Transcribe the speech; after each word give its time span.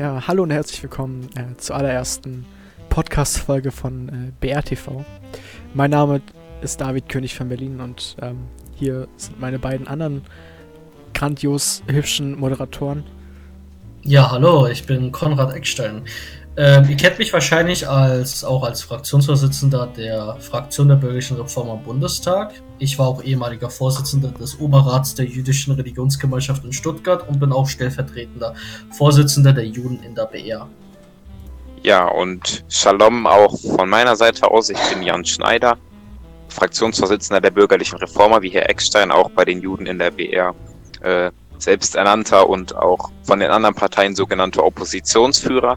Ja, 0.00 0.26
hallo 0.26 0.44
und 0.44 0.50
herzlich 0.50 0.82
willkommen 0.82 1.28
äh, 1.36 1.58
zur 1.58 1.76
allerersten 1.76 2.46
Podcast-Folge 2.88 3.70
von 3.70 4.08
äh, 4.08 4.32
BRTV. 4.40 5.04
Mein 5.74 5.90
Name 5.90 6.22
ist 6.62 6.80
David 6.80 7.10
König 7.10 7.34
von 7.34 7.50
Berlin 7.50 7.80
und 7.80 8.16
ähm, 8.22 8.38
hier 8.74 9.08
sind 9.18 9.38
meine 9.38 9.58
beiden 9.58 9.86
anderen 9.86 10.22
grandios 11.12 11.82
hübschen 11.86 12.40
Moderatoren. 12.40 13.04
Ja, 14.02 14.30
hallo, 14.30 14.68
ich 14.68 14.86
bin 14.86 15.12
Konrad 15.12 15.52
Eckstein. 15.52 16.00
Ähm, 16.56 16.88
ihr 16.88 16.96
kennt 16.96 17.18
mich 17.18 17.34
wahrscheinlich 17.34 17.86
als, 17.86 18.42
auch 18.42 18.62
als 18.62 18.80
Fraktionsvorsitzender 18.80 19.86
der 19.94 20.36
Fraktion 20.40 20.88
der 20.88 20.96
Bürgerlichen 20.96 21.36
Reform 21.36 21.68
am 21.68 21.82
Bundestag. 21.82 22.54
Ich 22.82 22.98
war 22.98 23.08
auch 23.08 23.22
ehemaliger 23.22 23.68
Vorsitzender 23.68 24.30
des 24.30 24.58
Oberrats 24.58 25.14
der 25.14 25.26
jüdischen 25.26 25.74
Religionsgemeinschaft 25.74 26.64
in 26.64 26.72
Stuttgart 26.72 27.28
und 27.28 27.38
bin 27.38 27.52
auch 27.52 27.68
stellvertretender 27.68 28.54
Vorsitzender 28.90 29.52
der 29.52 29.66
Juden 29.66 30.02
in 30.02 30.14
der 30.14 30.24
BR. 30.24 30.66
Ja, 31.82 32.08
und 32.08 32.64
Shalom 32.70 33.26
auch 33.26 33.58
von 33.60 33.88
meiner 33.88 34.16
Seite 34.16 34.50
aus. 34.50 34.70
Ich 34.70 34.80
bin 34.88 35.02
Jan 35.02 35.26
Schneider, 35.26 35.76
Fraktionsvorsitzender 36.48 37.42
der 37.42 37.50
Bürgerlichen 37.50 37.98
Reformer, 37.98 38.40
wie 38.40 38.48
Herr 38.48 38.70
Eckstein, 38.70 39.10
auch 39.10 39.30
bei 39.30 39.44
den 39.44 39.60
Juden 39.60 39.84
in 39.84 39.98
der 39.98 40.10
BR. 40.10 40.54
Äh, 41.02 41.30
selbsternannter 41.58 42.48
und 42.48 42.74
auch 42.74 43.10
von 43.22 43.40
den 43.40 43.50
anderen 43.50 43.74
Parteien 43.74 44.14
sogenannter 44.14 44.64
Oppositionsführer. 44.64 45.76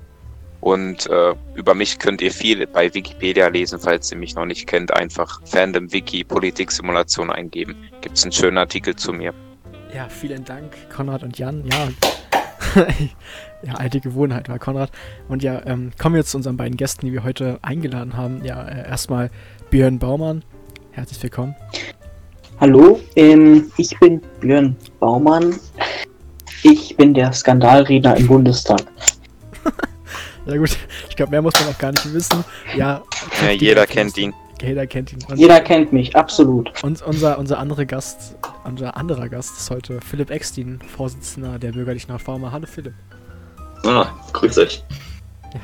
Und 0.63 1.09
äh, 1.09 1.35
über 1.55 1.73
mich 1.75 1.99
könnt 1.99 2.21
ihr 2.21 2.31
viel 2.31 2.65
bei 2.67 2.93
Wikipedia 2.93 3.49
lesen, 3.49 3.79
falls 3.79 4.09
ihr 4.13 4.17
mich 4.17 4.33
noch 4.35 4.45
nicht 4.45 4.65
kennt. 4.65 4.93
Einfach 4.93 5.41
Fandom 5.43 5.91
Wiki 5.91 6.23
Politik-Simulation 6.23 7.29
eingeben. 7.29 7.75
Gibt 7.99 8.17
es 8.17 8.23
einen 8.23 8.31
schönen 8.31 8.57
Artikel 8.57 8.95
zu 8.95 9.11
mir. 9.11 9.33
Ja, 9.93 10.07
vielen 10.07 10.45
Dank, 10.45 10.71
Konrad 10.89 11.21
und 11.23 11.37
Jan. 11.37 11.65
Ja, 11.65 11.89
ja 13.61 13.73
alte 13.73 13.99
Gewohnheit 13.99 14.47
war 14.47 14.57
Konrad. 14.57 14.89
Und 15.27 15.43
ja, 15.43 15.61
ähm, 15.65 15.91
kommen 15.97 16.15
wir 16.15 16.19
jetzt 16.19 16.31
zu 16.31 16.37
unseren 16.37 16.55
beiden 16.55 16.77
Gästen, 16.77 17.07
die 17.07 17.11
wir 17.11 17.25
heute 17.25 17.59
eingeladen 17.61 18.15
haben. 18.15 18.45
Ja, 18.45 18.65
äh, 18.65 18.87
erstmal 18.87 19.31
Björn 19.69 19.99
Baumann. 19.99 20.45
Herzlich 20.91 21.21
willkommen. 21.21 21.55
Hallo, 22.61 23.01
ähm, 23.17 23.69
ich 23.75 23.99
bin 23.99 24.21
Björn 24.39 24.77
Baumann. 25.01 25.55
Ich 26.61 26.95
bin 26.95 27.13
der 27.13 27.33
Skandalredner 27.33 28.15
im 28.15 28.27
Bundestag. 28.27 28.82
Ja 30.45 30.57
gut, 30.57 30.77
ich 31.09 31.15
glaube, 31.15 31.31
mehr 31.31 31.41
muss 31.41 31.53
man 31.59 31.69
auch 31.69 31.77
gar 31.77 31.91
nicht 31.91 32.13
wissen. 32.13 32.43
Ja, 32.75 33.01
ja 33.41 33.51
jeder 33.51 33.87
kennt 33.87 34.17
ihn. 34.17 34.33
Jeder 34.61 34.87
kennt 34.87 35.11
ihn. 35.11 35.19
Und 35.29 35.37
jeder 35.37 35.59
kennt 35.61 35.91
mich, 35.91 36.15
absolut. 36.15 36.71
Und 36.83 37.01
unser, 37.01 37.37
unser 37.37 37.59
anderer 37.59 37.85
Gast, 37.85 38.35
unser 38.63 38.95
anderer 38.95 39.29
Gast 39.29 39.57
ist 39.57 39.69
heute 39.69 39.99
Philipp 40.01 40.31
Eckstein, 40.31 40.79
Vorsitzender 40.95 41.59
der 41.59 41.71
Bürgerlichen 41.71 42.11
Reformer. 42.11 42.51
Hallo 42.51 42.65
Philipp. 42.65 42.93
Ah, 43.85 44.07
grüß 44.31 44.57
euch. 44.59 44.83
Ja. 45.53 45.59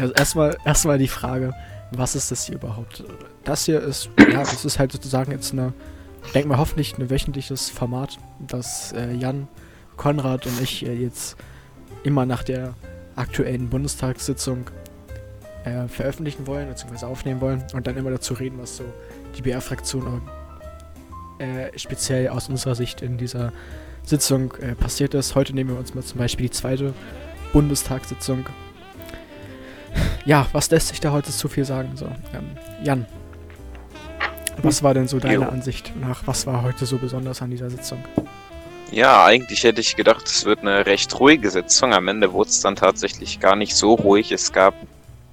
Also 0.00 0.12
erstmal, 0.14 0.56
erstmal 0.64 0.98
die 0.98 1.08
Frage, 1.08 1.54
was 1.92 2.14
ist 2.14 2.30
das 2.30 2.44
hier 2.44 2.56
überhaupt? 2.56 3.04
Das 3.44 3.64
hier 3.64 3.80
ist, 3.80 4.10
ja, 4.18 4.40
das 4.40 4.64
ist 4.64 4.78
halt 4.78 4.92
sozusagen 4.92 5.32
jetzt 5.32 5.52
eine, 5.52 5.72
denk 6.34 6.46
mal 6.46 6.58
hoffentlich 6.58 6.98
ein 6.98 7.08
wöchentliches 7.08 7.70
Format, 7.70 8.18
das 8.46 8.92
äh, 8.92 9.12
Jan, 9.14 9.48
Konrad 9.96 10.46
und 10.46 10.60
ich 10.60 10.84
äh, 10.84 10.92
jetzt 10.92 11.36
immer 12.02 12.26
nach 12.26 12.42
der 12.42 12.74
aktuellen 13.16 13.68
Bundestagssitzung 13.68 14.70
äh, 15.64 15.88
veröffentlichen 15.88 16.46
wollen, 16.46 16.68
bzw. 16.68 17.06
aufnehmen 17.06 17.40
wollen 17.40 17.64
und 17.74 17.86
dann 17.86 17.96
immer 17.96 18.10
dazu 18.10 18.34
reden, 18.34 18.58
was 18.60 18.76
so 18.76 18.84
die 19.36 19.42
BR-Fraktion 19.42 20.22
äh, 21.38 21.76
speziell 21.78 22.28
aus 22.28 22.48
unserer 22.48 22.74
Sicht 22.74 23.02
in 23.02 23.18
dieser 23.18 23.52
Sitzung 24.04 24.54
äh, 24.60 24.74
passiert 24.74 25.14
ist. 25.14 25.34
Heute 25.34 25.54
nehmen 25.54 25.70
wir 25.70 25.78
uns 25.78 25.94
mal 25.94 26.04
zum 26.04 26.18
Beispiel 26.18 26.46
die 26.46 26.52
zweite 26.52 26.94
Bundestagssitzung. 27.52 28.46
Ja, 30.24 30.46
was 30.52 30.70
lässt 30.70 30.88
sich 30.88 31.00
da 31.00 31.12
heute 31.12 31.30
zu 31.30 31.48
viel 31.48 31.64
sagen? 31.64 31.90
So, 31.94 32.06
ähm, 32.06 32.56
Jan, 32.82 33.06
was 34.62 34.82
war 34.82 34.94
denn 34.94 35.08
so 35.08 35.18
deine. 35.18 35.48
Ansicht 35.50 35.92
nach, 36.00 36.26
was 36.26 36.46
war 36.46 36.62
heute 36.62 36.86
so 36.86 36.98
besonders 36.98 37.42
an 37.42 37.50
dieser 37.50 37.70
Sitzung? 37.70 37.98
Ja, 38.92 39.24
eigentlich 39.24 39.64
hätte 39.64 39.80
ich 39.80 39.96
gedacht, 39.96 40.26
es 40.26 40.44
wird 40.44 40.60
eine 40.60 40.86
recht 40.86 41.18
ruhige 41.18 41.50
Sitzung. 41.50 41.92
Am 41.92 42.06
Ende 42.06 42.32
wurde 42.32 42.50
es 42.50 42.60
dann 42.60 42.76
tatsächlich 42.76 43.40
gar 43.40 43.56
nicht 43.56 43.74
so 43.74 43.94
ruhig. 43.94 44.30
Es 44.30 44.52
gab 44.52 44.74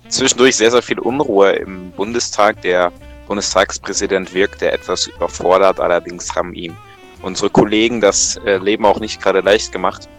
zwischendurch 0.10 0.56
sehr, 0.56 0.72
sehr 0.72 0.82
viel 0.82 1.00
Unruhe 1.00 1.52
im 1.52 1.92
Bundestag. 1.92 2.62
Der 2.64 2.92
Bundestagspräsident 3.28 4.34
wirkte 4.34 4.72
etwas 4.72 5.08
überfordert, 5.08 5.80
allerdings 5.80 6.36
haben 6.36 6.54
ihm 6.54 6.76
unsere 7.22 7.50
Kollegen 7.50 8.02
das 8.02 8.38
äh, 8.46 8.58
Leben 8.58 8.86
auch 8.86 9.00
nicht 9.00 9.22
gerade 9.22 9.40
leicht 9.42 9.72
gemacht. 9.72 10.10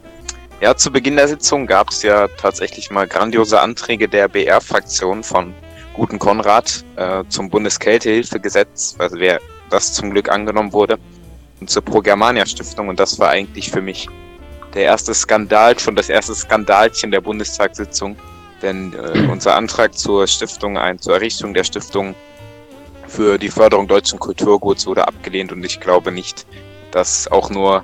Ja, 0.61 0.77
zu 0.77 0.91
Beginn 0.91 1.17
der 1.17 1.28
Sitzung 1.28 1.67
gab 1.67 1.91
es 1.91 2.03
ja 2.03 2.28
tatsächlich 2.28 2.91
mal 2.91 3.06
grandiose 3.06 3.61
Anträge 3.61 4.09
der 4.09 4.28
BR-Fraktion 4.28 5.23
von 5.23 5.53
Guten 5.93 6.19
Konrad 6.19 6.84
äh, 6.97 7.25
zum 7.28 7.50
Bundeskältehilfegesetz, 7.50 8.97
also 8.99 9.17
wer 9.19 9.41
das 9.71 9.93
zum 9.93 10.11
Glück 10.11 10.31
angenommen 10.31 10.73
wurde 10.73 10.99
und 11.64 11.70
zur 11.70 11.82
Pro 11.82 12.02
Germania 12.02 12.44
Stiftung 12.44 12.88
und 12.88 13.00
das 13.00 13.19
war 13.19 13.30
eigentlich 13.30 13.70
für 13.70 13.80
mich 13.80 14.06
der 14.75 14.82
erste 14.82 15.14
Skandal, 15.14 15.78
schon 15.78 15.97
das 15.97 16.10
erste 16.10 16.34
Skandalchen 16.34 17.10
der 17.10 17.22
Bundestagssitzung, 17.22 18.16
denn 18.60 18.92
äh, 18.92 19.26
unser 19.32 19.56
Antrag 19.56 19.97
zur 19.97 20.26
Stiftung, 20.26 20.76
ein, 20.76 20.98
zur 20.98 21.14
Errichtung 21.14 21.54
der 21.54 21.64
Stiftung 21.64 22.14
für 23.08 23.38
die 23.38 23.48
Förderung 23.48 23.88
deutschen 23.88 24.19
Kulturguts 24.19 24.86
wurde 24.86 25.08
abgelehnt 25.08 25.52
und 25.52 25.64
ich 25.64 25.80
glaube 25.80 26.12
nicht, 26.12 26.47
dass 26.91 27.32
auch 27.32 27.48
nur 27.48 27.82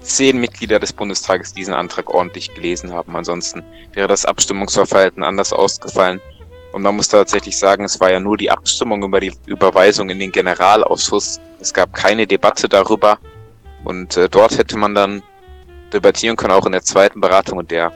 zehn 0.00 0.40
Mitglieder 0.40 0.78
des 0.78 0.94
Bundestages 0.94 1.52
diesen 1.52 1.74
Antrag 1.74 2.08
ordentlich 2.08 2.54
gelesen 2.54 2.94
haben. 2.94 3.14
Ansonsten 3.14 3.62
wäre 3.92 4.08
das 4.08 4.24
Abstimmungsverhalten 4.24 5.22
anders 5.22 5.52
ausgefallen. 5.52 6.22
Und 6.72 6.82
man 6.82 6.94
muss 6.94 7.08
tatsächlich 7.08 7.58
sagen, 7.58 7.84
es 7.84 7.98
war 8.00 8.12
ja 8.12 8.20
nur 8.20 8.36
die 8.36 8.50
Abstimmung 8.50 9.02
über 9.02 9.20
die 9.20 9.32
Überweisung 9.46 10.08
in 10.10 10.18
den 10.18 10.30
Generalausschuss. 10.30 11.40
Es 11.60 11.74
gab 11.74 11.92
keine 11.92 12.26
Debatte 12.26 12.68
darüber. 12.68 13.18
Und 13.84 14.16
äh, 14.16 14.28
dort 14.28 14.56
hätte 14.56 14.76
man 14.76 14.94
dann 14.94 15.22
debattieren 15.92 16.36
können, 16.36 16.52
auch 16.52 16.66
in 16.66 16.72
der 16.72 16.82
zweiten 16.82 17.20
Beratung. 17.20 17.58
Und 17.58 17.70
der 17.70 17.92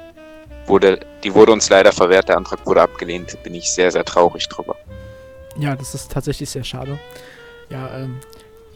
wurde, 0.67 1.01
die 1.23 1.33
wurde 1.35 1.53
uns 1.53 1.69
leider 1.71 1.93
verwehrt. 1.93 2.29
Der 2.29 2.37
Antrag 2.37 2.67
wurde 2.67 2.83
abgelehnt. 2.83 3.37
Bin 3.45 3.55
ich 3.55 3.71
sehr, 3.71 3.91
sehr 3.91 4.05
traurig 4.05 4.49
drüber. 4.49 4.77
Ja, 5.57 5.77
das 5.77 5.95
ist 5.95 6.11
tatsächlich 6.11 6.51
sehr 6.51 6.65
schade. 6.65 6.99
Ja, 7.71 7.97
ähm, 7.97 8.19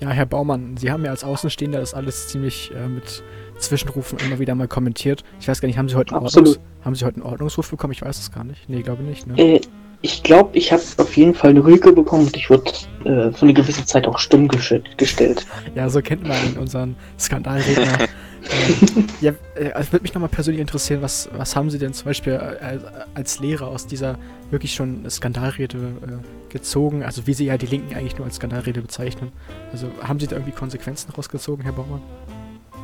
ja, 0.01 0.11
Herr 0.11 0.27
Baumann, 0.27 0.77
Sie 0.77 0.93
haben 0.93 1.05
ja 1.05 1.11
als 1.11 1.25
Außenstehender 1.25 1.81
das 1.81 1.93
alles 1.93 2.29
ziemlich 2.29 2.73
äh, 2.73 2.87
mit 2.87 3.23
Zwischenrufen 3.59 4.19
immer 4.21 4.39
wieder 4.39 4.55
mal 4.55 4.69
kommentiert. 4.69 5.25
Ich 5.41 5.49
weiß 5.49 5.61
gar 5.61 5.67
nicht, 5.67 5.77
haben 5.77 5.89
Sie 5.89 5.97
heute 5.97 6.15
einen, 6.15 6.25
Ordnungs 6.25 6.61
haben 6.85 6.95
Sie 6.95 7.05
heute 7.05 7.17
einen 7.17 7.25
Ordnungsruf 7.25 7.69
bekommen? 7.71 7.93
Ich 7.93 8.03
weiß 8.03 8.19
es 8.19 8.31
gar 8.31 8.45
nicht. 8.45 8.69
Nee, 8.69 8.83
glaube 8.83 9.03
nicht. 9.03 9.27
Ne? 9.27 9.37
Äh, 9.37 9.61
ich 10.01 10.23
glaube, 10.23 10.57
ich 10.57 10.73
habe 10.73 10.83
auf 10.99 11.17
jeden 11.17 11.35
Fall 11.35 11.51
eine 11.51 11.65
Rüge 11.65 11.93
bekommen 11.93 12.27
und 12.27 12.37
ich 12.37 12.49
wurde 12.51 12.71
äh, 13.05 13.33
für 13.33 13.43
eine 13.43 13.55
gewisse 13.55 13.85
Zeit 13.85 14.07
auch 14.07 14.19
stumm 14.19 14.47
gestellt. 14.49 15.47
Ja, 15.75 15.89
so 15.89 16.01
kennt 16.01 16.27
man 16.27 16.57
unseren 16.59 16.95
Skandalredner. 17.19 17.99
ähm, 18.01 19.07
ja, 19.21 19.33
äh, 19.57 19.73
also 19.73 19.93
würde 19.93 20.05
mich 20.05 20.15
nochmal 20.15 20.29
persönlich 20.29 20.61
interessieren, 20.61 21.03
was, 21.03 21.29
was 21.37 21.57
haben 21.57 21.71
Sie 21.71 21.79
denn 21.79 21.95
zum 21.95 22.07
Beispiel 22.07 22.37
als, 22.37 22.83
als 23.15 23.41
Lehrer 23.41 23.67
aus 23.67 23.89
dieser 23.89 24.19
wirklich 24.51 24.73
schon 24.73 25.09
Skandalrede 25.11 25.77
äh, 25.77 26.53
gezogen? 26.53 27.03
Also 27.03 27.27
wie 27.27 27.35
Sie 27.35 27.47
ja 27.47 27.59
die 27.59 27.67
Linken 27.67 27.97
eigentlich 27.97 28.17
nur 28.17 28.27
als 28.27 28.37
Skandalrede 28.37 28.81
bezeichnen. 28.81 29.33
Also 29.73 29.89
haben 30.01 30.21
Sie 30.21 30.29
da 30.29 30.37
irgendwie 30.37 30.53
Konsequenzen 30.53 31.11
rausgezogen, 31.11 31.65
Herr 31.65 31.73
Baumann? 31.73 32.03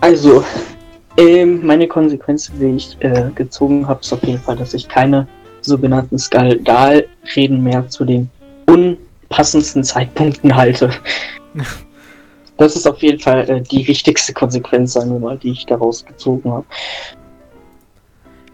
Also, 0.00 0.44
ähm, 1.16 1.64
meine 1.64 1.86
Konsequenzen, 1.86 2.58
die 2.58 2.76
ich 2.76 2.96
äh, 3.00 3.30
gezogen 3.36 3.86
habe, 3.86 4.00
ist 4.00 4.12
auf 4.12 4.24
jeden 4.24 4.40
Fall, 4.40 4.56
dass 4.56 4.74
ich 4.74 4.88
keine 4.88 5.28
sogenannten 5.64 6.18
Skandalreden 6.18 7.62
mehr 7.62 7.88
zu 7.88 8.04
den 8.04 8.30
unpassendsten 8.66 9.84
Zeitpunkten 9.84 10.54
halte. 10.54 10.90
das 12.56 12.76
ist 12.76 12.86
auf 12.86 12.98
jeden 13.02 13.20
Fall 13.20 13.48
äh, 13.48 13.60
die 13.60 13.86
wichtigste 13.86 14.32
Konsequenz, 14.32 14.92
sagen 14.94 15.12
wir 15.12 15.18
mal, 15.18 15.38
die 15.38 15.50
ich 15.50 15.66
daraus 15.66 16.04
gezogen 16.04 16.50
habe. 16.50 16.66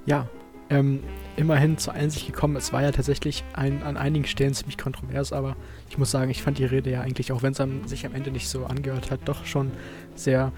Ja, 0.06 0.26
ähm, 0.70 1.00
immerhin 1.36 1.78
zur 1.78 1.94
Einsicht 1.94 2.26
gekommen. 2.26 2.56
Es 2.56 2.72
war 2.72 2.82
ja 2.82 2.92
tatsächlich 2.92 3.44
ein, 3.54 3.82
an 3.82 3.96
einigen 3.96 4.26
Stellen 4.26 4.54
ziemlich 4.54 4.78
kontrovers, 4.78 5.32
aber 5.32 5.56
ich 5.88 5.98
muss 5.98 6.10
sagen, 6.10 6.30
ich 6.30 6.42
fand 6.42 6.58
die 6.58 6.64
Rede 6.64 6.90
ja 6.90 7.00
eigentlich, 7.00 7.32
auch 7.32 7.42
wenn 7.42 7.52
es 7.52 7.90
sich 7.90 8.06
am 8.06 8.14
Ende 8.14 8.30
nicht 8.30 8.48
so 8.48 8.66
angehört 8.66 9.10
hat, 9.10 9.20
doch 9.24 9.44
schon 9.44 9.72
sehr 10.14 10.52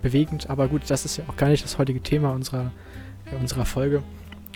bewegend. 0.00 0.50
Aber 0.50 0.68
gut, 0.68 0.82
das 0.88 1.04
ist 1.04 1.18
ja 1.18 1.24
auch 1.28 1.36
gar 1.36 1.48
nicht 1.48 1.64
das 1.64 1.78
heutige 1.78 2.00
Thema 2.00 2.32
unserer, 2.32 2.72
äh, 3.30 3.36
unserer 3.36 3.64
Folge. 3.64 4.02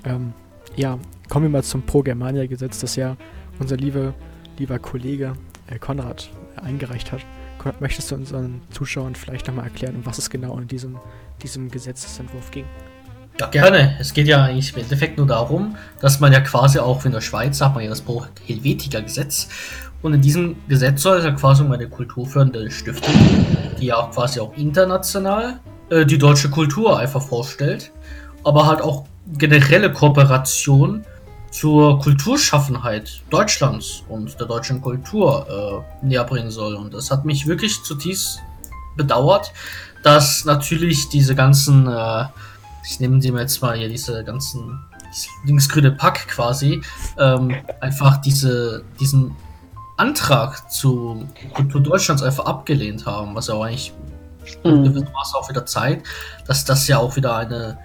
Ähm, 0.04 0.32
ja, 0.76 0.99
kommen 1.28 1.46
wir 1.46 1.50
mal 1.50 1.62
zum 1.62 1.82
Pro-Germania-Gesetz, 1.82 2.81
das 2.81 2.96
ja 2.96 3.17
unser 3.58 3.76
liebe, 3.76 4.14
lieber 4.58 4.78
Kollege 4.78 5.34
äh, 5.67 5.78
Konrad 5.78 6.31
äh, 6.56 6.62
eingereicht 6.62 7.12
hat. 7.12 7.20
Konrad, 7.58 7.81
möchtest 7.81 8.11
du 8.11 8.14
unseren 8.14 8.61
Zuschauern 8.70 9.14
vielleicht 9.14 9.46
nochmal 9.46 9.64
erklären, 9.64 9.96
um 9.96 10.06
was 10.06 10.19
es 10.19 10.31
genau 10.31 10.58
in 10.58 10.69
diesem, 10.69 10.99
diesem 11.43 11.70
Gesetzesentwurf 11.70 12.50
ging? 12.50 12.64
Ja, 13.38 13.49
gerne. 13.49 13.96
Es 14.00 14.14
geht 14.14 14.28
ja 14.28 14.44
eigentlich 14.44 14.73
im 14.75 14.82
Endeffekt 14.82 15.19
nur 15.19 15.26
darum, 15.26 15.76
dass 16.00 16.20
man 16.20 16.32
ja 16.32 16.40
quasi 16.40 16.78
auch 16.78 17.05
in 17.05 17.12
der 17.12 17.20
Schweiz 17.20 17.61
hat 17.61 17.75
man 17.75 17.84
ja 17.84 17.90
das 17.90 18.00
Pro-Helvetica-Gesetz. 18.00 19.49
Und 20.00 20.14
in 20.14 20.20
diesem 20.23 20.56
Gesetz 20.69 21.02
soll 21.02 21.19
es 21.19 21.25
ja 21.25 21.32
quasi 21.32 21.62
um 21.62 21.73
eine 21.73 21.88
kulturfördernde 21.88 22.70
Stiftung, 22.70 23.14
die 23.78 23.87
ja 23.87 23.96
auch 23.96 24.11
quasi 24.11 24.40
auch 24.40 24.56
international 24.56 25.61
äh, 25.90 26.06
die 26.06 26.17
deutsche 26.17 26.49
Kultur 26.49 26.99
einfach 26.99 27.23
vorstellt, 27.23 27.93
aber 28.44 28.67
halt 28.67 28.81
auch 28.81 29.05
generelle 29.37 29.93
Kooperation 29.93 31.05
zur 31.56 31.99
Kulturschaffenheit 32.00 33.23
Deutschlands 33.31 34.03
und 34.11 34.38
der 34.38 34.47
deutschen 34.47 34.82
Kultur 34.82 35.85
äh, 36.03 36.06
näher 36.06 36.25
bringen 36.25 36.50
soll. 36.50 36.75
Und 36.75 36.93
das 36.93 37.11
hat 37.11 37.25
mich 37.25 37.47
wirklich 37.47 37.82
zutiefst 37.82 38.41
bedauert, 38.94 39.53
dass 40.03 40.44
natürlich 40.44 41.08
diese 41.08 41.35
ganzen, 41.35 41.87
äh, 41.87 42.25
ich 42.85 43.00
nehme 43.00 43.20
die 43.20 43.32
mir 43.32 43.41
jetzt 43.41 43.62
mal 43.62 43.76
hier, 43.76 43.88
diese 43.88 44.23
ganzen 44.23 44.79
dieses 45.11 45.29
linksgrüne 45.47 45.93
Pack 45.93 46.29
quasi, 46.29 46.82
ähm, 47.19 47.55
einfach 47.81 48.19
diese, 48.19 48.85
diesen 49.00 49.35
Antrag 49.97 50.70
zu 50.70 51.26
Kultur 51.55 51.81
Deutschlands 51.81 52.23
einfach 52.23 52.44
abgelehnt 52.44 53.06
haben, 53.06 53.35
was 53.35 53.47
ja 53.47 53.55
auch 53.55 53.64
eigentlich 53.64 53.94
in 54.62 54.81
Mhm. 54.81 54.85
gewissem 54.85 55.12
Maße 55.12 55.37
auch 55.37 55.49
wieder 55.49 55.64
zeigt, 55.64 56.06
dass 56.47 56.64
das 56.64 56.87
ja 56.87 56.99
auch 56.99 57.17
wieder 57.17 57.37
eine 57.37 57.79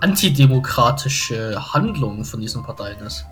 antidemokratische 0.00 1.56
Handlung 1.72 2.24
von 2.24 2.40
diesen 2.40 2.62
Parteien 2.62 2.98
ist. 3.06 3.24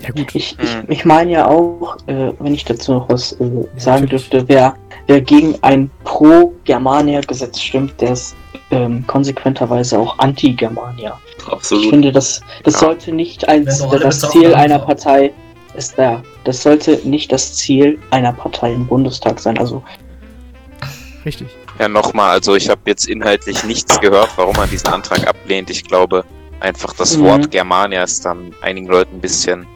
Ja 0.00 0.10
gut, 0.10 0.34
Ich, 0.34 0.56
ich, 0.58 0.76
ich 0.88 1.04
meine 1.04 1.30
ja 1.32 1.46
auch, 1.48 1.96
äh, 2.06 2.32
wenn 2.38 2.54
ich 2.54 2.64
dazu 2.64 2.92
noch 2.94 3.08
was 3.08 3.32
äh, 3.32 3.38
sagen 3.76 4.04
natürlich. 4.04 4.28
dürfte, 4.30 4.48
wer, 4.48 4.74
wer 5.06 5.20
gegen 5.20 5.54
ein 5.62 5.90
Pro-Germania-Gesetz 6.04 7.60
stimmt, 7.60 8.00
der 8.00 8.12
ist 8.12 8.34
ähm, 8.70 9.06
konsequenterweise 9.06 9.98
auch 9.98 10.18
Anti-Germania. 10.18 11.18
Ich 11.38 11.46
Absolut. 11.46 11.90
finde, 11.90 12.10
das, 12.10 12.40
das 12.64 12.74
Ja. 12.74 12.80
sollte 12.80 13.12
nicht 13.12 13.46
als 13.48 13.82
alle 13.82 13.98
das 14.00 14.20
Ziel 14.30 14.54
einer 14.54 14.80
so. 14.80 14.86
Partei 14.86 15.32
ist 15.74 15.98
da. 15.98 16.22
Das 16.44 16.62
sollte 16.62 17.00
nicht 17.04 17.30
das 17.30 17.54
Ziel 17.54 17.98
einer 18.10 18.32
Partei 18.32 18.72
im 18.72 18.86
Bundestag 18.86 19.38
sein. 19.40 19.58
Also 19.58 19.82
richtig. 21.24 21.48
Ja, 21.82 21.88
nochmal, 21.88 22.30
also 22.30 22.54
ich 22.54 22.68
habe 22.68 22.82
jetzt 22.86 23.08
inhaltlich 23.08 23.64
nichts 23.64 23.98
gehört, 23.98 24.30
warum 24.36 24.54
man 24.54 24.70
diesen 24.70 24.86
Antrag 24.86 25.26
ablehnt. 25.26 25.68
Ich 25.68 25.82
glaube, 25.82 26.24
einfach 26.60 26.92
das 26.94 27.16
Mhm. 27.16 27.24
Wort 27.24 27.50
Germania 27.50 28.04
ist 28.04 28.24
dann 28.24 28.54
einigen 28.60 28.86
Leuten 28.86 29.16
ein 29.16 29.20
bisschen 29.20 29.66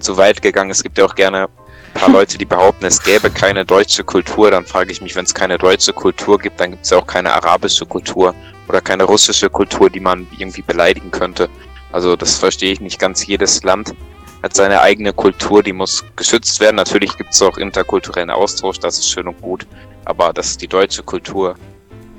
zu 0.00 0.16
weit 0.16 0.42
gegangen. 0.42 0.72
Es 0.72 0.82
gibt 0.82 0.98
ja 0.98 1.04
auch 1.04 1.14
gerne 1.14 1.44
ein 1.44 2.00
paar 2.00 2.08
Leute, 2.08 2.38
die 2.38 2.44
behaupten, 2.44 2.84
es 2.86 3.00
gäbe 3.00 3.30
keine 3.30 3.64
deutsche 3.64 4.02
Kultur. 4.02 4.50
Dann 4.50 4.66
frage 4.66 4.90
ich 4.90 5.00
mich, 5.00 5.14
wenn 5.14 5.26
es 5.26 5.32
keine 5.32 5.56
deutsche 5.56 5.92
Kultur 5.92 6.40
gibt, 6.40 6.58
dann 6.58 6.72
gibt 6.72 6.82
es 6.86 6.90
ja 6.90 6.98
auch 6.98 7.06
keine 7.06 7.32
arabische 7.32 7.86
Kultur 7.86 8.34
oder 8.66 8.80
keine 8.80 9.04
russische 9.04 9.48
Kultur, 9.48 9.88
die 9.88 10.00
man 10.00 10.26
irgendwie 10.36 10.62
beleidigen 10.62 11.12
könnte. 11.12 11.48
Also 11.92 12.16
das 12.16 12.36
verstehe 12.36 12.72
ich 12.72 12.80
nicht 12.80 12.98
ganz. 12.98 13.24
Jedes 13.24 13.62
Land 13.62 13.94
hat 14.44 14.54
seine 14.54 14.82
eigene 14.82 15.14
Kultur, 15.14 15.62
die 15.62 15.72
muss 15.72 16.04
geschützt 16.16 16.60
werden. 16.60 16.76
Natürlich 16.76 17.16
gibt 17.16 17.32
es 17.32 17.40
auch 17.40 17.56
interkulturellen 17.56 18.30
Austausch, 18.30 18.78
das 18.78 18.98
ist 18.98 19.10
schön 19.10 19.26
und 19.26 19.40
gut. 19.40 19.66
Aber 20.04 20.34
dass 20.34 20.58
die 20.58 20.68
deutsche 20.68 21.02
Kultur 21.02 21.54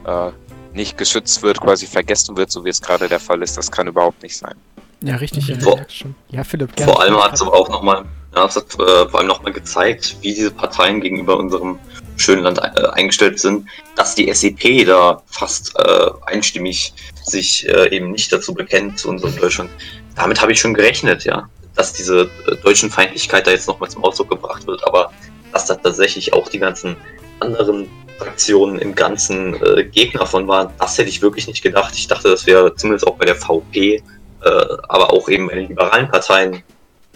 äh, 0.06 0.32
nicht 0.74 0.98
geschützt 0.98 1.44
wird, 1.44 1.62
quasi 1.62 1.86
vergessen 1.86 2.36
wird, 2.36 2.52
so 2.52 2.66
wie 2.66 2.70
es 2.70 2.82
gerade 2.82 3.08
der 3.08 3.20
Fall 3.20 3.44
ist, 3.44 3.58
das 3.58 3.72
kann 3.72 3.86
überhaupt 3.86 4.24
nicht 4.24 4.36
sein. 4.36 4.56
Ja, 5.02 5.18
richtig. 5.18 5.48
Ja, 5.48 5.60
Vor- 5.60 5.78
ja, 5.78 5.86
schon. 5.88 6.16
ja 6.30 6.44
Philipp, 6.44 6.76
gerne. 6.76 6.92
Vor 6.92 7.00
allem 7.00 7.24
hat 7.24 7.36
es 7.36 7.44
aber 7.44 7.54
auch 7.54 7.70
nochmal, 7.70 8.06
ja, 8.36 8.46
es 8.46 8.56
hat 8.56 8.74
äh, 8.74 9.08
vor 9.08 9.20
allem 9.20 9.28
nochmal 9.28 9.54
gezeigt, 9.54 10.18
wie 10.22 10.34
diese 10.34 10.50
Parteien 10.50 11.02
gegenüber 11.02 11.38
unserem 11.38 11.78
schönen 12.18 12.42
Land 12.42 12.58
äh, 12.58 12.88
eingestellt 12.94 13.40
sind, 13.40 13.68
dass 13.96 14.16
die 14.16 14.34
SEP 14.34 14.88
da 14.88 15.22
fast 15.28 15.76
äh, 15.78 16.10
einstimmig 16.26 16.92
sich 17.24 17.70
äh, 17.70 17.96
eben 17.96 18.12
nicht 18.12 18.34
dazu 18.34 18.52
bekennt 18.52 18.98
zu 18.98 19.10
unserem 19.10 19.36
Deutschland. 19.38 19.70
Damit 20.16 20.42
habe 20.42 20.54
ich 20.54 20.60
schon 20.60 20.74
gerechnet, 20.74 21.24
ja, 21.26 21.48
dass 21.76 21.94
diese 21.94 22.30
äh, 22.48 22.56
deutschen 22.56 22.90
Feindlichkeit 22.90 23.48
da 23.48 23.52
jetzt 23.52 23.68
nochmal 23.68 23.90
zum 23.90 24.04
Ausdruck 24.04 24.30
gebracht 24.30 24.66
wird, 24.68 24.86
aber 24.88 25.12
dass 25.52 25.66
da 25.66 25.76
tatsächlich 25.76 26.34
auch 26.34 26.48
die 26.50 26.60
ganzen 26.60 26.96
anderen 27.40 27.90
Fraktionen 28.18 28.80
im 28.80 28.96
Ganzen 28.96 29.62
äh, 29.62 29.84
Gegner 29.84 30.26
von 30.26 30.48
waren, 30.48 30.74
das 30.80 30.98
hätte 30.98 31.10
ich 31.10 31.22
wirklich 31.22 31.48
nicht 31.48 31.62
gedacht. 31.62 31.94
Ich 31.96 32.08
dachte, 32.08 32.30
das 32.30 32.46
wäre 32.46 32.76
zumindest 32.76 33.08
auch 33.08 33.16
bei 33.16 33.26
der 33.26 33.36
VP, 33.36 33.96
äh, 33.96 34.02
aber 34.42 35.12
auch 35.12 35.28
eben 35.30 35.48
bei 35.48 35.56
den 35.56 35.68
liberalen 35.70 36.10
Parteien 36.10 36.64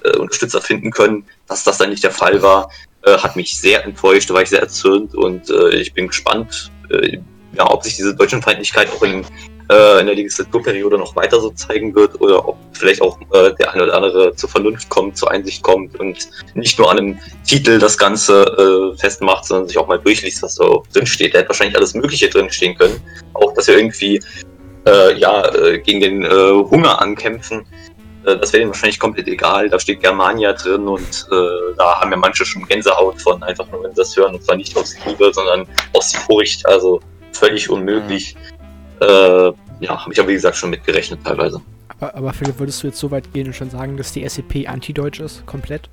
äh, 0.04 0.18
Unterstützer 0.18 0.62
finden 0.62 0.92
können. 0.92 1.26
Dass 1.48 1.64
das 1.64 1.78
dann 1.78 1.90
nicht 1.90 2.04
der 2.04 2.12
Fall 2.12 2.42
war, 2.42 2.70
äh, 3.04 3.18
hat 3.18 3.36
mich 3.36 3.60
sehr 3.60 3.84
enttäuscht, 3.86 4.30
war 4.32 4.42
ich 4.42 4.50
sehr 4.50 4.62
erzürnt 4.62 5.16
und 5.16 5.50
äh, 5.50 5.70
ich 5.76 5.94
bin 5.94 6.08
gespannt, 6.08 6.72
ja, 7.54 7.70
ob 7.70 7.84
sich 7.84 7.98
diese 7.98 8.16
Deutschlandfeindlichkeit 8.16 8.90
auch 8.92 9.04
in, 9.04 9.24
äh, 9.70 10.00
in 10.00 10.08
der 10.08 10.16
Legislaturperiode 10.16 10.98
noch 10.98 11.16
weiter 11.16 11.40
so 11.40 11.52
zeigen 11.52 11.94
wird 11.96 12.20
oder 12.20 12.48
ob 12.48 12.58
vielleicht 12.74 13.02
auch 13.02 13.20
äh, 13.34 13.54
der 13.60 13.74
eine 13.74 13.84
oder 13.84 13.96
andere 13.96 14.36
zur 14.36 14.50
Vernunft 14.50 14.90
kommt, 14.90 15.18
zur 15.18 15.32
Einsicht 15.32 15.62
kommt 15.62 16.00
und 16.00 16.30
nicht 16.56 16.80
nur 16.80 16.92
an 16.92 16.98
einem 16.98 17.20
Titel 17.46 17.78
das 17.78 17.98
Ganze 17.98 18.44
äh, 18.44 18.98
festmacht, 18.98 19.46
sondern 19.46 19.68
sich 19.68 19.78
auch 19.78 19.88
mal 19.88 20.00
durchliest, 20.00 20.42
was 20.42 20.56
so 20.56 20.84
drin 20.94 21.06
steht. 21.06 21.34
Da 21.34 21.40
hätte 21.40 21.50
wahrscheinlich 21.50 21.78
alles 21.78 21.94
Mögliche 21.94 22.30
drin 22.30 22.50
stehen 22.50 22.78
können. 22.78 23.00
Auch, 23.34 23.54
dass 23.54 23.68
wir 23.68 23.78
irgendwie 23.78 24.20
äh, 24.88 25.18
ja, 25.18 25.48
äh, 25.54 25.80
gegen 25.80 26.00
den 26.00 26.24
äh, 26.24 26.30
Hunger 26.30 27.02
ankämpfen. 27.02 27.66
Das 28.24 28.52
wäre 28.52 28.62
ihnen 28.62 28.72
wahrscheinlich 28.72 29.00
komplett 29.00 29.28
egal. 29.28 29.70
Da 29.70 29.80
steht 29.80 30.02
Germania 30.02 30.52
drin 30.54 30.88
und 30.88 31.28
äh, 31.32 31.74
da 31.78 32.02
haben 32.02 32.12
ja 32.12 32.18
manche 32.18 32.44
schon 32.44 32.68
Gänsehaut 32.68 33.20
von, 33.22 33.42
einfach 33.44 33.66
nur 33.72 33.84
wenn 33.84 33.92
sie 33.92 34.02
das 34.02 34.16
hören. 34.16 34.36
Und 34.36 34.44
zwar 34.44 34.58
nicht 34.58 34.76
aus 34.76 34.94
Liebe, 35.06 35.32
sondern 35.34 35.66
aus 35.94 36.14
Furcht. 36.14 36.66
Also 36.68 37.00
völlig 37.32 37.70
unmöglich. 37.70 38.36
Äh, 38.36 38.60
ja, 39.02 40.04
habe 40.04 40.12
ich 40.12 40.20
aber 40.20 40.30
wie 40.30 40.34
gesagt 40.34 40.58
schon 40.58 40.70
mitgerechnet 40.70 41.20
teilweise. 41.24 41.62
Aber, 42.00 42.16
aber 42.16 42.34
Philipp, 42.34 42.60
würdest 42.60 42.84
du 42.84 42.88
jetzt 42.88 43.00
so 43.00 43.12
weit 43.12 43.34
gehen 43.34 43.48
und 43.48 43.54
schon 43.54 43.70
sagen, 43.70 43.98
dass 43.98 44.12
die 44.14 44.28
SEP 44.28 44.68
anti-deutsch 44.68 45.20
ist? 45.20 45.46
Komplett? 45.46 45.90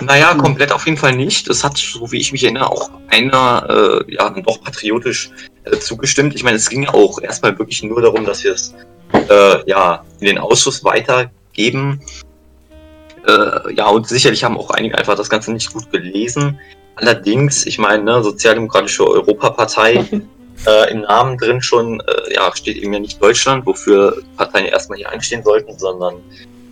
Naja, 0.00 0.34
komplett 0.34 0.72
auf 0.72 0.86
jeden 0.86 0.98
Fall 0.98 1.14
nicht. 1.14 1.48
Es 1.48 1.62
hat, 1.62 1.78
so 1.78 2.10
wie 2.10 2.18
ich 2.18 2.32
mich 2.32 2.42
erinnere, 2.42 2.70
auch 2.70 2.90
einer 3.08 4.02
äh, 4.08 4.12
ja 4.12 4.28
doch 4.30 4.62
patriotisch 4.62 5.30
äh, 5.64 5.78
zugestimmt. 5.78 6.34
Ich 6.34 6.42
meine, 6.42 6.56
es 6.56 6.68
ging 6.68 6.82
ja 6.82 6.94
auch 6.94 7.20
erstmal 7.20 7.58
wirklich 7.58 7.82
nur 7.82 8.02
darum, 8.02 8.24
dass 8.24 8.42
wir 8.42 8.52
es 8.52 8.74
äh, 9.12 9.70
ja 9.70 10.04
in 10.20 10.26
den 10.26 10.38
Ausschuss 10.38 10.84
weitergeben. 10.84 12.00
Äh, 13.26 13.74
ja, 13.74 13.86
und 13.88 14.08
sicherlich 14.08 14.42
haben 14.42 14.58
auch 14.58 14.70
einige 14.70 14.98
einfach 14.98 15.16
das 15.16 15.30
Ganze 15.30 15.52
nicht 15.52 15.72
gut 15.72 15.90
gelesen. 15.92 16.58
Allerdings, 16.96 17.64
ich 17.64 17.78
meine, 17.78 18.02
ne, 18.02 18.22
Sozialdemokratische 18.22 19.06
Europapartei 19.06 20.04
äh, 20.66 20.90
im 20.90 21.02
Namen 21.02 21.38
drin 21.38 21.62
schon, 21.62 22.00
äh, 22.00 22.34
ja, 22.34 22.54
steht 22.54 22.76
eben 22.76 22.92
ja 22.92 23.00
nicht 23.00 23.22
Deutschland, 23.22 23.66
wofür 23.66 24.22
Parteien 24.36 24.66
erstmal 24.66 24.98
hier 24.98 25.10
einstehen 25.10 25.42
sollten, 25.42 25.78
sondern 25.78 26.16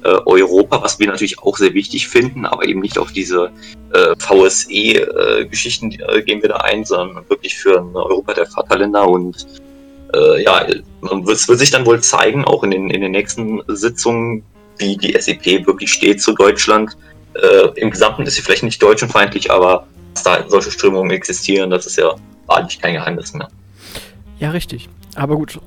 äh, 0.04 0.08
Europa, 0.26 0.82
was 0.82 0.98
wir 0.98 1.06
natürlich 1.06 1.38
auch 1.40 1.56
sehr 1.56 1.74
wichtig 1.74 2.08
finden, 2.08 2.46
aber 2.46 2.64
eben 2.64 2.80
nicht 2.80 2.98
auf 2.98 3.12
diese 3.12 3.50
äh, 3.92 4.14
VSE-Geschichten 4.18 5.92
äh, 5.92 6.22
gehen 6.22 6.42
wir 6.42 6.50
da 6.50 6.56
ein, 6.56 6.84
sondern 6.84 7.28
wirklich 7.28 7.58
für 7.58 7.78
ein 7.78 7.94
Europa 7.94 8.34
der 8.34 8.46
Vaterländer 8.46 9.06
und 9.08 9.46
äh, 10.14 10.42
ja, 10.42 10.66
es 11.30 11.48
wird 11.48 11.58
sich 11.58 11.70
dann 11.70 11.86
wohl 11.86 12.00
zeigen, 12.00 12.44
auch 12.44 12.64
in 12.64 12.70
den, 12.70 12.90
in 12.90 13.00
den 13.00 13.12
nächsten 13.12 13.62
Sitzungen, 13.68 14.42
wie 14.78 14.96
die 14.96 15.12
SEP 15.20 15.66
wirklich 15.66 15.92
steht 15.92 16.20
zu 16.20 16.32
Deutschland. 16.32 16.96
Äh, 17.34 17.68
Im 17.76 17.90
Gesamten 17.90 18.22
ist 18.22 18.34
sie 18.34 18.42
vielleicht 18.42 18.62
nicht 18.62 18.82
deutschenfeindlich, 18.82 19.50
aber 19.50 19.86
dass 20.14 20.22
da 20.24 20.44
solche 20.48 20.70
Strömungen 20.70 21.10
existieren, 21.10 21.70
das 21.70 21.86
ist 21.86 21.96
ja 21.96 22.14
wahrlich 22.46 22.80
kein 22.80 22.94
Geheimnis 22.94 23.32
mehr. 23.34 23.48
Ja, 24.40 24.50
richtig. 24.50 24.88
Aber 25.14 25.36
gut, 25.36 25.60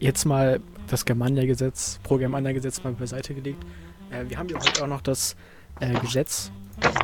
jetzt 0.00 0.24
mal 0.26 0.60
das 0.88 1.04
Germania-Gesetz, 1.04 1.98
Pro-Germania-Gesetz 2.02 2.82
mal 2.84 2.92
beiseite 2.92 3.32
gelegt. 3.34 3.62
Äh, 4.10 4.28
wir 4.28 4.38
haben 4.38 4.48
ja 4.48 4.56
heute 4.58 4.82
auch 4.84 4.88
noch 4.88 5.00
das 5.02 5.36
äh, 5.80 5.92
Gesetz, 6.00 6.50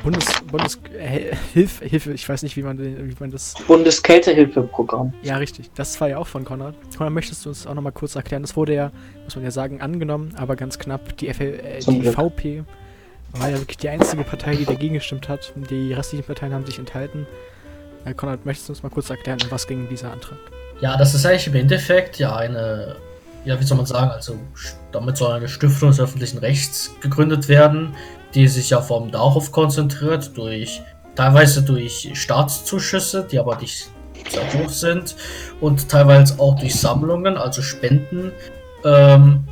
Bundes, 0.03 0.27
Bundes, 0.51 0.79
äh, 0.99 1.35
Hilfe, 1.53 1.85
Hilfe, 1.85 2.13
ich 2.13 2.29
weiß 2.29 2.43
nicht, 2.43 2.57
wie 2.57 2.63
man, 2.63 2.77
den- 2.77 3.09
wie 3.11 3.15
man 3.19 3.31
das, 3.31 3.55
Bundeskältehilfeprogramm. 3.67 5.13
ja 5.23 5.37
richtig, 5.37 5.71
das 5.75 6.01
war 6.01 6.09
ja 6.09 6.19
auch 6.19 6.27
von 6.29 6.45
Konrad. 6.45 6.75
Konrad, 6.97 7.13
möchtest 7.13 7.45
du 7.45 7.49
uns 7.51 7.67
auch 7.67 7.75
nochmal 7.75 7.93
kurz 7.93 8.15
erklären? 8.17 8.43
Das 8.43 8.57
wurde 8.57 8.75
ja, 8.75 8.91
muss 9.25 9.35
man 9.37 9.45
ja 9.45 9.51
sagen, 9.51 9.81
angenommen, 9.81 10.33
aber 10.37 10.57
ganz 10.57 10.79
knapp. 10.79 11.17
Die, 11.19 11.33
FL, 11.33 11.43
äh, 11.63 11.81
die. 11.81 12.03
VP 12.03 12.65
war 13.33 13.51
ja 13.51 13.59
wirklich 13.59 13.79
die 13.79 13.89
einzige 13.89 14.23
Partei, 14.23 14.55
die 14.55 14.65
dagegen 14.65 14.95
gestimmt 14.95 15.29
hat. 15.29 15.53
Die 15.71 15.93
restlichen 15.93 16.25
Parteien 16.25 16.55
haben 16.55 16.65
sich 16.65 16.79
enthalten. 16.79 17.27
Äh, 18.05 18.15
Konrad, 18.15 18.45
möchtest 18.45 18.69
du 18.69 18.73
uns 18.73 18.83
mal 18.83 18.91
kurz 18.91 19.11
erklären, 19.11 19.39
um 19.45 19.51
was 19.51 19.67
ging 19.67 19.89
dieser 19.89 20.13
Antrag? 20.13 20.39
Ja, 20.81 20.97
das 20.97 21.15
ist 21.15 21.25
eigentlich 21.25 21.47
im 21.47 21.55
Endeffekt 21.55 22.19
ja 22.19 22.37
eine, 22.37 22.97
ja, 23.45 23.59
wie 23.59 23.65
soll 23.65 23.77
man 23.77 23.87
sagen, 23.87 24.11
also 24.11 24.37
damit 24.93 25.17
soll 25.17 25.33
eine 25.33 25.49
Stiftung 25.49 25.91
des 25.91 26.01
öffentlichen 26.01 26.39
Rechts 26.39 26.95
gegründet 27.01 27.49
werden, 27.49 27.95
die 28.35 28.49
sich 28.49 28.71
ja 28.71 28.81
vor 28.81 29.01
allem 29.01 29.11
darauf 29.11 29.53
konzentriert, 29.53 30.37
durch 30.37 30.83
teilweise 31.15 31.63
durch 31.63 32.11
Staatszuschüsse, 32.15 33.27
die 33.31 33.39
aber 33.39 33.57
nicht 33.59 33.89
sehr 34.29 34.53
hoch 34.55 34.69
sind, 34.69 35.17
und 35.61 35.89
teilweise 35.89 36.39
auch 36.39 36.59
durch 36.59 36.75
Sammlungen, 36.75 37.37
also 37.37 37.63
Spenden, 37.63 38.33
ähm, 38.85 39.45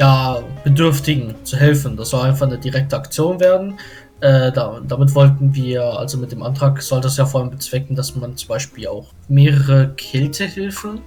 ja, 0.00 0.38
Bedürftigen 0.64 1.34
zu 1.44 1.56
helfen. 1.56 1.96
Das 1.96 2.10
soll 2.10 2.26
einfach 2.26 2.46
eine 2.46 2.58
direkte 2.58 2.96
Aktion 2.96 3.40
werden. 3.40 3.78
Äh, 4.20 4.50
da, 4.50 4.80
damit 4.86 5.14
wollten 5.14 5.54
wir, 5.54 5.84
also 5.84 6.18
mit 6.18 6.32
dem 6.32 6.42
Antrag 6.42 6.82
soll 6.82 7.00
das 7.00 7.16
ja 7.16 7.26
vor 7.26 7.40
allem 7.40 7.50
bezwecken, 7.50 7.94
dass 7.94 8.16
man 8.16 8.36
zum 8.36 8.48
Beispiel 8.48 8.88
auch 8.88 9.12
mehrere 9.28 9.90
Kältehilfen 9.96 11.00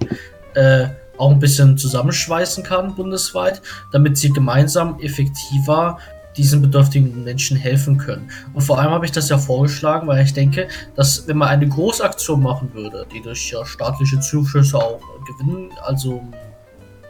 äh, 0.54 0.86
auch 1.18 1.30
ein 1.30 1.38
bisschen 1.38 1.76
zusammenschweißen 1.76 2.64
kann 2.64 2.94
bundesweit, 2.94 3.60
damit 3.92 4.16
sie 4.16 4.30
gemeinsam 4.30 4.98
effektiver 5.00 5.98
diesen 6.36 6.62
bedürftigen 6.62 7.24
Menschen 7.24 7.56
helfen 7.56 7.98
können. 7.98 8.30
Und 8.54 8.62
vor 8.62 8.78
allem 8.78 8.90
habe 8.90 9.04
ich 9.04 9.12
das 9.12 9.28
ja 9.28 9.36
vorgeschlagen, 9.36 10.06
weil 10.06 10.24
ich 10.24 10.32
denke, 10.32 10.68
dass 10.96 11.28
wenn 11.28 11.36
man 11.36 11.48
eine 11.48 11.68
Großaktion 11.68 12.42
machen 12.42 12.72
würde, 12.72 13.06
die 13.12 13.20
durch 13.20 13.50
ja, 13.50 13.64
staatliche 13.66 14.18
Zuschüsse 14.20 14.78
auch 14.78 15.00
gewinnen, 15.26 15.70
also 15.82 16.22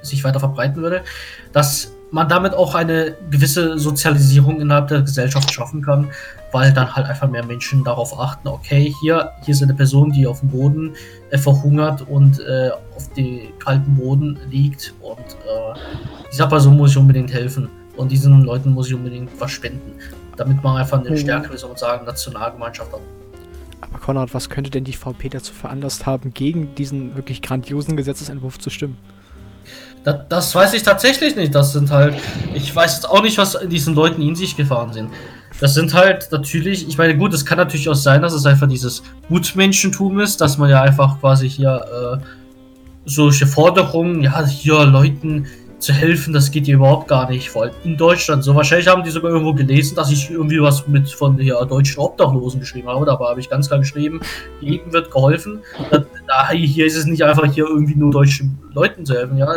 sich 0.03 0.25
weiter 0.25 0.41
verbreiten 0.41 0.83
würde, 0.83 1.03
dass 1.53 1.93
man 2.13 2.29
damit 2.29 2.55
auch 2.55 2.75
eine 2.75 3.17
gewisse 3.31 3.79
Sozialisierung 3.79 4.61
innerhalb 4.61 4.89
der 4.89 5.01
Gesellschaft 5.01 5.51
schaffen 5.51 5.83
kann, 5.83 6.11
weil 6.53 6.73
dann 6.73 6.95
halt 6.95 7.07
einfach 7.07 7.29
mehr 7.29 7.45
Menschen 7.45 7.83
darauf 7.83 8.19
achten, 8.21 8.49
okay, 8.49 8.95
hier, 9.01 9.31
hier 9.43 9.53
ist 9.53 9.63
eine 9.63 9.75
Person, 9.75 10.13
die 10.13 10.27
auf 10.27 10.41
dem 10.41 10.51
Boden 10.51 10.95
äh, 11.31 11.39
verhungert 11.39 12.03
und 12.03 12.39
äh, 12.41 12.71
auf 12.95 13.11
dem 13.15 13.59
kalten 13.59 13.97
Boden 13.97 14.39
liegt 14.51 14.95
und 15.01 15.19
äh, 15.19 15.79
dieser 16.31 16.47
Person 16.47 16.77
muss 16.77 16.91
ich 16.91 16.99
unbedingt 16.99 17.33
helfen 17.33 17.69
und 17.97 18.13
diesen 18.13 18.43
Leuten 18.43 18.73
muss 18.73 18.89
ich 18.89 18.95
unbedingt 18.95 19.31
was 19.41 19.51
spenden, 19.51 19.93
damit 20.37 20.63
man 20.63 20.77
einfach 20.77 21.01
eine 21.01 21.11
Mhm. 21.11 21.17
stärkere, 21.17 21.67
man 21.67 21.77
sagen, 21.79 22.05
Nationalgemeinschaft 22.05 22.93
hat. 22.93 23.01
Aber 23.81 23.99
Konrad, 23.99 24.35
was 24.35 24.51
könnte 24.51 24.71
denn 24.71 24.85
die 24.85 24.93
VP 24.93 25.31
dazu 25.31 25.55
veranlasst 25.55 26.05
haben, 26.05 26.35
gegen 26.35 26.75
diesen 26.75 27.17
wirklich 27.17 27.41
grandiosen 27.41 27.97
Gesetzesentwurf 27.97 28.59
zu 28.59 28.69
stimmen? 28.69 28.99
Das, 30.05 30.17
das 30.29 30.55
weiß 30.55 30.75
ich 30.75 30.83
tatsächlich 30.83 31.37
nicht. 31.37 31.55
Das 31.55 31.73
sind 31.73 31.91
halt, 31.91 32.15
ich 32.55 32.75
weiß 32.75 32.97
jetzt 32.97 33.09
auch 33.09 33.23
nicht, 33.23 33.39
was 33.39 33.55
in 33.55 33.71
diesen 33.71 33.95
Leuten 33.95 34.21
in 34.23 34.35
sich 34.35 34.57
gefahren 34.57 34.93
sind. 34.93 35.11
Das 35.61 35.75
sind 35.75 35.95
halt 35.95 36.29
natürlich, 36.33 36.89
ich 36.89 36.99
meine, 36.99 37.17
gut, 37.17 37.33
es 37.35 37.47
kann 37.47 37.59
natürlich 37.59 37.89
auch 37.89 37.95
sein, 37.95 38.23
dass 38.23 38.33
es 38.33 38.47
einfach 38.47 38.67
dieses 38.67 39.03
Gutmenschentum 39.29 40.19
ist, 40.19 40.41
dass 40.41 40.59
man 40.59 40.69
ja 40.71 40.83
einfach 40.83 41.21
quasi 41.21 41.49
hier 41.49 42.19
äh, 42.21 42.25
solche 43.05 43.47
Forderungen, 43.47 44.23
ja, 44.23 44.45
hier 44.45 44.85
Leuten 44.85 45.47
zu 45.79 45.93
helfen, 45.93 46.33
das 46.33 46.51
geht 46.51 46.67
ja 46.69 46.75
überhaupt 46.75 47.09
gar 47.09 47.29
nicht. 47.29 47.51
Vor 47.51 47.63
allem 47.63 47.75
in 47.85 47.97
Deutschland. 47.97 48.45
So 48.45 48.55
wahrscheinlich 48.55 48.89
haben 48.89 49.03
die 49.03 49.11
sogar 49.11 49.33
irgendwo 49.33 49.53
gelesen, 49.53 49.95
dass 49.97 50.11
ich 50.11 50.31
irgendwie 50.31 50.61
was 50.61 50.87
mit 50.87 51.11
von 51.11 51.37
der 51.37 51.65
deutschen 51.65 51.99
Obdachlosen 51.99 52.61
geschrieben 52.61 52.89
habe. 52.89 53.05
Dabei 53.05 53.27
habe 53.27 53.41
ich 53.41 53.51
ganz 53.51 53.69
klar 53.69 53.81
geschrieben, 53.81 54.21
jedem 54.61 54.93
wird 54.93 55.11
geholfen. 55.11 55.61
Da, 56.27 56.51
hier 56.51 56.87
ist 56.87 56.97
es 56.97 57.05
nicht 57.05 57.25
einfach 57.25 57.45
hier 57.53 57.67
irgendwie 57.67 57.95
nur 57.97 58.11
deutschen 58.11 58.59
Leuten 58.73 59.05
zu 59.05 59.15
helfen, 59.15 59.37
ja. 59.37 59.49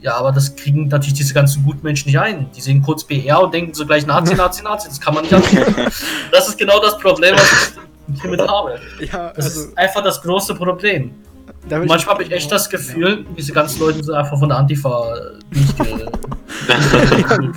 Ja, 0.00 0.14
aber 0.16 0.30
das 0.32 0.54
kriegen 0.54 0.86
natürlich 0.88 1.14
diese 1.14 1.34
ganzen 1.34 1.64
Gutmenschen 1.64 2.06
nicht 2.10 2.18
ein. 2.20 2.48
Die 2.54 2.60
sehen 2.60 2.82
kurz 2.82 3.02
BR 3.04 3.42
und 3.42 3.52
denken 3.52 3.74
so 3.74 3.84
gleich 3.84 4.06
Nazi, 4.06 4.34
Nazi, 4.36 4.62
Nazi. 4.62 4.88
Das 4.88 5.00
kann 5.00 5.14
man 5.14 5.24
nicht 5.24 5.34
annehmen. 5.34 5.74
Das 6.32 6.48
ist 6.48 6.56
genau 6.58 6.80
das 6.80 6.96
Problem, 6.98 7.34
was 7.34 7.72
ich 8.14 8.20
hiermit 8.22 8.40
habe. 8.48 8.78
Ja, 9.12 9.32
Das 9.34 9.56
ist 9.56 9.76
einfach 9.76 10.02
das 10.04 10.22
große 10.22 10.54
Problem. 10.54 11.10
Manchmal 11.68 12.14
habe 12.14 12.22
ich 12.22 12.30
echt 12.32 12.50
das 12.50 12.70
Gefühl, 12.70 13.26
diese 13.36 13.52
ganzen 13.52 13.80
Leute 13.80 14.02
sind 14.02 14.14
einfach 14.14 14.38
von 14.38 14.48
der 14.48 14.58
Antifa 14.58 15.14
nicht 15.50 15.76
ge 15.76 16.06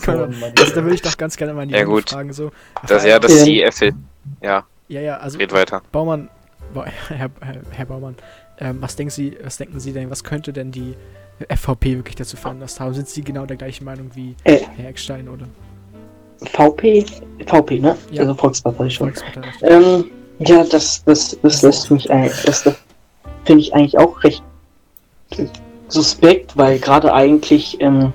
Also, 0.08 0.76
da 0.76 0.84
würde 0.84 0.94
ich 0.96 1.02
doch 1.02 1.16
ganz 1.18 1.38
gerne 1.38 1.54
mal 1.54 1.66
die 1.68 1.74
Ja, 1.74 1.84
gut. 1.84 2.10
fragen. 2.10 2.34
So. 2.34 2.52
Das, 2.88 3.06
ja, 3.06 3.20
das 3.20 3.46
Ja. 3.48 3.70
CF. 3.70 3.94
Ja, 4.42 4.64
ja, 4.88 5.02
ja, 5.02 5.18
also 5.18 5.38
red 5.38 5.52
weiter. 5.54 5.82
Baumann, 5.92 6.30
Ba- 6.74 6.86
Herr, 7.08 7.30
Herr, 7.42 7.56
Herr 7.72 7.86
Baumann, 7.86 8.16
ähm, 8.60 8.78
was 8.82 8.96
denken 8.96 9.12
Sie, 9.12 9.38
was 9.44 9.58
denken 9.58 9.80
Sie 9.80 9.94
denn, 9.94 10.10
was 10.10 10.24
könnte 10.24 10.52
denn 10.54 10.72
die 10.72 10.96
FVP 11.50 11.98
wirklich 11.98 12.16
dazu 12.16 12.38
veranlasst 12.38 12.80
haben? 12.80 12.94
Sind 12.94 13.08
Sie 13.08 13.24
genau 13.24 13.46
der 13.46 13.58
gleichen 13.58 13.86
Meinung 13.86 14.12
wie 14.14 14.36
Äh. 14.44 14.60
Herr 14.76 14.90
Eckstein 14.90 15.28
oder 15.28 15.46
VP, 16.54 17.06
VP, 17.46 17.80
ne? 17.80 17.98
Ja. 18.12 18.22
Also 18.22 18.34
Volkspartei 18.36 18.90
schon. 18.90 19.14
Volkspartei? 19.14 19.50
Ähm, 19.62 20.06
ja, 20.40 20.64
das, 20.64 21.04
das, 21.04 21.38
das 21.42 21.62
lässt 21.62 21.92
mich 21.92 22.10
ein, 22.10 22.32
das, 22.46 22.64
das 22.64 22.76
finde 23.46 23.62
ich 23.62 23.74
eigentlich 23.74 23.98
auch 23.98 24.24
recht 24.24 24.44
suspekt, 25.88 26.58
weil 26.58 26.80
gerade 26.80 27.14
eigentlich, 27.14 27.80
ähm, 27.80 28.12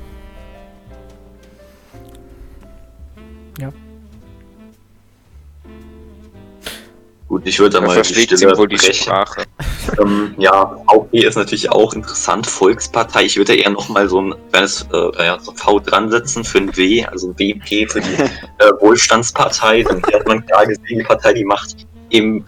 Gut, 7.29 7.47
ich 7.47 7.59
würde 7.59 7.81
da 7.81 7.87
mal 7.87 8.01
die 8.01 8.15
sie 8.15 8.23
Stille 8.23 8.57
wohl 8.57 8.69
die 8.69 8.77
brechen. 8.77 8.95
Sprache. 8.95 9.45
Ähm, 9.99 10.35
ja, 10.37 10.77
VP 10.89 11.21
ist 11.21 11.37
natürlich 11.37 11.71
auch 11.71 11.95
interessant. 11.95 12.47
Volkspartei. 12.47 13.25
Ich 13.25 13.37
würde 13.37 13.55
eher 13.55 13.71
nochmal 13.71 14.09
so 14.09 14.21
ein 14.21 14.35
kleines 14.51 14.87
äh, 14.93 15.25
ja, 15.25 15.39
so 15.41 15.53
V 15.53 15.81
dran 15.81 16.11
setzen 16.11 16.45
für 16.45 16.59
ein 16.59 16.77
W, 16.77 17.05
also 17.05 17.33
WP 17.39 17.91
für 17.91 18.01
die 18.01 18.15
äh, 18.59 18.73
Wohlstandspartei. 18.81 19.83
Dann 19.83 20.03
hat 20.03 20.27
man 20.27 20.45
klar 20.45 20.67
gesehen, 20.67 20.99
die 20.99 21.03
Partei, 21.03 21.33
die 21.33 21.45
macht 21.45 21.87
eben 22.11 22.45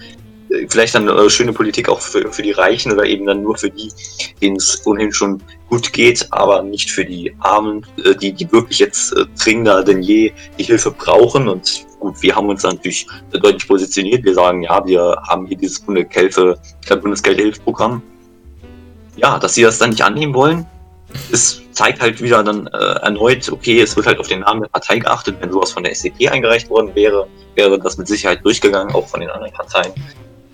äh, 0.50 0.66
vielleicht 0.68 0.94
dann 0.94 1.08
äh, 1.08 1.30
schöne 1.30 1.52
Politik 1.52 1.88
auch 1.88 2.00
für, 2.00 2.30
für 2.32 2.42
die 2.42 2.52
Reichen 2.52 2.92
oder 2.92 3.04
eben 3.04 3.26
dann 3.26 3.42
nur 3.42 3.56
für 3.56 3.70
die, 3.70 3.90
denen 4.42 4.56
es 4.56 4.84
ohnehin 4.86 5.12
schon 5.12 5.42
gut 5.68 5.92
geht, 5.92 6.26
aber 6.30 6.62
nicht 6.62 6.90
für 6.90 7.04
die 7.04 7.34
Armen, 7.40 7.86
äh, 8.04 8.14
die, 8.14 8.32
die 8.32 8.50
wirklich 8.52 8.78
jetzt 8.78 9.12
äh, 9.12 9.24
dringender 9.42 9.84
denn 9.84 10.02
je 10.02 10.32
die 10.58 10.64
Hilfe 10.64 10.90
brauchen. 10.90 11.48
Und 11.48 11.86
gut, 12.00 12.20
wir 12.22 12.34
haben 12.34 12.48
uns 12.48 12.62
natürlich 12.62 13.06
deutlich 13.30 13.66
positioniert. 13.66 14.24
Wir 14.24 14.34
sagen, 14.34 14.62
ja, 14.62 14.84
wir 14.86 15.16
haben 15.28 15.46
hier 15.46 15.56
dieses 15.56 15.80
Bundesgeldhilfe, 15.80 16.58
Bundesgeldhilfsprogramm. 16.88 18.02
Ja, 19.16 19.38
dass 19.38 19.54
sie 19.54 19.62
das 19.62 19.78
dann 19.78 19.90
nicht 19.90 20.02
annehmen 20.02 20.34
wollen, 20.34 20.66
es 21.32 21.62
zeigt 21.72 22.00
halt 22.00 22.20
wieder 22.20 22.42
dann 22.42 22.66
äh, 22.66 22.76
erneut, 22.76 23.50
okay, 23.50 23.80
es 23.80 23.96
wird 23.96 24.06
halt 24.06 24.18
auf 24.18 24.28
den 24.28 24.40
Namen 24.40 24.62
der 24.62 24.68
Partei 24.68 24.98
geachtet. 24.98 25.36
Wenn 25.40 25.50
sowas 25.50 25.72
von 25.72 25.82
der 25.82 25.92
SDP 25.92 26.28
eingereicht 26.28 26.68
worden 26.68 26.94
wäre, 26.94 27.26
wäre 27.54 27.78
das 27.78 27.96
mit 27.96 28.08
Sicherheit 28.08 28.44
durchgegangen, 28.44 28.94
auch 28.94 29.08
von 29.08 29.20
den 29.20 29.30
anderen 29.30 29.52
Parteien. 29.52 29.92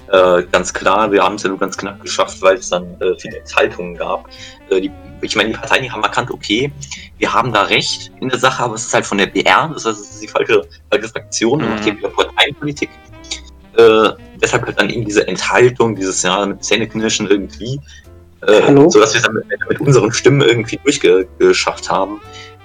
Äh, 0.08 0.42
ganz 0.52 0.73
klar, 0.73 1.11
wir 1.12 1.23
haben 1.23 1.37
es 1.37 1.42
ja 1.42 1.49
nur 1.49 1.58
ganz 1.58 1.76
knapp 1.76 2.00
geschafft, 2.02 2.40
weil 2.42 2.56
es 2.56 2.68
dann 2.68 2.84
äh, 3.00 3.18
viele 3.18 3.38
Enthaltungen 3.38 3.96
gab. 3.96 4.28
Äh, 4.70 4.82
die, 4.82 4.92
ich 5.23 5.34
meine, 5.37 5.50
die 5.50 5.56
Parteien 5.56 5.82
die 5.82 5.90
haben 5.90 6.02
erkannt, 6.02 6.30
okay, 6.30 6.70
wir 7.18 7.32
haben 7.32 7.52
da 7.52 7.62
recht 7.62 8.12
in 8.20 8.28
der 8.28 8.38
Sache, 8.38 8.62
aber 8.62 8.75
es 8.75 8.87
ist 8.87 8.94
halt 8.94 9.06
von 9.06 9.18
der 9.18 9.26
BR, 9.26 9.70
das 9.73 9.87
heißt, 9.87 10.00
es 10.00 10.11
ist 10.11 10.23
die 10.23 10.28
falsche, 10.28 10.62
falsche 10.90 11.08
Fraktion 11.08 11.61
und 11.61 11.64
Mhm. 11.64 11.70
macht 11.70 11.84
hier 11.84 11.96
wieder 11.96 12.08
Parteienpolitik. 12.11 12.90
Äh, 13.76 14.11
deshalb 14.40 14.66
halt 14.66 14.78
dann 14.78 14.90
eben 14.90 15.04
diese 15.04 15.26
Enthaltung, 15.26 15.96
dieses 15.96 16.23
ja 16.23 16.44
mit 16.44 16.62
Zähneknirschen 16.62 17.28
irgendwie, 17.28 17.80
äh, 18.46 18.62
Hallo? 18.62 18.90
so 18.90 19.00
dass 19.00 19.14
wir 19.14 19.20
es 19.20 19.26
dann 19.26 19.34
mit, 19.34 19.46
mit 19.68 19.80
unseren 19.80 20.12
Stimmen 20.12 20.42
irgendwie 20.42 20.78
durchgeschafft 20.84 21.90
haben. 21.90 22.20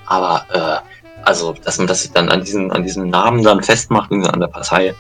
Aber 0.06 0.46
äh, 0.52 1.24
also, 1.24 1.54
dass 1.64 1.78
man 1.78 1.88
das 1.88 2.12
dann 2.12 2.30
an 2.30 2.44
diesen, 2.44 2.72
an 2.72 2.84
diesem 2.84 3.10
Namen 3.10 3.44
dann 3.44 3.62
festmacht, 3.64 4.12
und 4.12 4.26
an 4.26 4.40
der 4.40 4.48
Partei, 4.48 4.94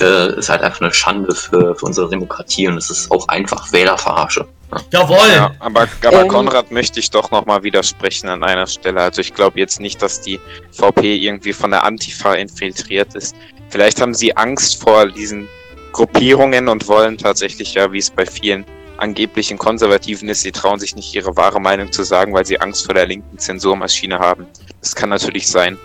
äh, 0.00 0.38
ist 0.38 0.48
halt 0.48 0.62
einfach 0.62 0.80
eine 0.80 0.92
Schande 0.92 1.34
für, 1.34 1.74
für 1.74 1.86
unsere 1.86 2.08
Demokratie 2.08 2.68
und 2.68 2.76
es 2.76 2.90
ist 2.90 3.10
auch 3.10 3.26
einfach 3.28 3.72
Wählerverarsche. 3.72 4.46
Jawohl! 4.90 5.16
Ja, 5.34 5.50
aber, 5.60 5.88
aber 6.04 6.22
Ähm. 6.22 6.28
Konrad 6.28 6.70
möchte 6.70 7.00
ich 7.00 7.10
doch 7.10 7.30
nochmal 7.30 7.62
widersprechen 7.62 8.28
an 8.28 8.42
einer 8.42 8.66
Stelle. 8.66 9.00
Also 9.00 9.20
ich 9.20 9.34
glaube 9.34 9.58
jetzt 9.58 9.80
nicht, 9.80 10.02
dass 10.02 10.20
die 10.20 10.40
VP 10.72 11.16
irgendwie 11.16 11.52
von 11.52 11.70
der 11.70 11.84
Antifa 11.84 12.34
infiltriert 12.34 13.14
ist. 13.14 13.34
Vielleicht 13.70 14.00
haben 14.00 14.14
sie 14.14 14.36
Angst 14.36 14.82
vor 14.82 15.06
diesen 15.06 15.48
Gruppierungen 15.92 16.68
und 16.68 16.86
wollen 16.86 17.16
tatsächlich 17.16 17.74
ja, 17.74 17.90
wie 17.92 17.98
es 17.98 18.10
bei 18.10 18.26
vielen 18.26 18.64
angeblichen 18.98 19.58
Konservativen 19.58 20.28
ist, 20.28 20.42
sie 20.42 20.52
trauen 20.52 20.78
sich 20.80 20.96
nicht 20.96 21.14
ihre 21.14 21.36
wahre 21.36 21.60
Meinung 21.60 21.90
zu 21.92 22.02
sagen, 22.02 22.34
weil 22.34 22.44
sie 22.44 22.60
Angst 22.60 22.84
vor 22.84 22.94
der 22.94 23.06
linken 23.06 23.38
Zensurmaschine 23.38 24.18
haben. 24.18 24.46
Das 24.80 24.94
kann 24.94 25.08
natürlich 25.08 25.48
sein. 25.48 25.78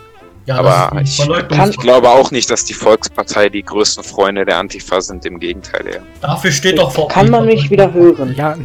Ja, 0.45 0.55
aber 0.59 1.01
ich- 1.01 1.19
Ich 1.19 1.77
glaube 1.77 2.09
auch 2.09 2.31
nicht, 2.31 2.50
dass 2.50 2.65
die 2.65 2.73
Volkspartei 2.73 3.50
die 3.50 3.63
größten 3.63 4.03
Freunde 4.03 4.43
der 4.45 4.57
Antifa 4.57 5.00
sind. 5.01 5.25
Im 5.25 5.39
Gegenteil, 5.39 5.88
eher. 5.88 6.01
Dafür 6.21 6.51
steht 6.51 6.77
doch 6.77 6.91
vor. 6.91 7.07
kann 7.07 7.29
man 7.29 7.45
mich 7.45 7.69
wieder 7.69 7.93
hören. 7.93 8.33
Ja, 8.38 8.57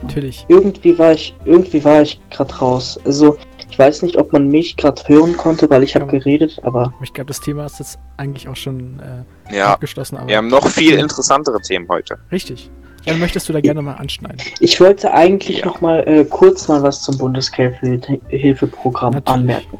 natürlich. 0.00 0.44
Irgendwie 0.48 0.98
war 0.98 1.12
ich, 1.12 1.34
irgendwie 1.44 1.84
war 1.84 2.02
ich 2.02 2.18
gerade 2.30 2.54
raus. 2.56 2.98
Also, 3.04 3.36
ich 3.70 3.78
weiß 3.78 4.02
nicht, 4.02 4.16
ob 4.16 4.32
man 4.32 4.48
mich 4.48 4.76
gerade 4.76 5.02
hören 5.06 5.36
konnte, 5.36 5.68
weil 5.70 5.82
ich 5.82 5.94
habe 5.94 6.06
geredet, 6.06 6.58
aber 6.62 6.92
Ich 7.02 7.12
glaube, 7.12 7.28
das 7.28 7.40
Thema 7.40 7.66
ist 7.66 7.78
jetzt 7.78 7.98
eigentlich 8.16 8.48
auch 8.48 8.56
schon 8.56 9.00
äh, 9.50 9.54
Ja, 9.56 9.72
abgeschlossen. 9.74 10.16
Aber 10.16 10.28
wir 10.28 10.36
haben 10.38 10.48
noch 10.48 10.66
viel 10.68 10.94
interessantere 10.98 11.60
Themen 11.60 11.86
heute. 11.88 12.18
richtig. 12.30 12.70
Dann 13.04 13.18
möchtest 13.18 13.48
du 13.48 13.52
da 13.52 13.60
gerne 13.60 13.82
mal 13.82 13.94
anschneiden. 13.94 14.38
ich 14.60 14.80
wollte 14.80 15.12
eigentlich 15.12 15.58
Ja. 15.58 15.66
noch 15.66 15.80
mal 15.80 16.06
äh, 16.06 16.24
kurz 16.24 16.68
mal 16.68 16.82
was 16.84 17.02
zum 17.02 17.18
Bundesgeldhilfeprogramm 17.18 19.14
Natürlich. 19.14 19.28
anmerken. 19.40 19.78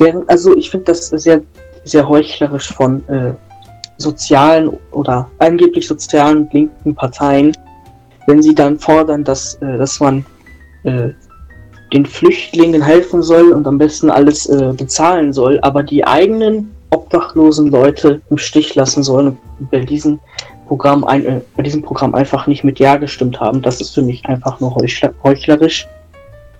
Während, 0.00 0.28
also, 0.30 0.56
ich 0.56 0.70
finde 0.70 0.86
das 0.86 1.08
sehr, 1.08 1.42
sehr 1.84 2.08
heuchlerisch 2.08 2.72
von 2.72 3.06
äh, 3.08 3.34
sozialen 3.98 4.70
oder 4.92 5.30
angeblich 5.38 5.86
sozialen 5.86 6.48
linken 6.52 6.94
Parteien, 6.94 7.52
wenn 8.26 8.42
sie 8.42 8.54
dann 8.54 8.78
fordern, 8.78 9.24
dass, 9.24 9.54
äh, 9.56 9.76
dass 9.76 10.00
man 10.00 10.24
äh, 10.84 11.10
den 11.92 12.06
Flüchtlingen 12.06 12.80
helfen 12.80 13.22
soll 13.22 13.52
und 13.52 13.66
am 13.66 13.76
besten 13.76 14.10
alles 14.10 14.46
äh, 14.46 14.72
bezahlen 14.74 15.32
soll, 15.34 15.58
aber 15.60 15.82
die 15.82 16.04
eigenen 16.06 16.74
obdachlosen 16.90 17.68
Leute 17.68 18.22
im 18.30 18.38
Stich 18.38 18.74
lassen 18.74 19.02
sollen 19.02 19.36
und 19.58 19.70
bei 19.70 19.80
diesem 19.80 20.18
Programm, 20.66 21.04
ein, 21.04 21.26
äh, 21.26 21.40
bei 21.56 21.62
diesem 21.62 21.82
Programm 21.82 22.14
einfach 22.14 22.46
nicht 22.46 22.64
mit 22.64 22.78
Ja 22.78 22.96
gestimmt 22.96 23.38
haben. 23.40 23.60
Das 23.60 23.80
ist 23.80 23.94
für 23.94 24.02
mich 24.02 24.24
einfach 24.26 24.60
nur 24.60 24.74
heuchler, 24.76 25.12
heuchlerisch. 25.22 25.86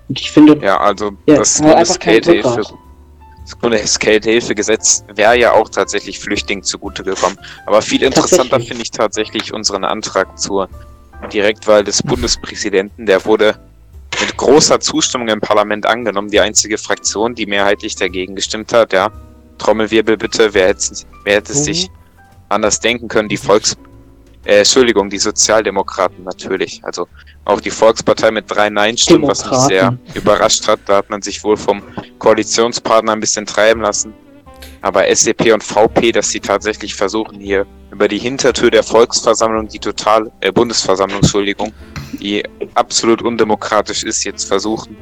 Und 0.09 0.21
ich 0.21 0.31
finde, 0.31 0.59
Ja, 0.63 0.79
also 0.79 1.13
Ja, 1.27 1.37
das 1.37 1.63
halt 1.63 1.77
einfach 1.77 1.99
kein 1.99 2.21
Rückgrat. 3.41 3.51
das 3.51 3.57
Bundesgeldhilfegesetz 3.57 5.05
wäre 5.15 5.39
ja 5.39 5.53
auch 5.53 5.69
tatsächlich 5.69 6.19
Flüchtlingen 6.19 6.65
zugute 6.65 7.03
gekommen. 7.03 7.39
Aber 7.67 7.83
viel 7.83 8.03
interessanter 8.03 8.61
finde 8.61 8.83
ich 8.83 8.91
tatsächlich 8.91 9.53
unseren 9.53 9.85
Antrag 9.85 10.39
zur 10.39 10.69
Direktwahl 11.33 11.85
des 11.85 12.03
Bundespräsidenten. 12.03 13.07
Der 13.07 13.25
wurde 13.25 13.59
mit 14.21 14.37
großer 14.37 14.81
Zustimmung 14.81 15.29
im 15.29 15.41
Parlament 15.41 15.87
angenommen. 15.87 16.31
Die 16.31 16.41
einzige 16.41 16.79
Fraktion, 16.79 17.35
die 17.35 17.47
mehrheitlich 17.47 17.97
dagegen 17.97 18.35
gestimmt 18.35 18.73
hat, 18.73 18.93
ja. 18.93 19.11
Trommelwirbel 19.59 20.17
bitte, 20.17 20.55
wer 20.55 20.69
hätte, 20.69 20.95
wer 21.25 21.37
hätte 21.37 21.53
es 21.53 21.61
Oh. 21.61 21.65
sich 21.65 21.91
anders 22.49 22.81
denken 22.81 23.09
können? 23.09 23.29
Die 23.29 23.37
Volks 23.37 23.77
Äh, 24.45 24.59
Entschuldigung, 24.59 25.11
die 25.11 25.19
Sozialdemokraten 25.19 26.25
natürlich. 26.25 26.81
Also 26.83 27.07
auch 27.45 27.61
die 27.61 27.71
Volkspartei 27.71 28.31
mit 28.31 28.45
drei 28.49 28.71
Nein-Stimmen, 28.71 29.29
was 29.29 29.49
mich 29.49 29.59
sehr 29.61 29.99
überrascht 30.15 30.67
hat. 30.67 30.81
Da 30.87 30.97
hat 30.97 31.11
man 31.11 31.21
sich 31.23 31.43
wohl 31.45 31.57
vom 31.57 31.83
Koalitionspartner 32.19 33.13
ein 33.13 33.21
bisschen 33.21 33.47
treiben 33.47 33.83
lassen. 33.83 34.15
Aber 34.83 35.07
SDP 35.09 35.53
und 35.53 35.63
VP, 35.63 36.13
dass 36.13 36.31
sie 36.31 36.41
tatsächlich 36.41 36.95
versuchen, 36.95 37.39
hier 37.39 37.67
über 37.91 38.09
die 38.09 38.19
Hintertür 38.19 38.71
der 38.71 38.83
Volksversammlung, 38.83 39.69
die 39.69 39.79
total, 39.79 40.31
äh, 40.41 40.51
Bundesversammlung, 40.53 41.21
Entschuldigung, 41.21 41.73
die 42.13 42.43
absolut 42.75 43.21
undemokratisch 43.23 44.05
ist, 44.05 44.25
jetzt 44.25 44.45
versuchen, 44.45 44.97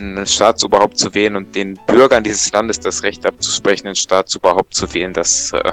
ein 0.00 0.26
Staatsoberhaupt 0.26 0.98
zu 0.98 1.14
wählen 1.14 1.36
und 1.36 1.54
den 1.54 1.78
Bürgern 1.86 2.24
dieses 2.24 2.50
Landes 2.52 2.80
das 2.80 3.02
Recht 3.02 3.26
abzusprechen, 3.26 3.88
ein 3.88 3.94
Staatsoberhaupt 3.94 4.74
zu 4.74 4.92
wählen, 4.94 5.12
das, 5.12 5.52
äh, 5.52 5.72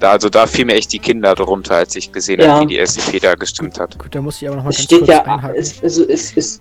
also 0.00 0.28
da 0.28 0.46
fiel 0.46 0.64
mir 0.66 0.74
echt 0.74 0.92
die 0.92 0.98
Kinder 0.98 1.34
drunter, 1.34 1.76
als 1.76 1.96
ich 1.96 2.12
gesehen 2.12 2.40
Ja. 2.40 2.54
habe, 2.54 2.62
wie 2.62 2.74
die 2.74 2.78
SDP 2.78 3.18
da 3.20 3.34
gestimmt 3.34 3.78
hat. 3.80 3.98
Gut, 3.98 4.14
da 4.14 4.20
muss 4.20 4.40
ich 4.40 4.48
aber 4.48 4.56
nochmal 4.56 4.70
Es 4.70 4.76
ganz 4.78 4.84
steht 4.86 4.98
kurz 5.00 5.10
ja, 5.10 5.22
einhaken. 5.24 5.56
es, 5.56 5.82
also 5.82 6.08
es, 6.08 6.36
es 6.36 6.60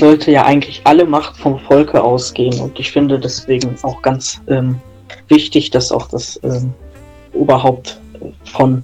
sollte 0.00 0.30
ja 0.30 0.44
eigentlich 0.44 0.80
alle 0.84 1.04
Macht 1.04 1.36
vom 1.36 1.58
Volke 1.60 2.02
ausgehen 2.02 2.58
und 2.60 2.78
ich 2.78 2.90
finde 2.90 3.18
deswegen 3.18 3.76
auch 3.82 4.00
ganz 4.02 4.40
ähm, 4.48 4.80
wichtig, 5.28 5.70
dass 5.70 5.92
auch 5.92 6.08
das 6.08 6.40
ähm, 6.42 6.72
Oberhaupt 7.32 8.00
von 8.44 8.82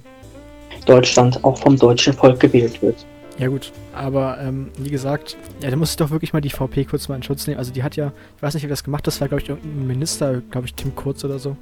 Deutschland 0.85 1.43
auch 1.43 1.57
vom 1.57 1.77
deutschen 1.77 2.13
Volk 2.13 2.39
gewählt 2.39 2.81
wird. 2.81 3.05
Ja 3.39 3.47
gut, 3.49 3.71
aber 3.93 4.39
ähm, 4.41 4.71
wie 4.79 4.89
gesagt, 4.89 5.37
ja, 5.61 5.69
da 5.69 5.75
muss 5.75 5.91
ich 5.91 5.97
doch 5.97 6.09
wirklich 6.09 6.33
mal 6.33 6.41
die 6.41 6.49
VP 6.49 6.85
kurz 6.85 7.07
mal 7.07 7.15
in 7.15 7.23
Schutz 7.23 7.45
nehmen. 7.45 7.59
Also 7.59 7.71
die 7.71 7.83
hat 7.83 7.95
ja, 7.95 8.11
ich 8.35 8.41
weiß 8.41 8.55
nicht, 8.55 8.63
wie 8.63 8.67
das 8.67 8.83
gemacht 8.83 9.01
hat, 9.01 9.07
das 9.07 9.21
war 9.21 9.27
glaube 9.27 9.43
ich 9.43 9.49
irgendein 9.49 9.85
Minister, 9.85 10.41
glaube 10.49 10.65
ich 10.65 10.73
Tim 10.73 10.95
Kurz 10.95 11.23
oder 11.23 11.37
so. 11.37 11.55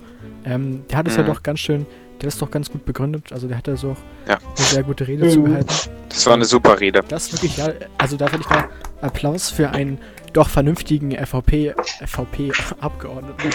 Ähm, 0.45 0.83
der 0.89 0.97
hat 0.99 1.07
es 1.07 1.17
ja 1.17 1.23
Mhm. 1.23 1.27
doch 1.27 1.43
ganz 1.43 1.59
schön, 1.59 1.85
der 2.21 2.29
ist 2.29 2.41
doch 2.41 2.49
ganz 2.49 2.71
gut 2.71 2.85
begründet. 2.85 3.33
Also 3.33 3.47
der 3.49 3.57
hat 3.57 3.67
da 3.67 3.75
so 3.75 3.91
auch 3.91 4.29
Ja. 4.29 4.37
eine 4.37 4.65
sehr 4.65 4.83
gute 4.83 5.05
Rede 5.05 5.25
Mhm. 5.25 5.29
zugehalten. 5.31 5.75
Das 6.07 6.25
war 6.25 6.33
eine 6.35 6.45
super 6.45 6.79
Rede. 6.79 7.01
Das 7.09 7.33
wirklich, 7.33 7.57
ja, 7.57 7.67
also 7.97 8.15
da 8.15 8.31
würde 8.31 8.43
ich 8.45 8.49
mal 8.49 8.69
Applaus 9.01 9.49
für 9.49 9.69
einen 9.71 9.97
doch 10.31 10.47
vernünftigen 10.47 11.11
VP, 11.25 11.73
VP-Abgeordneten. 12.05 13.49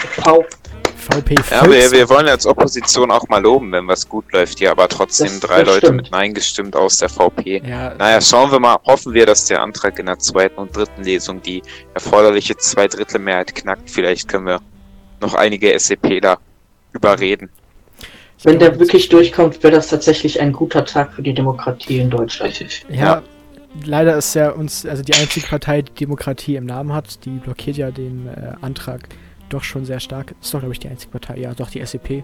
VP 1.00 1.35
Ja, 1.50 1.64
wir, 1.71 1.90
wir 1.90 2.09
wollen 2.09 2.28
als 2.28 2.47
Opposition 2.47 3.11
auch 3.11 3.26
mal 3.28 3.42
loben, 3.42 3.73
wenn 3.73 3.87
was 3.88 4.09
gut 4.09 4.33
läuft 4.33 4.59
hier, 4.59 4.71
aber 4.71 4.88
trotzdem 4.88 5.26
Das- 5.28 5.40
drei 5.40 5.59
das 5.64 5.66
Leute 5.75 5.87
stimmt. 5.87 5.97
mit 6.02 6.11
Nein 6.12 6.35
gestimmt 6.35 6.76
aus 6.76 6.99
der 6.99 7.09
VP. 7.09 7.62
ja, 7.66 7.95
Naja, 7.95 8.21
schauen 8.21 8.50
wir 8.52 8.61
mal, 8.61 8.76
hoffen 8.87 9.12
wir, 9.14 9.26
dass 9.26 9.47
der 9.47 9.61
Antrag 9.62 9.99
in 9.99 10.07
der 10.07 10.19
zweiten 10.19 10.59
und 10.61 10.76
dritten 10.76 11.02
Lesung 11.02 11.42
die 11.42 11.62
erforderliche 11.95 12.57
Zweidrittelmehrheit 12.57 13.54
knackt. 13.54 13.90
Vielleicht 13.90 14.28
können 14.28 14.47
wir 14.47 14.61
noch 15.21 15.35
einige 15.35 15.73
SCPler 15.73 16.38
überreden. 16.92 17.50
ich 18.38 18.45
Wenn 18.45 18.59
der 18.59 18.78
wirklich 18.78 19.09
durchkommt, 19.09 19.62
wäre 19.62 19.75
das 19.75 19.88
tatsächlich 19.88 20.40
ein 20.40 20.52
guter 20.52 20.85
Tag 20.85 21.12
für 21.14 21.23
die 21.23 21.35
Demokratie 21.35 21.99
in 22.00 22.11
Deutschland. 22.11 22.59
Ja, 22.88 22.97
Ja. 22.97 23.23
leider 23.85 24.16
ist 24.16 24.35
ja 24.35 24.50
uns, 24.50 24.87
also 24.87 25.02
die 25.02 25.14
einzige 25.14 25.47
Partei, 25.47 25.83
die 25.83 25.92
Demokratie 25.92 26.57
im 26.57 26.66
Namen 26.66 26.92
hat, 26.92 27.25
die 27.25 27.30
blockiert 27.38 27.76
ja 27.76 27.90
den 27.90 28.28
äh, 28.28 28.52
Antrag 28.62 29.02
doch 29.50 29.62
schon 29.64 29.85
sehr 29.85 30.00
stark. 30.00 30.35
Ist 30.40 30.52
doch, 30.54 30.61
glaube 30.61 30.73
ich, 30.73 30.78
die 30.80 30.88
einzige 30.88 31.11
Partei, 31.12 31.38
ja, 31.38 31.52
doch 31.54 31.71
die 31.71 31.85
SCP. 31.85 32.23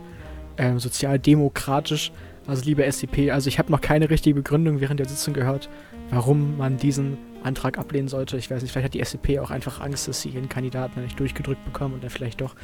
Ähm, 0.58 0.78
sozialdemokratisch. 0.78 2.12
Also 2.46 2.64
liebe 2.64 2.90
SCP, 2.90 3.30
also 3.32 3.48
ich 3.48 3.58
habe 3.58 3.70
noch 3.72 3.80
keine 3.80 4.08
richtige 4.08 4.36
Begründung 4.36 4.80
während 4.80 5.00
der 5.00 5.08
Sitzung 5.08 5.34
gehört, 5.34 5.68
warum 6.10 6.56
man 6.56 6.76
diesen 6.76 7.18
Antrag 7.42 7.76
ablehnen 7.78 8.08
sollte. 8.08 8.36
Ich 8.36 8.50
weiß 8.50 8.62
nicht, 8.62 8.70
vielleicht 8.72 8.86
hat 8.86 8.94
die 8.94 9.04
SCP 9.04 9.40
auch 9.40 9.50
einfach 9.50 9.80
Angst, 9.80 10.06
dass 10.08 10.22
sie 10.22 10.28
ihren 10.30 10.48
Kandidaten 10.48 11.02
nicht 11.02 11.18
durchgedrückt 11.18 11.64
bekommen 11.64 11.94
und 11.94 12.02
dann 12.04 12.10
vielleicht 12.10 12.40
doch 12.40 12.54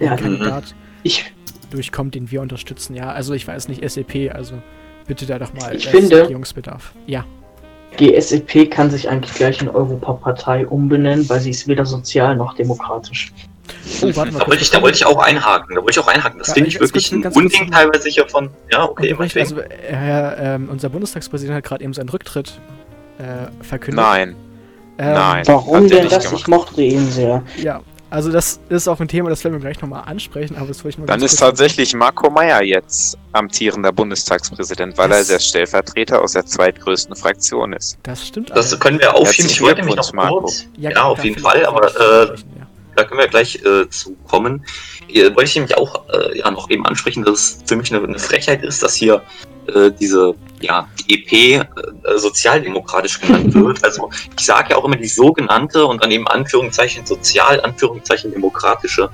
Ja, 0.00 0.16
Kandidat 0.16 0.74
Ich, 1.04 1.32
durchkommt, 1.70 2.14
den 2.16 2.30
wir 2.30 2.42
unterstützen. 2.42 2.94
Ja, 2.96 3.10
also 3.12 3.32
ich 3.32 3.46
weiß 3.46 3.68
nicht, 3.68 3.82
SCP, 3.88 4.30
also 4.30 4.54
bitte 5.06 5.24
da 5.26 5.38
doch 5.38 5.54
mal 5.54 5.74
Ich 5.76 5.88
finde- 5.88 6.18
Erklärungsbedarf. 6.20 6.92
Ja. 7.06 7.24
die 7.98 8.20
SEP 8.20 8.70
kann 8.70 8.90
sich 8.90 9.08
eigentlich 9.08 9.34
gleich 9.34 9.62
in 9.62 9.68
Europapartei 9.68 10.66
umbenennen, 10.66 11.28
weil 11.28 11.40
sie 11.40 11.50
ist 11.50 11.66
weder 11.68 11.86
sozial 11.86 12.36
noch 12.36 12.54
demokratisch. 12.54 13.32
Oh, 14.02 14.10
warte 14.16 14.32
mal 14.32 14.38
Da 14.40 14.46
wollte 14.46 14.62
ich, 14.62 14.70
da 14.70 14.82
wollte 14.82 14.96
ich 14.96 15.06
auch 15.06 15.18
einhaken. 15.22 15.74
Da 15.74 15.80
wollte 15.80 15.92
ich 15.92 15.98
auch 15.98 16.08
einhaken. 16.08 16.38
Das 16.38 16.48
Ja, 16.48 16.54
finde 16.54 16.68
ich 16.68 16.80
wirklich 16.80 17.10
kurz- 17.10 17.24
ein 17.24 17.32
Unding 17.44 17.70
teilweise 17.70 18.08
hier 18.08 18.28
von. 18.28 18.50
Ja, 18.70 18.84
okay, 18.88 19.14
meinetwegen. 19.14 19.46
also, 19.46 19.60
äh, 19.60 19.68
Herr, 19.94 20.38
ähm, 20.38 20.68
unser 20.70 20.88
Bundestagspräsident 20.90 21.56
hat 21.56 21.64
gerade 21.64 21.82
eben 21.84 21.94
seinen 21.94 22.08
Rücktritt 22.08 22.60
äh, 23.18 23.64
verkündet. 23.64 24.04
Nein, 24.04 24.36
Ähm, 24.98 25.12
nein. 25.14 25.42
Warum 25.46 25.74
er 25.84 25.88
denn 25.88 26.08
das? 26.08 26.24
gemacht. 26.24 26.40
Ich 26.40 26.46
mochte 26.48 26.82
ihn 26.82 27.10
sehr. 27.10 27.42
Ja, 27.56 27.80
also 28.10 28.30
das 28.30 28.60
ist 28.68 28.86
auch 28.88 29.00
ein 29.00 29.08
Thema, 29.08 29.28
das 29.28 29.42
werden 29.42 29.54
wir 29.54 29.60
gleich 29.60 29.80
nochmal 29.80 30.04
ansprechen, 30.06 30.56
aber 30.56 30.68
das 30.68 30.78
wollte 30.84 30.90
ich 30.94 30.98
mal 30.98 31.06
Dann 31.06 31.20
ist 31.22 31.36
tatsächlich 31.36 31.94
Marco 31.94 32.30
Meyer 32.30 32.62
jetzt 32.62 33.18
amtierender 33.32 33.90
Bundestagspräsident, 33.92 34.96
weil 34.98 35.10
er 35.10 35.18
Das- 35.18 35.28
der 35.28 35.38
Stellvertreter 35.40 36.22
aus 36.22 36.32
der 36.34 36.46
zweitgrößten 36.46 37.16
Fraktion 37.16 37.72
ist. 37.72 37.98
Das 38.04 38.24
stimmt. 38.26 38.50
Das 38.50 38.72
aber- 38.72 38.80
können 38.80 39.00
wir 39.00 39.14
aufschieben. 39.16 39.50
Ich 39.50 39.60
wollte 39.60 39.80
nämlich 39.80 39.96
noch 39.96 40.12
kurz. 40.12 40.66
Ja, 40.76 40.90
da- 40.90 41.02
auf 41.04 41.18
da 41.18 41.24
jeden 41.24 41.40
Fall, 41.40 41.66
aber, 41.66 41.88
äh, 41.88 42.26
ja. 42.28 42.66
Da 42.98 43.04
können 43.04 43.20
wir 43.20 43.28
gleich 43.28 43.64
äh, 43.64 43.88
zu 43.88 44.16
kommen. 44.26 44.66
Äh, 45.08 45.26
wollte 45.26 45.44
ich 45.44 45.54
nämlich 45.54 45.76
auch 45.76 46.08
äh, 46.08 46.36
ja, 46.36 46.50
noch 46.50 46.68
eben 46.68 46.84
ansprechen, 46.84 47.24
dass 47.24 47.32
es 47.32 47.58
für 47.64 47.76
mich 47.76 47.94
eine, 47.94 48.04
eine 48.04 48.18
Frechheit 48.18 48.64
ist, 48.64 48.82
dass 48.82 48.96
hier 48.96 49.22
äh, 49.68 49.92
diese 49.92 50.34
ja, 50.60 50.88
EP 51.06 51.32
äh, 51.32 51.64
sozialdemokratisch 52.16 53.20
genannt 53.20 53.54
wird. 53.54 53.78
Also 53.84 54.10
ich 54.36 54.44
sage 54.44 54.70
ja 54.70 54.76
auch 54.78 54.84
immer 54.84 54.96
die 54.96 55.06
sogenannte 55.06 55.86
und 55.86 56.02
dann 56.02 56.10
eben 56.10 56.26
Anführungszeichen 56.26 57.06
sozial, 57.06 57.60
Anführungszeichen 57.60 58.32
demokratische. 58.32 59.10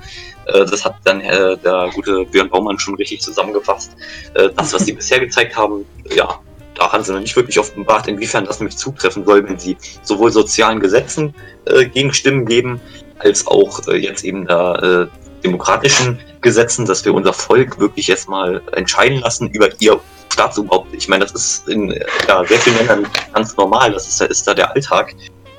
Äh, 0.47 0.65
das 0.65 0.83
hat 0.83 0.95
dann 1.03 1.19
der 1.19 1.91
gute 1.93 2.25
Björn 2.25 2.49
Baumann 2.49 2.79
schon 2.79 2.95
richtig 2.95 3.21
zusammengefasst. 3.21 3.95
Das, 4.33 4.73
was 4.73 4.83
sie 4.83 4.93
bisher 4.99 5.19
gezeigt 5.19 5.55
haben, 5.55 5.85
ja, 6.09 6.39
da 6.75 6.91
haben 6.91 7.03
sie 7.03 7.13
noch 7.13 7.19
nicht 7.19 7.35
wirklich 7.35 7.57
offenbart, 7.59 8.07
inwiefern 8.07 8.45
das 8.45 8.59
nämlich 8.59 8.77
zutreffen 8.77 9.25
soll, 9.25 9.47
wenn 9.47 9.57
sie 9.57 9.77
sowohl 10.03 10.31
sozialen 10.31 10.79
Gesetzen 10.79 11.33
äh, 11.65 11.85
Gegenstimmen 11.85 12.45
geben, 12.45 12.79
als 13.19 13.45
auch 13.47 13.87
äh, 13.87 13.97
jetzt 13.97 14.23
eben 14.23 14.45
da 14.45 14.75
äh, 14.75 15.07
demokratischen 15.43 16.19
Gesetzen, 16.41 16.85
dass 16.85 17.05
wir 17.05 17.13
unser 17.13 17.33
Volk 17.33 17.79
wirklich 17.79 18.09
erstmal 18.09 18.61
entscheiden 18.73 19.19
lassen 19.19 19.49
über 19.49 19.69
ihr 19.79 19.99
Staatsoberhaupt. 20.33 20.93
Ich 20.93 21.07
meine, 21.07 21.23
das 21.23 21.33
ist 21.33 21.69
in 21.69 21.91
äh, 21.91 22.05
ja, 22.27 22.43
sehr 22.45 22.59
vielen 22.59 22.77
Ländern 22.77 23.07
ganz 23.33 23.55
normal, 23.55 23.91
das 23.91 24.07
ist, 24.07 24.21
ist 24.21 24.47
da 24.47 24.53
der 24.53 24.71
Alltag. 24.71 25.15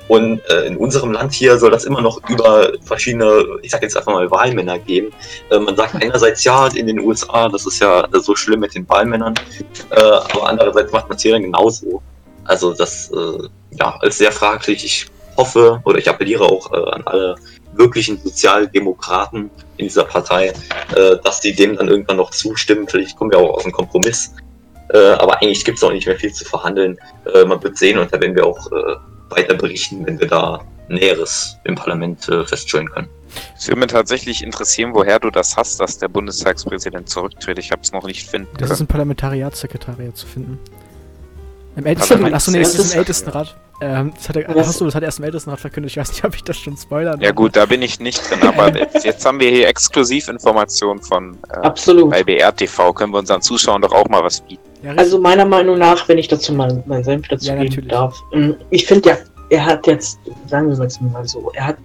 Und 0.07 0.39
äh, 0.49 0.65
in 0.65 0.77
unserem 0.77 1.11
Land 1.11 1.33
hier 1.33 1.57
soll 1.57 1.69
das 1.69 1.83
immer 1.83 1.99
noch 1.99 2.21
über 2.29 2.71
verschiedene, 2.85 3.43
ich 3.61 3.71
sag 3.71 3.81
jetzt 3.81 3.97
einfach 3.97 4.13
mal 4.13 4.31
Wahlmänner 4.31 4.79
geben. 4.79 5.11
Äh, 5.51 5.59
man 5.59 5.75
sagt 5.75 5.95
einerseits 6.01 6.43
ja, 6.45 6.67
in 6.67 6.87
den 6.87 6.99
USA, 6.99 7.49
das 7.49 7.65
ist 7.65 7.79
ja 7.79 8.07
so 8.13 8.35
schlimm 8.35 8.61
mit 8.61 8.73
den 8.73 8.87
Wahlmännern, 8.87 9.33
äh, 9.89 9.99
aber 9.99 10.47
andererseits 10.47 10.93
macht 10.93 11.09
man 11.09 11.17
es 11.17 11.23
hier 11.23 11.33
dann 11.33 11.43
genauso. 11.43 12.01
Also 12.45 12.73
das, 12.73 13.11
äh, 13.11 13.49
ja, 13.77 13.97
als 13.99 14.17
sehr 14.17 14.31
fraglich. 14.31 14.85
Ich 14.85 15.07
hoffe 15.37 15.81
oder 15.85 15.97
ich 15.99 16.09
appelliere 16.09 16.43
auch 16.43 16.71
äh, 16.73 16.91
an 16.91 17.03
alle 17.05 17.35
wirklichen 17.73 18.19
Sozialdemokraten 18.19 19.49
in 19.77 19.85
dieser 19.85 20.05
Partei, 20.05 20.53
äh, 20.95 21.17
dass 21.23 21.39
die 21.41 21.53
dem 21.53 21.77
dann 21.77 21.87
irgendwann 21.87 22.17
noch 22.17 22.31
zustimmen. 22.31 22.87
Vielleicht 22.87 23.15
kommen 23.17 23.31
wir 23.31 23.39
auch 23.39 23.57
aus 23.57 23.63
einem 23.63 23.73
Kompromiss. 23.73 24.33
Äh, 24.89 24.97
aber 24.97 25.41
eigentlich 25.41 25.63
gibt 25.65 25.77
es 25.77 25.83
auch 25.83 25.91
nicht 25.91 26.07
mehr 26.07 26.17
viel 26.17 26.33
zu 26.33 26.45
verhandeln. 26.45 26.97
Äh, 27.33 27.45
man 27.45 27.61
wird 27.61 27.77
sehen 27.77 27.97
und 27.97 28.11
da 28.11 28.19
werden 28.19 28.35
wir 28.35 28.45
auch 28.45 28.71
äh, 28.71 28.95
weiter 29.29 29.53
berichten, 29.55 30.05
wenn 30.05 30.19
wir 30.19 30.27
da 30.27 30.61
Näheres 30.89 31.57
im 31.65 31.75
Parlament 31.75 32.27
äh, 32.29 32.45
feststellen 32.45 32.89
können. 32.89 33.09
Es 33.57 33.67
würde 33.67 33.81
mich 33.81 33.91
tatsächlich 33.91 34.43
interessieren, 34.43 34.93
woher 34.93 35.19
du 35.19 35.29
das 35.29 35.57
hast, 35.57 35.79
dass 35.79 35.97
der 35.97 36.07
Bundestagspräsident 36.07 37.09
zurücktritt. 37.09 37.59
Ich 37.59 37.71
habe 37.71 37.81
es 37.81 37.91
noch 37.91 38.05
nicht 38.05 38.27
finden 38.27 38.49
Das 38.57 38.71
ist 38.71 38.79
ein 38.79 38.87
Parlamentariatssekretariat 38.87 40.15
zu 40.15 40.25
finden. 40.25 40.59
Im 41.77 41.85
Ältestenrat. 41.85 42.33
Achso, 42.33 42.51
nee, 42.51 42.59
das 42.59 42.75
ist 42.75 42.93
im 42.93 42.99
Ältestenrat. 42.99 43.55
Ähm, 43.79 44.11
das 44.15 44.29
hat 44.29 44.35
er, 44.35 44.53
das 44.53 44.81
hat 44.81 44.95
er 44.95 45.01
erst 45.03 45.19
im 45.19 45.25
Ältestenrat 45.25 45.59
verkündet. 45.59 45.91
Ich 45.91 45.97
weiß 45.97 46.09
nicht, 46.09 46.25
ob 46.25 46.33
ich 46.33 46.43
das 46.43 46.57
schon 46.57 46.75
spoilern 46.75 47.21
Ja 47.21 47.31
gut, 47.31 47.55
da 47.55 47.67
bin 47.67 47.83
ich 47.83 47.99
nicht 47.99 48.19
drin, 48.29 48.39
aber 48.41 48.71
jetzt 49.03 49.23
haben 49.23 49.39
wir 49.39 49.51
hier 49.51 49.67
Exklusivinformationen 49.67 51.03
von 51.03 51.37
äh, 51.49 51.57
Absolut. 51.57 52.09
bei 52.09 52.23
BR 52.23 52.55
TV. 52.55 52.91
Können 52.93 53.13
wir 53.13 53.19
unseren 53.19 53.41
Zuschauern 53.43 53.83
doch 53.83 53.91
auch 53.91 54.09
mal 54.09 54.23
was 54.23 54.41
bieten. 54.41 54.63
Ja. 54.81 54.93
Also 54.95 55.19
meiner 55.19 55.45
Meinung 55.45 55.77
nach, 55.77 56.07
wenn 56.07 56.17
ich 56.17 56.27
dazu 56.27 56.53
mal 56.53 56.83
mein 56.87 57.03
Senf 57.03 57.27
dazu 57.27 57.45
Ja, 57.45 57.53
geben 57.53 57.65
natürlich. 57.65 57.89
darf, 57.89 58.15
ähm, 58.33 58.55
ich 58.71 58.87
finde 58.87 59.09
ja, 59.09 59.17
er 59.49 59.65
hat 59.65 59.85
jetzt, 59.85 60.19
sagen 60.47 60.69
wir 60.69 60.83
jetzt 60.83 60.99
mal 61.01 61.27
so, 61.27 61.51
er 61.53 61.67
hat, 61.67 61.77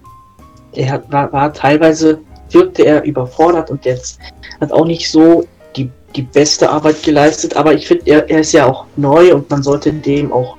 er 0.73 0.91
hat, 0.91 1.11
war, 1.11 1.31
war 1.31 1.53
teilweise, 1.53 2.19
wirkte 2.49 2.83
er 2.83 3.03
überfordert 3.03 3.69
und 3.69 3.85
jetzt 3.85 4.19
hat 4.59 4.71
auch 4.71 4.85
nicht 4.85 5.09
so 5.09 5.45
die, 6.15 6.21
beste 6.23 6.69
Arbeit 6.69 7.01
geleistet, 7.03 7.55
aber 7.55 7.73
ich 7.73 7.87
finde, 7.87 8.03
er, 8.07 8.29
er 8.29 8.39
ist 8.39 8.51
ja 8.53 8.65
auch 8.65 8.85
neu 8.95 9.33
und 9.35 9.49
man 9.49 9.63
sollte 9.63 9.91
dem 9.93 10.31
auch 10.31 10.57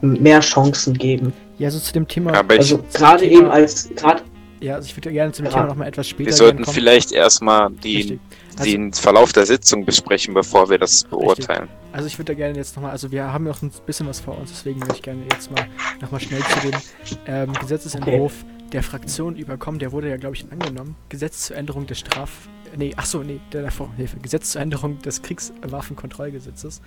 mehr 0.00 0.40
Chancen 0.40 0.94
geben. 0.94 1.32
ja, 1.58 1.66
also 1.68 1.78
zu 1.78 1.92
dem 1.92 2.08
Thema. 2.08 2.34
Aber 2.34 2.54
ich, 2.54 2.60
Also 2.60 2.82
gerade 2.92 3.24
eben 3.24 3.50
als, 3.50 3.88
gerade, 3.94 4.22
ja, 4.60 4.74
also 4.76 4.86
ich 4.86 4.96
würde 4.96 5.12
gerne 5.12 5.32
zu 5.32 5.42
dem 5.42 5.46
Ja. 5.46 5.52
Thema 5.52 5.66
nochmal 5.66 5.88
etwas 5.88 6.08
später 6.08 6.30
wir 6.30 6.34
sollten 6.36 6.64
kommen. 6.64 6.74
vielleicht 6.74 7.12
erstmal 7.12 7.68
Richtig. 7.84 8.18
Also- 8.58 8.64
den 8.70 8.92
Verlauf 8.92 9.32
der 9.32 9.46
Sitzung 9.46 9.84
besprechen, 9.84 10.34
bevor 10.34 10.68
wir 10.68 10.78
das 10.78 11.04
beurteilen. 11.04 11.68
Also 11.92 12.06
ich 12.06 12.18
würde 12.18 12.32
da 12.32 12.36
gerne 12.36 12.56
jetzt 12.58 12.74
nochmal, 12.76 12.90
also 12.92 13.10
wir 13.10 13.32
haben 13.32 13.44
noch 13.44 13.62
ein 13.62 13.70
bisschen 13.86 14.06
was 14.08 14.20
vor 14.20 14.36
uns, 14.38 14.50
deswegen 14.50 14.80
würde 14.82 14.94
ich 14.94 15.02
gerne 15.02 15.22
jetzt 15.32 15.50
mal 15.50 15.66
nochmal 16.00 16.20
schnell 16.20 16.40
zu 16.40 16.68
dem 16.68 16.80
ähm, 17.26 17.52
Gesetzesentwurf 17.60 18.32
der 18.72 18.82
Fraktion 18.82 19.36
überkommen. 19.36 19.78
Der 19.78 19.92
wurde 19.92 20.08
ja, 20.08 20.16
glaube 20.16 20.34
ich, 20.36 20.46
angenommen. 20.50 20.96
Gesetz 21.10 21.46
zur 21.46 21.56
Änderung 21.56 21.86
des 21.86 21.98
Straf... 22.00 22.30
Nee, 22.76 22.94
achso, 22.96 23.22
nee, 23.22 23.40
der 23.52 23.62
davor, 23.62 23.90
Hilfe. 23.96 24.16
Gesetz 24.18 24.52
zur 24.52 24.60
Änderung 24.62 25.00
des 25.02 25.20
Kriegswaffenkontrollgesetzes. 25.22 26.80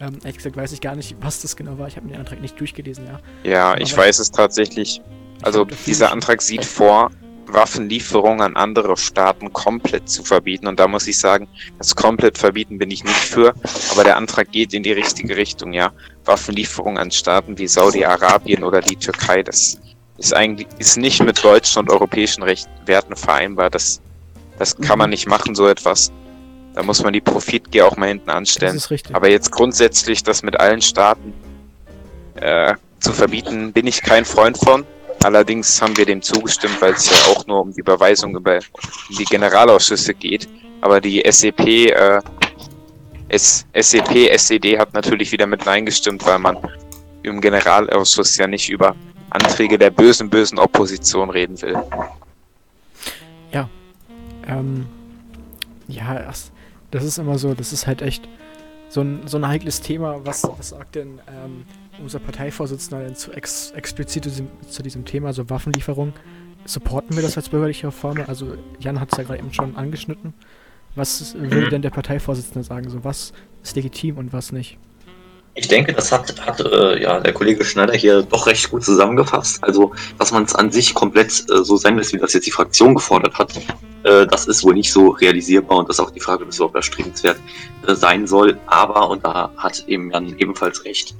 Ähm, 0.00 0.18
ehrlich 0.22 0.36
gesagt 0.36 0.56
weiß 0.56 0.72
ich 0.72 0.80
gar 0.80 0.96
nicht, 0.96 1.16
was 1.20 1.42
das 1.42 1.56
genau 1.56 1.78
war. 1.78 1.88
Ich 1.88 1.96
habe 1.96 2.06
mir 2.06 2.12
den 2.12 2.20
Antrag 2.20 2.40
nicht 2.40 2.58
durchgelesen, 2.58 3.06
ja. 3.06 3.20
Ja, 3.44 3.76
ich 3.78 3.92
Aber- 3.92 4.02
weiß 4.02 4.18
es 4.18 4.30
tatsächlich. 4.30 5.00
Also 5.42 5.64
dieser 5.86 6.06
ich- 6.06 6.12
Antrag 6.12 6.42
sieht 6.42 6.64
vor, 6.64 7.10
Waffenlieferungen 7.46 8.40
an 8.42 8.56
andere 8.56 8.96
Staaten 8.96 9.52
komplett 9.52 10.08
zu 10.08 10.22
verbieten. 10.22 10.66
Und 10.68 10.78
da 10.78 10.86
muss 10.86 11.06
ich 11.08 11.18
sagen, 11.18 11.48
das 11.78 11.96
komplett 11.96 12.38
verbieten 12.38 12.78
bin 12.78 12.90
ich 12.90 13.02
nicht 13.02 13.16
für. 13.16 13.54
Aber 13.90 14.04
der 14.04 14.16
Antrag 14.16 14.52
geht 14.52 14.72
in 14.72 14.82
die 14.82 14.92
richtige 14.92 15.36
Richtung, 15.36 15.72
ja. 15.72 15.92
Waffenlieferungen 16.24 16.98
an 16.98 17.10
Staaten 17.10 17.58
wie 17.58 17.66
Saudi-Arabien 17.66 18.62
oder 18.62 18.80
die 18.80 18.96
Türkei, 18.96 19.42
das 19.42 19.80
ist 20.18 20.34
eigentlich 20.34 20.68
ist 20.78 20.96
nicht 20.96 21.22
mit 21.24 21.42
deutschen 21.42 21.80
und 21.80 21.90
europäischen 21.90 22.42
Recht, 22.42 22.68
Werten 22.86 23.16
vereinbar. 23.16 23.68
Das, 23.70 24.00
das 24.60 24.76
kann 24.76 24.98
man 24.98 25.08
nicht 25.08 25.26
machen, 25.26 25.54
so 25.54 25.66
etwas. 25.66 26.12
Da 26.74 26.82
muss 26.82 27.02
man 27.02 27.14
die 27.14 27.22
Profitgier 27.22 27.86
auch 27.86 27.96
mal 27.96 28.08
hinten 28.08 28.26
Das 28.26 28.36
anstellen. 28.36 28.76
ist 28.76 28.90
richtig. 28.90 29.16
Aber 29.16 29.30
jetzt 29.30 29.50
grundsätzlich 29.50 30.22
das 30.22 30.42
mit 30.42 30.60
allen 30.60 30.82
Staaten 30.82 31.32
äh, 32.34 32.74
zu 33.00 33.12
verbieten, 33.12 33.72
bin 33.72 33.86
ich 33.86 34.02
kein 34.02 34.26
Freund 34.26 34.58
von. 34.58 34.84
Allerdings 35.24 35.80
haben 35.80 35.96
wir 35.96 36.04
dem 36.04 36.20
zugestimmt, 36.20 36.76
weil 36.80 36.92
es 36.92 37.08
ja 37.10 37.32
auch 37.32 37.46
nur 37.46 37.62
um 37.62 37.72
die 37.72 37.80
Überweisung 37.80 38.36
über 38.36 38.58
die 39.18 39.24
Generalausschüsse 39.24 40.12
geht. 40.12 40.46
Aber 40.82 41.00
die 41.00 41.22
SEP, 41.26 41.60
äh, 41.90 42.20
S 43.28 43.64
SEP, 43.74 44.28
SED 44.36 44.78
hat 44.78 44.92
natürlich 44.92 45.32
wieder 45.32 45.46
mit 45.46 45.64
Nein 45.64 45.86
gestimmt, 45.86 46.26
weil 46.26 46.38
man 46.38 46.58
im 47.22 47.40
Generalausschuss 47.40 48.36
ja 48.36 48.46
nicht 48.46 48.68
über 48.68 48.94
Anträge 49.30 49.78
der 49.78 49.90
bösen, 49.90 50.28
bösen 50.28 50.58
Opposition 50.58 51.30
reden 51.30 51.60
will. 51.62 51.82
Ähm, 54.46 54.86
ja, 55.88 56.14
das, 56.20 56.50
das 56.90 57.04
ist 57.04 57.18
immer 57.18 57.38
so, 57.38 57.54
das 57.54 57.72
ist 57.72 57.86
halt 57.86 58.02
echt 58.02 58.28
so 58.88 59.02
ein, 59.02 59.26
so 59.26 59.36
ein 59.38 59.46
heikles 59.46 59.80
Thema. 59.80 60.24
Was, 60.24 60.44
was 60.44 60.70
sagt 60.70 60.94
denn 60.96 61.20
ähm, 61.28 61.64
unser 62.02 62.18
Parteivorsitzender 62.18 63.04
denn 63.04 63.14
zu 63.14 63.32
ex, 63.32 63.70
explizit 63.72 64.24
zu 64.24 64.30
diesem, 64.30 64.48
zu 64.68 64.82
diesem 64.82 65.04
Thema, 65.04 65.32
so 65.32 65.48
Waffenlieferung? 65.50 66.12
Supporten 66.64 67.16
wir 67.16 67.22
das 67.22 67.36
als 67.36 67.48
bürgerliche 67.48 67.86
Reformer? 67.86 68.28
Also 68.28 68.54
Jan 68.80 69.00
hat 69.00 69.10
es 69.12 69.18
ja 69.18 69.24
gerade 69.24 69.38
eben 69.38 69.52
schon 69.52 69.76
angeschnitten. 69.76 70.34
Was 70.94 71.34
würde 71.34 71.66
Mhm. 71.66 71.70
denn 71.70 71.82
der 71.82 71.90
Parteivorsitzende 71.90 72.64
sagen? 72.64 72.90
So 72.90 73.04
was 73.04 73.32
ist 73.62 73.76
legitim 73.76 74.18
und 74.18 74.32
was 74.32 74.52
nicht? 74.52 74.76
Ich 75.54 75.66
denke, 75.66 75.92
das 75.92 76.12
hat, 76.12 76.40
hat 76.46 76.60
äh, 76.60 77.02
ja, 77.02 77.18
der 77.18 77.32
Kollege 77.32 77.64
Schneider 77.64 77.94
hier 77.94 78.22
doch 78.22 78.46
recht 78.46 78.70
gut 78.70 78.84
zusammengefasst. 78.84 79.62
Also, 79.62 79.92
dass 80.18 80.30
man 80.30 80.44
es 80.44 80.54
an 80.54 80.70
sich 80.70 80.94
komplett 80.94 81.44
äh, 81.50 81.64
so 81.64 81.76
sein 81.76 81.96
lässt, 81.96 82.12
wie 82.12 82.18
das 82.18 82.32
jetzt 82.32 82.46
die 82.46 82.52
Fraktion 82.52 82.94
gefordert 82.94 83.36
hat, 83.36 83.56
äh, 84.04 84.26
das 84.26 84.46
ist 84.46 84.62
wohl 84.64 84.74
nicht 84.74 84.92
so 84.92 85.08
realisierbar 85.08 85.78
und 85.78 85.88
das 85.88 85.98
ist 85.98 86.04
auch 86.04 86.12
die 86.12 86.20
Frage, 86.20 86.44
ob 86.44 86.50
es 86.50 86.56
überhaupt 86.56 86.76
erstrebenswert 86.76 87.38
äh, 87.86 87.94
sein 87.94 88.28
soll. 88.28 88.58
Aber, 88.66 89.10
und 89.10 89.24
da 89.24 89.50
hat 89.56 89.84
eben 89.88 90.12
Jan 90.12 90.38
ebenfalls 90.38 90.84
recht, 90.84 91.16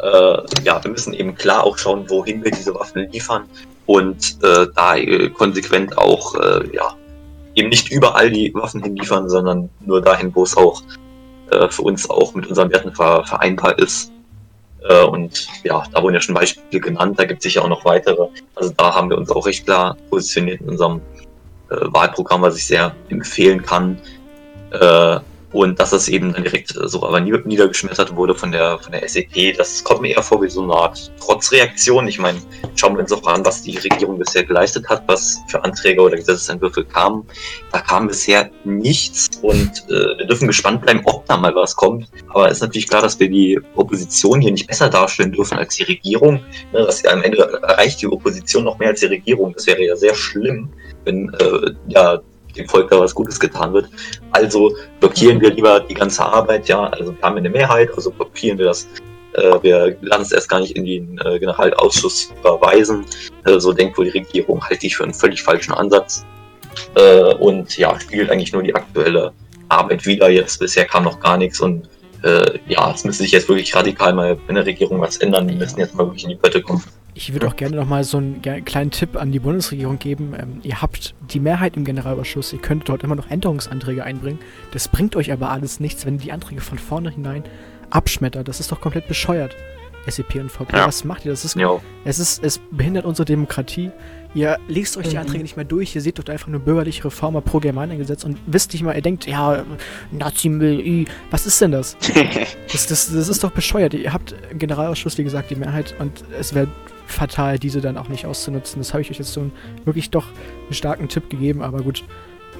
äh, 0.00 0.38
ja, 0.64 0.82
wir 0.82 0.90
müssen 0.90 1.12
eben 1.12 1.36
klar 1.36 1.62
auch 1.62 1.78
schauen, 1.78 2.10
wohin 2.10 2.42
wir 2.42 2.50
diese 2.50 2.74
Waffen 2.74 3.08
liefern 3.12 3.44
und 3.86 4.38
äh, 4.42 4.66
da 4.74 4.96
konsequent 5.34 5.96
auch, 5.96 6.34
ja, 6.72 6.94
eben 7.54 7.70
nicht 7.70 7.90
überall 7.90 8.30
die 8.30 8.52
Waffen 8.54 8.82
hinliefern, 8.82 9.28
sondern 9.30 9.70
nur 9.84 10.02
dahin, 10.02 10.34
wo 10.34 10.42
es 10.42 10.56
auch 10.56 10.82
äh, 11.50 11.68
für 11.68 11.82
uns 11.82 12.08
auch 12.08 12.34
mit 12.34 12.46
unseren 12.46 12.70
Werten 12.70 12.94
ver 12.94 13.24
vereinbar 13.24 13.78
ist. 13.78 14.12
Äh, 14.88 15.04
und 15.04 15.48
ja, 15.64 15.82
da 15.92 16.02
wurden 16.02 16.14
ja 16.14 16.20
schon 16.20 16.34
Beispiele 16.34 16.80
genannt, 16.80 17.18
da 17.18 17.24
gibt 17.24 17.40
es 17.40 17.44
sicher 17.44 17.64
auch 17.64 17.68
noch 17.68 17.84
weitere. 17.84 18.28
Also 18.54 18.72
da 18.76 18.94
haben 18.94 19.10
wir 19.10 19.18
uns 19.18 19.30
auch 19.30 19.46
recht 19.46 19.64
klar 19.64 19.96
positioniert 20.10 20.60
in 20.60 20.70
unserem 20.70 21.00
äh, 21.70 21.76
Wahlprogramm, 21.80 22.42
was 22.42 22.56
ich 22.56 22.66
sehr 22.66 22.94
empfehlen 23.08 23.62
kann. 23.62 23.98
Und 25.52 25.80
dass 25.80 25.90
das 25.90 26.08
eben 26.08 26.32
dann 26.32 26.42
direkt 26.42 26.76
äh, 26.76 26.88
so 26.88 27.06
aber 27.06 27.20
nie, 27.20 27.32
niedergeschmettert 27.32 28.14
wurde 28.14 28.34
von 28.34 28.52
der 28.52 28.78
von 28.78 28.92
der 28.92 29.08
SEP, 29.08 29.56
das 29.56 29.82
kommt 29.82 30.02
mir 30.02 30.14
eher 30.14 30.22
vor 30.22 30.42
wie 30.42 30.50
so 30.50 30.62
eine 30.62 30.74
Art 30.74 31.10
Trotzreaktion. 31.20 32.06
Ich 32.06 32.18
meine, 32.18 32.38
schauen 32.74 32.94
wir 32.94 33.00
uns 33.00 33.12
auch 33.12 33.26
an, 33.26 33.44
was 33.44 33.62
die 33.62 33.78
Regierung 33.78 34.18
bisher 34.18 34.44
geleistet 34.44 34.88
hat, 34.88 35.04
was 35.06 35.38
für 35.48 35.64
Anträge 35.64 36.02
oder 36.02 36.16
Gesetzesentwürfe 36.16 36.84
kamen. 36.84 37.24
Da 37.72 37.80
kam 37.80 38.08
bisher 38.08 38.50
nichts 38.64 39.28
und 39.40 39.84
äh, 39.88 40.18
wir 40.18 40.26
dürfen 40.26 40.48
gespannt 40.48 40.82
bleiben, 40.82 41.00
ob 41.04 41.24
da 41.26 41.38
mal 41.38 41.54
was 41.54 41.74
kommt. 41.74 42.08
Aber 42.28 42.46
es 42.46 42.58
ist 42.58 42.62
natürlich 42.62 42.88
klar, 42.88 43.00
dass 43.00 43.18
wir 43.18 43.30
die 43.30 43.58
Opposition 43.74 44.42
hier 44.42 44.52
nicht 44.52 44.66
besser 44.66 44.90
darstellen 44.90 45.32
dürfen 45.32 45.56
als 45.56 45.76
die 45.76 45.84
Regierung. 45.84 46.42
Ne, 46.72 46.84
dass 46.84 47.02
ja 47.02 47.12
am 47.12 47.22
Ende 47.22 47.38
erreicht 47.62 48.02
die 48.02 48.06
Opposition 48.06 48.64
noch 48.64 48.78
mehr 48.78 48.88
als 48.88 49.00
die 49.00 49.06
Regierung. 49.06 49.54
Das 49.54 49.66
wäre 49.66 49.82
ja 49.82 49.96
sehr 49.96 50.14
schlimm, 50.14 50.68
wenn 51.04 51.32
äh, 51.40 51.72
ja 51.88 52.20
dem 52.58 52.68
Volk 52.68 52.90
da 52.90 52.98
was 52.98 53.14
Gutes 53.14 53.38
getan 53.38 53.72
wird. 53.72 53.88
Also 54.32 54.74
blockieren 55.00 55.40
wir 55.40 55.50
lieber 55.50 55.80
die 55.80 55.94
ganze 55.94 56.24
Arbeit, 56.24 56.68
ja, 56.68 56.84
also 56.84 57.14
wir 57.14 57.22
haben 57.22 57.36
eine 57.36 57.50
Mehrheit, 57.50 57.90
also 57.94 58.10
blockieren 58.10 58.58
wir 58.58 58.66
das. 58.66 58.88
Äh, 59.34 59.62
wir 59.62 59.96
lassen 60.00 60.22
es 60.22 60.32
erst 60.32 60.48
gar 60.48 60.60
nicht 60.60 60.76
in 60.76 60.84
den 60.84 61.18
äh, 61.24 61.38
Generalausschuss 61.38 62.32
überweisen. 62.38 63.04
Äh, 63.44 63.58
so 63.58 63.72
denkt 63.72 63.96
wohl 63.98 64.06
die 64.06 64.18
Regierung, 64.18 64.64
halte 64.64 64.86
ich 64.86 64.96
für 64.96 65.04
einen 65.04 65.14
völlig 65.14 65.42
falschen 65.42 65.72
Ansatz. 65.72 66.24
Äh, 66.94 67.34
und 67.34 67.76
ja, 67.76 67.98
spiegelt 68.00 68.30
eigentlich 68.30 68.52
nur 68.52 68.62
die 68.62 68.74
aktuelle 68.74 69.32
Arbeit 69.68 70.06
wieder. 70.06 70.28
Jetzt 70.28 70.58
bisher 70.58 70.84
kam 70.84 71.04
noch 71.04 71.20
gar 71.20 71.36
nichts 71.36 71.60
und 71.60 71.88
äh, 72.22 72.58
ja, 72.66 72.90
es 72.92 73.04
müsste 73.04 73.22
sich 73.22 73.32
jetzt 73.32 73.48
wirklich 73.48 73.74
radikal 73.74 74.12
mal 74.12 74.38
in 74.48 74.54
der 74.54 74.66
Regierung 74.66 75.00
was 75.00 75.18
ändern. 75.18 75.46
Die 75.48 75.54
müssen 75.54 75.78
jetzt 75.78 75.94
mal 75.94 76.06
wirklich 76.06 76.24
in 76.24 76.30
die 76.30 76.36
Pötte 76.36 76.62
kommen. 76.62 76.82
Ich 77.18 77.32
würde 77.32 77.48
auch 77.48 77.56
gerne 77.56 77.74
noch 77.74 77.88
mal 77.88 78.04
so 78.04 78.18
einen 78.18 78.40
kleinen 78.42 78.92
Tipp 78.92 79.16
an 79.16 79.32
die 79.32 79.40
Bundesregierung 79.40 79.98
geben. 79.98 80.34
Ähm, 80.38 80.60
ihr 80.62 80.80
habt 80.80 81.16
die 81.32 81.40
Mehrheit 81.40 81.76
im 81.76 81.84
Generalausschuss, 81.84 82.52
ihr 82.52 82.60
könnt 82.60 82.88
dort 82.88 83.02
immer 83.02 83.16
noch 83.16 83.28
Änderungsanträge 83.28 84.04
einbringen. 84.04 84.38
Das 84.70 84.86
bringt 84.86 85.16
euch 85.16 85.32
aber 85.32 85.50
alles 85.50 85.80
nichts, 85.80 86.06
wenn 86.06 86.14
ihr 86.14 86.20
die 86.20 86.30
Anträge 86.32 86.60
von 86.60 86.78
vornherein 86.78 87.42
abschmettert. 87.90 88.46
Das 88.46 88.60
ist 88.60 88.70
doch 88.70 88.80
komplett 88.80 89.08
bescheuert. 89.08 89.56
SEP 90.10 90.36
und 90.40 90.50
VP, 90.50 90.76
Ja. 90.76 90.86
was 90.86 91.04
macht 91.04 91.24
ihr? 91.24 91.30
Das 91.32 91.44
ist, 91.44 91.56
es 92.04 92.18
ist, 92.18 92.42
es 92.44 92.60
behindert 92.70 93.04
unsere 93.04 93.24
Demokratie. 93.24 93.90
Ihr 94.34 94.58
lest 94.68 94.96
euch 94.98 95.08
die 95.08 95.14
Mhm. 95.16 95.22
Anträge 95.22 95.42
nicht 95.42 95.56
mehr 95.56 95.64
durch, 95.64 95.94
ihr 95.94 96.02
seht 96.02 96.18
dort 96.18 96.28
einfach 96.28 96.48
nur 96.48 96.60
bürgerliche 96.60 97.04
Reformer 97.06 97.40
pro 97.40 97.60
Germanengesetz 97.60 98.24
und 98.24 98.36
wisst 98.46 98.72
nicht 98.74 98.82
mal, 98.82 98.94
ihr 98.94 99.00
denkt, 99.02 99.26
ja, 99.26 99.64
Nazi-Müll, 100.12 101.06
was 101.30 101.46
ist 101.46 101.60
denn 101.60 101.72
das? 101.72 101.96
Das, 102.70 102.86
das? 102.86 103.10
das 103.12 103.28
ist 103.28 103.42
doch 103.42 103.50
bescheuert. 103.50 103.94
Ihr 103.94 104.12
habt 104.12 104.34
im 104.50 104.58
Generalausschuss, 104.58 105.16
wie 105.16 105.24
gesagt, 105.24 105.50
die 105.50 105.56
Mehrheit 105.56 105.94
und 105.98 106.22
es 106.38 106.54
wäre 106.54 106.68
fatal, 107.06 107.58
diese 107.58 107.80
dann 107.80 107.96
auch 107.96 108.08
nicht 108.08 108.26
auszunutzen. 108.26 108.80
Das 108.80 108.92
habe 108.92 109.00
ich 109.00 109.10
euch 109.10 109.18
jetzt 109.18 109.32
so 109.32 109.40
einen, 109.40 109.52
wirklich 109.86 110.10
doch 110.10 110.26
einen 110.64 110.74
starken 110.74 111.08
Tipp 111.08 111.30
gegeben, 111.30 111.62
aber 111.62 111.80
gut. 111.82 112.04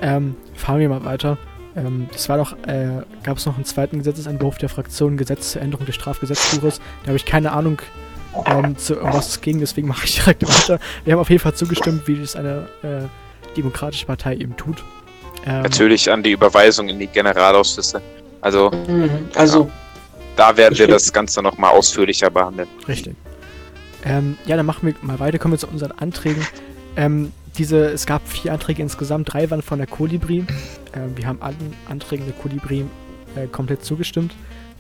Ähm, 0.01 0.37
fahren 0.55 0.81
wir 0.81 0.89
mal 0.89 1.05
weiter. 1.05 1.37
Ähm, 1.79 2.09
das 2.13 2.29
war 2.29 2.39
doch, 2.39 2.53
äh, 2.67 3.03
gab 3.23 3.39
es 3.39 3.47
noch 3.47 3.57
einen 3.57 3.65
zweiten 3.65 3.99
Gesetzesentwurf 3.99 4.59
der 4.59 4.69
Fraktion 4.69 5.17
Gesetz 5.17 5.53
zur 5.53 5.63
Änderung 5.63 5.87
des 5.87 5.95
Strafgesetzbuches. 5.95 6.81
Da 7.03 7.09
habe 7.09 7.17
ich 7.17 7.25
keine 7.25 7.53
Ahnung, 7.53 7.81
ähm, 8.47 8.77
zu, 8.77 9.01
um 9.01 9.13
was 9.13 9.29
es 9.29 9.41
ging, 9.41 9.61
deswegen 9.61 9.89
mache 9.89 10.05
ich 10.05 10.17
direkt 10.17 10.43
weiter. 10.47 10.79
Wir 11.05 11.15
haben 11.15 11.21
auf 11.21 11.31
jeden 11.31 11.43
Fall 11.43 11.55
zugestimmt, 11.55 12.07
wie 12.07 12.21
das 12.21 12.37
eine 12.37 12.69
äh, 12.83 13.57
demokratische 13.57 14.07
Partei 14.07 14.37
eben 14.37 14.57
tut. 14.57 14.83
Ähm, 15.47 15.63
Natürlich 15.63 16.11
an 16.11 16.23
die 16.23 16.33
Überweisung 16.33 16.89
in 16.89 16.99
die 16.99 17.07
Generalausschüsse. 17.07 18.01
Also 18.41 18.71
Mhm. 18.71 19.29
Also, 19.35 19.71
da 20.37 20.57
werden 20.57 20.79
wir 20.79 20.87
das 20.87 21.13
Ganze 21.13 21.43
nochmal 21.43 21.73
ausführlicher 21.73 22.31
behandeln. 22.31 22.69
Richtig. 22.87 23.17
Ähm, 24.05 24.39
ja, 24.47 24.57
dann 24.57 24.67
machen 24.67 24.87
wir 24.87 24.95
mal 25.03 25.19
weiter, 25.19 25.39
kommen 25.39 25.55
wir 25.55 25.59
zu 25.59 25.67
unseren 25.67 25.93
Anträgen. 25.93 26.47
Ähm, 26.97 27.33
diese, 27.57 27.87
es 27.87 28.07
gab 28.07 28.27
vier 28.29 28.53
Anträge 28.53 28.83
insgesamt, 28.83 29.33
drei 29.33 29.51
waren 29.51 29.63
von 29.63 29.79
der 29.79 29.87
Kolibri. 29.87 30.45
Ähm, 30.95 31.17
wir 31.17 31.27
haben 31.27 31.41
allen 31.43 31.75
Anträgen 31.89 32.27
der 32.27 32.35
Kolibri 32.35 32.85
äh, 33.37 33.47
komplett 33.47 33.85
zugestimmt. 33.85 34.33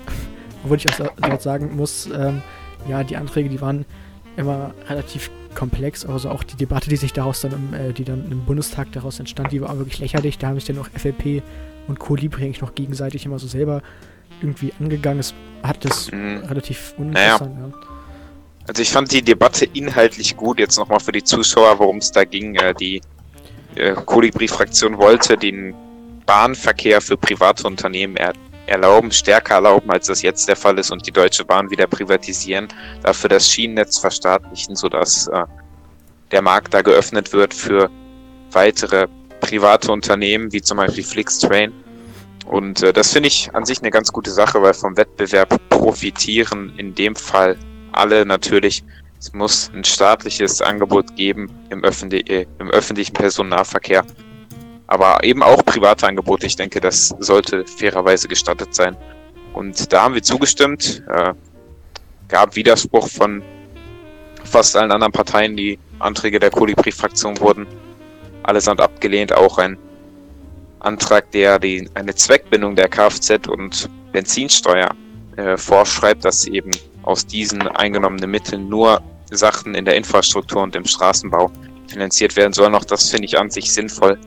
Obwohl 0.65 0.77
ich 0.79 0.89
auch 0.91 1.11
dort 1.21 1.43
sagen 1.43 1.77
muss, 1.77 2.07
ähm, 2.07 2.43
ja, 2.89 3.05
die 3.05 3.17
Anträge, 3.17 3.49
die 3.49 3.61
waren 3.61 3.85
immer 4.37 4.75
relativ 4.89 5.31
komplex. 5.55 6.05
Also 6.07 6.31
auch 6.31 6.45
die 6.45 6.57
Debatte, 6.57 6.89
die 6.91 6.97
sich 6.97 7.13
daraus 7.13 7.41
dann, 7.41 7.53
im, 7.53 7.75
äh, 7.75 7.93
die 7.93 8.05
dann 8.05 8.31
im 8.31 8.45
Bundestag 8.45 8.93
daraus 8.93 9.19
entstand, 9.19 9.53
die 9.53 9.61
war 9.61 9.77
wirklich 9.79 9.99
lächerlich. 9.99 10.39
Da 10.39 10.49
haben 10.49 10.55
sich 10.57 10.65
dann 10.65 10.79
auch 10.79 10.89
FLP 10.95 11.43
und 11.89 11.99
Kolibri 11.99 12.45
eigentlich 12.45 12.61
noch 12.61 12.75
gegenseitig 12.75 13.25
immer 13.27 13.39
so 13.39 13.47
selber 13.47 13.83
irgendwie 14.41 14.73
angegangen. 14.79 15.19
Es 15.21 15.35
hat 15.63 15.85
das 15.85 16.11
Mhm. 16.13 16.45
relativ 16.47 16.95
uninteressant, 16.97 17.57
ja. 17.59 17.98
Also 18.69 18.83
ich 18.83 18.91
fand 18.91 19.11
die 19.11 19.23
Debatte 19.23 19.65
inhaltlich 19.65 20.37
gut, 20.37 20.59
jetzt 20.59 20.77
nochmal 20.77 21.01
für 21.01 21.13
die 21.13 21.25
Zuschauer, 21.25 21.79
worum 21.79 21.97
es 21.97 22.13
da 22.13 22.25
ging. 22.25 22.55
Äh, 22.55 22.75
die 22.75 23.01
äh, 23.75 23.95
Kolibri-Fraktion 23.95 24.99
wollte 24.99 25.39
den 25.39 25.75
Bahnverkehr 26.27 27.01
für 27.01 27.17
private 27.17 27.67
Unternehmen 27.67 28.17
er 28.17 28.35
erlauben, 28.67 29.11
stärker 29.11 29.55
erlauben, 29.55 29.91
als 29.91 30.09
das 30.09 30.21
jetzt 30.21 30.47
der 30.47 30.57
Fall 30.57 30.79
ist 30.79 30.91
und 30.91 31.07
die 31.07 31.11
Deutsche 31.11 31.43
Bahn 31.43 31.71
wieder 31.71 31.87
privatisieren, 31.87 32.69
dafür 33.03 33.31
das 33.31 33.51
Schienennetz 33.51 33.97
verstaatlichen, 33.97 34.77
sodass 34.77 35.27
äh, 35.29 35.45
der 36.31 36.43
Markt 36.43 36.75
da 36.75 36.83
geöffnet 36.83 37.33
wird 37.33 37.55
für 37.55 37.89
weitere 38.53 39.07
private 39.41 39.91
Unternehmen, 39.91 40.53
wie 40.53 40.61
zum 40.61 40.77
Beispiel 40.77 41.05
Flixtrain. 41.05 41.73
Und 42.45 42.83
äh, 42.83 42.93
das 42.93 43.15
finde 43.15 43.29
ich 43.29 43.49
an 43.55 43.65
sich 43.65 43.81
eine 43.81 43.91
ganz 43.91 44.13
gute 44.13 44.31
Sache, 44.31 44.61
weil 44.61 44.75
vom 44.75 44.99
Wettbewerb 44.99 45.59
profitieren 45.71 46.75
in 46.77 46.95
dem 46.95 47.17
Fall 47.17 47.57
alle 47.99 48.25
natürlich. 48.25 48.85
Es 49.19 49.33
muss 49.33 49.71
ein 49.75 49.85
staatliches 49.85 50.63
Angebot 50.63 51.17
geben 51.17 51.51
im, 51.71 51.83
öffentlich, 51.83 52.31
äh, 52.31 52.47
im 52.61 52.71
öffentlichen 52.71 53.13
Personennahverkehr. 53.13 54.05
Aber 54.87 55.23
eben 55.25 55.43
auch 55.43 55.65
private 55.65 56.07
Angebote. 56.07 56.47
Ich 56.47 56.57
denke, 56.57 56.81
das 56.81 57.15
sollte 57.19 57.67
fairerweise 57.67 58.29
gestattet 58.29 58.75
sein. 58.75 58.97
Und 59.53 59.93
da 59.93 60.05
haben 60.05 60.15
wir 60.15 60.23
zugestimmt. 60.23 61.03
Äh, 61.09 61.35
gab 62.29 62.55
Widerspruch 62.55 63.09
von 63.09 63.43
fast 64.45 64.77
allen 64.77 64.93
anderen 64.93 65.13
Parteien. 65.13 65.57
Die 65.57 65.79
Anträge 65.99 66.39
der 66.39 66.51
Kolibri-Fraktion 66.51 67.39
wurden 67.41 67.67
allesamt 68.45 68.81
abgelehnt. 68.81 69.33
Auch 69.33 69.59
ein 69.59 69.77
Antrag, 70.79 71.31
der 71.33 71.59
die, 71.59 71.91
eine 71.95 72.15
Zweckbindung 72.15 72.77
der 72.77 72.89
Kfz- 72.89 73.49
und 73.49 73.91
Benzinsteuer 74.13 74.95
äh, 75.37 75.57
vorschreibt, 75.57 76.25
dass 76.25 76.47
eben 76.47 76.71
aus 77.09 77.27
diesen 77.27 77.67
eingenommenen 77.67 78.31
Mitteln 78.31 78.69
nur 78.69 79.03
Sachen 79.31 79.75
in 79.75 79.87
der 79.87 79.97
Infrastruktur 79.97 80.63
und 80.63 80.77
im 80.77 80.85
Straßenbau 80.85 81.51
finanziert 81.89 82.37
werden 82.37 82.53
sollen. 82.53 82.75
Auch 82.75 82.85
das 82.85 83.09
finde 83.09 83.25
ich 83.25 83.39
an 83.39 83.51
sich 83.51 83.73
sinnvoll. 83.73 84.19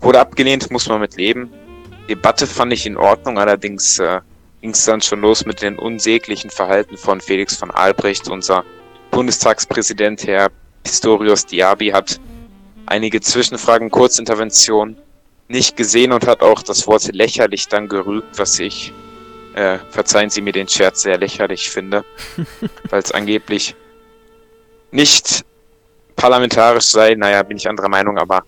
Wurde 0.00 0.20
abgelehnt, 0.20 0.70
muss 0.70 0.88
man 0.88 1.00
mit 1.00 1.16
leben. 1.16 1.50
Debatte 2.08 2.46
fand 2.46 2.72
ich 2.72 2.86
in 2.86 2.96
Ordnung, 2.96 3.38
allerdings 3.38 3.98
äh, 3.98 4.20
ging 4.62 4.70
es 4.70 4.84
dann 4.84 5.02
schon 5.02 5.20
los 5.20 5.44
mit 5.44 5.60
den 5.60 5.78
unsäglichen 5.78 6.50
Verhalten 6.50 6.96
von 6.96 7.20
Felix 7.20 7.56
von 7.56 7.70
Albrecht. 7.70 8.28
Unser 8.28 8.64
Bundestagspräsident, 9.10 10.26
Herr 10.26 10.48
Pistorius 10.84 11.44
Diaby, 11.44 11.88
hat 11.88 12.18
einige 12.86 13.20
Zwischenfragen, 13.20 13.90
Kurzinterventionen 13.90 14.96
nicht 15.48 15.76
gesehen 15.76 16.12
und 16.12 16.26
hat 16.26 16.40
auch 16.40 16.62
das 16.62 16.86
Wort 16.86 17.12
lächerlich 17.12 17.68
dann 17.68 17.88
gerügt, 17.88 18.38
was 18.38 18.58
ich, 18.58 18.92
äh, 19.56 19.78
verzeihen 19.90 20.30
Sie 20.30 20.42
mir 20.42 20.52
den 20.52 20.68
Scherz, 20.68 21.02
sehr 21.02 21.18
lächerlich 21.18 21.70
finde, 21.70 22.04
weil 22.90 23.02
es 23.02 23.10
angeblich 23.10 23.74
nicht 24.90 25.44
parlamentarisch 26.14 26.86
sei. 26.86 27.14
Naja, 27.14 27.42
bin 27.42 27.56
ich 27.56 27.68
anderer 27.68 27.88
Meinung, 27.88 28.18
aber 28.18 28.44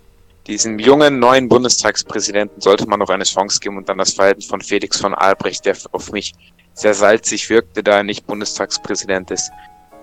diesem 0.46 0.78
jungen 0.78 1.18
neuen 1.18 1.48
Bundestagspräsidenten 1.48 2.60
sollte 2.60 2.86
man 2.86 2.98
noch 2.98 3.08
eine 3.08 3.24
Chance 3.24 3.58
geben 3.58 3.78
und 3.78 3.88
dann 3.88 3.98
das 3.98 4.12
Verhalten 4.12 4.42
von 4.42 4.60
Felix 4.60 5.00
von 5.00 5.14
Albrecht, 5.14 5.64
der 5.64 5.76
auf 5.92 6.12
mich 6.12 6.34
sehr 6.74 6.94
salzig 6.94 7.50
wirkte, 7.50 7.82
da 7.82 7.98
er 7.98 8.02
nicht 8.02 8.26
Bundestagspräsident 8.26 9.30
ist. 9.30 9.50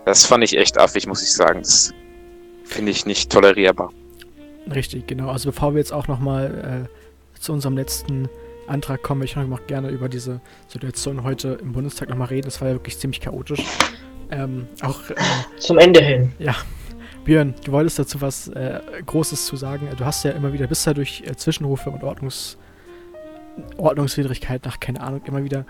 Das 0.06 0.26
fand 0.26 0.44
ich 0.44 0.58
echt 0.58 0.78
affig, 0.78 1.08
muss 1.08 1.24
ich 1.24 1.34
sagen. 1.34 1.62
Das 1.62 1.94
finde 2.64 2.92
ich 2.92 3.06
nicht 3.06 3.32
tolerierbar. 3.32 3.92
Richtig, 4.74 5.06
genau. 5.08 5.30
Also 5.30 5.52
bevor 5.52 5.74
wir 5.74 5.80
jetzt 5.80 5.94
auch 5.94 6.08
nochmal 6.08 6.88
äh, 6.90 7.40
zu 7.40 7.54
unserem 7.54 7.78
letzten 7.78 8.28
Antrag 8.68 9.04
kommen, 9.04 9.22
ich 9.24 9.36
noch 9.36 9.68
gerne 9.68 9.90
über 9.90 10.10
diese 10.10 10.42
Situation 10.68 11.24
heute 11.24 11.60
im 11.62 11.72
Bundestag 11.74 12.10
nochmal 12.10 12.28
reden. 12.30 12.46
Das 12.46 12.62
war 12.62 12.70
ja 12.70 12.74
wirklich 12.74 12.98
ziemlich 12.98 13.22
chaotisch. 13.22 13.64
Ähm, 14.32 14.68
auch 14.82 15.10
äh, 15.10 15.16
Zum 15.60 15.78
Ende 15.78 16.02
hin. 16.02 16.32
Ja. 16.40 16.56
Björn, 17.26 17.56
du 17.64 17.72
wolltest 17.72 17.98
dazu 18.00 18.22
was 18.22 18.48
äh, 18.50 18.80
Großes 19.06 19.46
zu 19.46 19.56
sagen. 19.56 19.88
Du 19.98 20.06
hast 20.06 20.24
ja 20.26 20.32
immer 20.32 20.54
wieder, 20.54 20.68
bist 20.68 20.86
ja 20.86 20.94
durch 20.94 21.24
äh, 21.26 21.36
Zwischenrufe 21.36 21.90
und 21.90 22.04
Ordnungs 22.04 22.58
Ordnungswidrigkeit 23.78 24.66
nach, 24.66 24.80
keine 24.80 25.02
Ahnung, 25.02 25.22
immer 25.26 25.44
wieder 25.44 25.66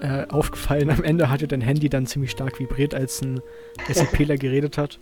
äh, 0.00 0.26
aufgefallen. 0.28 0.90
Am 0.90 1.02
Ende 1.04 1.30
hat 1.30 1.40
ja 1.40 1.46
dein 1.46 1.60
Handy 1.60 1.88
dann 1.88 2.06
ziemlich 2.06 2.30
stark 2.30 2.58
vibriert, 2.58 2.94
als 2.94 3.22
ein 3.22 3.40
SCPler 3.92 4.36
geredet 4.36 4.78
hat. 4.78 4.98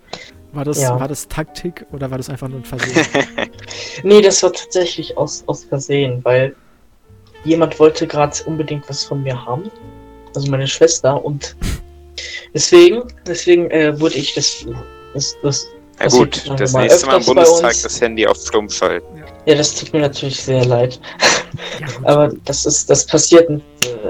War 0.52 0.64
das, 0.64 0.80
Ja. 0.80 0.98
war 0.98 1.08
das 1.08 1.28
Taktik 1.28 1.86
oder 1.92 2.10
war 2.10 2.18
das 2.18 2.30
einfach 2.30 2.48
nur 2.48 2.60
ein 2.60 2.64
Versehen? 2.64 3.04
Nee, 4.02 4.20
das 4.20 4.42
war 4.42 4.52
tatsächlich 4.52 5.16
aus, 5.16 5.42
aus 5.46 5.64
Versehen, 5.64 6.22
weil 6.22 6.54
jemand 7.46 7.78
wollte 7.78 8.06
gerade 8.06 8.36
unbedingt 8.44 8.88
was 8.88 9.04
von 9.04 9.22
mir 9.22 9.44
haben. 9.44 9.70
Also 10.34 10.50
meine 10.50 10.66
Schwester 10.66 11.24
und 11.24 11.56
deswegen, 12.54 13.02
deswegen 13.26 13.70
äh, 13.70 13.98
wurde 13.98 14.16
ich 14.16 14.34
das, 14.34 14.66
das, 15.14 15.36
das 15.42 15.66
Na 15.98 16.08
gut, 16.08 16.44
das 16.58 16.72
mal 16.72 16.82
nächste 16.82 17.06
Mal 17.06 17.18
im 17.18 17.24
Bundestag 17.24 17.74
das 17.82 18.00
Handy 18.00 18.26
auf 18.26 18.36
Stumm 18.36 18.68
schalten. 18.68 19.24
ja, 19.46 19.54
das 19.54 19.74
tut 19.74 19.92
mir 19.92 20.00
natürlich 20.00 20.42
sehr 20.42 20.64
leid. 20.64 21.00
ja. 21.80 21.86
Aber 22.04 22.32
das 22.44 22.66
ist, 22.66 22.90
das 22.90 23.06
passiert, 23.06 23.48
äh, 23.48 23.62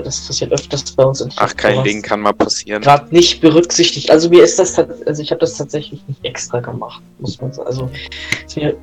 das 0.02 0.26
passiert 0.26 0.52
öfters 0.52 0.90
bei 0.92 1.04
uns. 1.04 1.24
Ach, 1.36 1.54
kein 1.56 1.84
Ding, 1.84 2.02
kann 2.02 2.20
mal 2.20 2.32
passieren. 2.32 2.82
Gerade 2.82 3.14
nicht 3.14 3.40
berücksichtigt. 3.40 4.10
Also 4.10 4.28
mir 4.28 4.42
ist 4.42 4.58
das, 4.58 4.78
also 4.78 5.22
ich 5.22 5.30
habe 5.30 5.40
das 5.40 5.54
tatsächlich 5.54 6.00
nicht 6.08 6.24
extra 6.24 6.60
gemacht, 6.60 7.02
muss 7.20 7.40
man 7.40 7.52
sagen. 7.52 7.68
Also 7.68 7.90
mir 8.56 8.76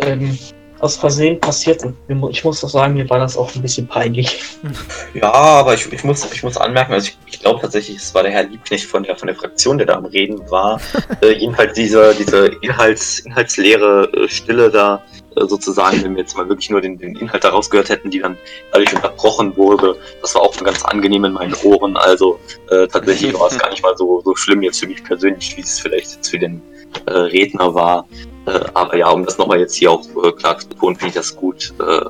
ähm, 0.00 0.36
aus 0.80 0.96
Versehen 0.96 1.40
passiert 1.40 1.84
und 1.84 1.96
mir 2.08 2.14
mu- 2.14 2.28
ich 2.30 2.44
muss 2.44 2.60
doch 2.60 2.68
sagen, 2.68 2.94
mir 2.94 3.08
war 3.10 3.18
das 3.18 3.36
auch 3.36 3.54
ein 3.54 3.62
bisschen 3.62 3.86
peinlich. 3.86 4.42
Ja, 5.14 5.32
aber 5.32 5.74
ich, 5.74 5.90
ich, 5.92 6.04
muss, 6.04 6.30
ich 6.32 6.42
muss 6.42 6.56
anmerken, 6.56 6.92
also 6.92 7.08
ich, 7.08 7.18
ich 7.26 7.40
glaube 7.40 7.60
tatsächlich, 7.60 7.96
es 7.96 8.14
war 8.14 8.22
der 8.22 8.32
Herr 8.32 8.44
Liebknecht 8.44 8.84
von 8.84 9.02
der, 9.02 9.16
von 9.16 9.26
der 9.26 9.36
Fraktion, 9.36 9.78
der 9.78 9.86
da 9.86 9.94
am 9.94 10.04
Reden 10.04 10.38
war. 10.50 10.80
äh, 11.22 11.32
jedenfalls 11.32 11.72
diese, 11.74 12.14
diese 12.14 12.46
Inhalts, 12.60 13.20
inhaltsleere 13.20 14.10
äh, 14.12 14.28
Stille 14.28 14.70
da 14.70 15.02
sozusagen, 15.46 16.02
wenn 16.02 16.14
wir 16.14 16.22
jetzt 16.22 16.36
mal 16.36 16.48
wirklich 16.48 16.70
nur 16.70 16.80
den, 16.80 16.98
den 16.98 17.16
Inhalt 17.16 17.44
daraus 17.44 17.70
gehört 17.70 17.88
hätten, 17.88 18.10
die 18.10 18.20
dann 18.20 18.36
dadurch 18.72 18.94
unterbrochen 18.94 19.56
wurde, 19.56 19.96
das 20.22 20.34
war 20.34 20.42
auch 20.42 20.56
ganz 20.56 20.84
angenehm 20.84 21.24
in 21.24 21.32
meinen 21.32 21.54
Ohren. 21.62 21.96
Also 21.96 22.38
äh, 22.70 22.86
tatsächlich 22.86 23.34
war 23.34 23.48
es 23.50 23.58
gar 23.58 23.70
nicht 23.70 23.82
mal 23.82 23.96
so, 23.96 24.20
so 24.22 24.34
schlimm 24.34 24.62
jetzt 24.62 24.80
für 24.80 24.86
mich 24.86 25.02
persönlich, 25.04 25.56
wie 25.56 25.62
es 25.62 25.80
vielleicht 25.80 26.16
jetzt 26.16 26.30
für 26.30 26.38
den 26.38 26.62
äh, 27.06 27.12
Redner 27.12 27.74
war. 27.74 28.06
Äh, 28.46 28.60
aber 28.74 28.96
ja, 28.96 29.08
um 29.10 29.24
das 29.24 29.38
nochmal 29.38 29.60
jetzt 29.60 29.74
hier 29.74 29.90
auch 29.90 30.04
äh, 30.24 30.32
klar 30.32 30.58
zu 30.58 30.68
betonen, 30.68 30.96
finde 30.96 31.08
ich 31.08 31.14
das 31.14 31.36
gut. 31.36 31.72
Äh, 31.80 32.06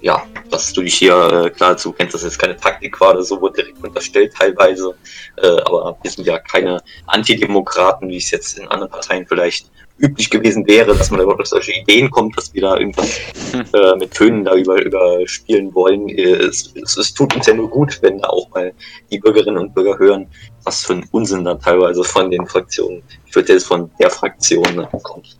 ja, 0.00 0.22
dass 0.50 0.72
du 0.72 0.82
dich 0.82 0.94
hier 0.94 1.14
äh, 1.14 1.50
klar 1.50 1.70
dazu 1.70 1.92
kennst, 1.92 2.14
dass 2.14 2.22
es 2.22 2.38
keine 2.38 2.56
Taktik 2.56 3.00
war 3.00 3.10
oder 3.10 3.24
so, 3.24 3.40
wurde 3.40 3.62
direkt 3.62 3.82
unterstellt 3.82 4.32
teilweise. 4.36 4.94
Äh, 5.36 5.60
aber 5.62 5.98
wir 6.02 6.10
sind 6.10 6.26
ja 6.26 6.38
keine 6.38 6.80
Antidemokraten, 7.06 8.08
wie 8.08 8.18
es 8.18 8.30
jetzt 8.30 8.58
in 8.58 8.68
anderen 8.68 8.90
Parteien 8.90 9.26
vielleicht 9.26 9.68
üblich 9.98 10.30
gewesen 10.30 10.66
wäre, 10.66 10.96
dass 10.96 11.10
man 11.10 11.20
überhaupt 11.20 11.40
auf 11.40 11.46
solche 11.48 11.72
Ideen 11.72 12.10
kommt, 12.10 12.36
dass 12.36 12.52
wir 12.54 12.62
da 12.62 12.76
irgendwas 12.76 13.18
äh, 13.54 13.96
mit 13.98 14.12
Tönen 14.12 14.44
da 14.44 14.54
über, 14.54 14.80
überspielen 14.82 15.74
wollen. 15.74 16.08
Äh, 16.08 16.34
Es, 16.34 16.72
es, 16.74 16.96
es 16.96 17.14
tut 17.14 17.34
uns 17.34 17.46
ja 17.46 17.54
nur 17.54 17.68
gut, 17.68 17.98
wenn 18.02 18.18
da 18.18 18.28
auch 18.28 18.48
mal 18.50 18.72
die 19.10 19.18
Bürgerinnen 19.18 19.58
und 19.58 19.74
Bürger 19.74 19.98
hören, 19.98 20.26
was 20.64 20.84
für 20.84 20.94
ein 20.94 21.04
Unsinn 21.10 21.44
da 21.44 21.54
teilweise 21.54 22.04
von 22.04 22.30
den 22.30 22.46
Fraktionen, 22.46 23.02
ich 23.26 23.34
würde 23.34 23.52
jetzt 23.52 23.66
von 23.66 23.90
der 24.00 24.10
Fraktion 24.10 24.74
ne, 24.74 24.88
kommt. 25.02 25.38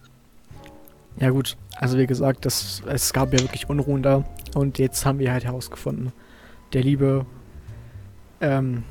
Ja 1.21 1.31
gut, 1.31 1.57
also 1.77 1.99
wie 1.99 2.07
gesagt, 2.07 2.47
das, 2.47 2.83
es 2.87 3.13
gab 3.13 3.33
ja 3.33 3.41
wirklich 3.41 3.69
Unruhen 3.69 4.03
da 4.03 4.25
und 4.55 4.79
jetzt 4.79 5.05
haben 5.05 5.19
wir 5.19 5.33
halt 5.33 5.45
herausgefunden, 5.45 6.13
der 6.73 6.83
liebe 6.83 7.27
ähm, 8.41 8.85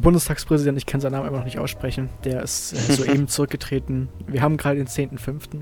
Bundestagspräsident, 0.00 0.78
ich 0.78 0.86
kann 0.86 1.00
seinen 1.00 1.12
Namen 1.12 1.28
immer 1.28 1.38
noch 1.38 1.44
nicht 1.44 1.58
aussprechen, 1.58 2.08
der 2.24 2.42
ist 2.42 2.72
äh, 2.72 2.76
soeben 2.92 3.28
zurückgetreten. 3.28 4.08
Wir 4.26 4.42
haben 4.42 4.56
gerade 4.56 4.76
den 4.76 4.86
10.05., 4.86 5.60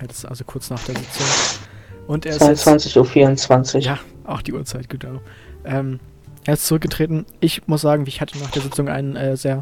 äh, 0.00 0.06
das 0.06 0.18
ist 0.18 0.24
also 0.24 0.44
kurz 0.44 0.70
nach 0.70 0.82
der 0.84 0.96
Sitzung. 0.96 1.26
Und 2.06 2.26
er 2.26 2.36
ist 2.36 2.42
jetzt, 2.42 2.66
22.24 2.66 3.74
Uhr. 3.76 3.80
ja, 3.82 3.98
auch 4.24 4.42
die 4.42 4.52
Uhrzeit, 4.52 4.88
genau. 4.88 5.20
Ähm, 5.64 6.00
er 6.44 6.54
ist 6.54 6.66
zurückgetreten. 6.66 7.24
Ich 7.38 7.68
muss 7.68 7.82
sagen, 7.82 8.04
ich 8.06 8.20
hatte 8.20 8.36
nach 8.38 8.50
der 8.50 8.62
Sitzung 8.62 8.88
ein 8.88 9.14
äh, 9.14 9.36
sehr 9.36 9.60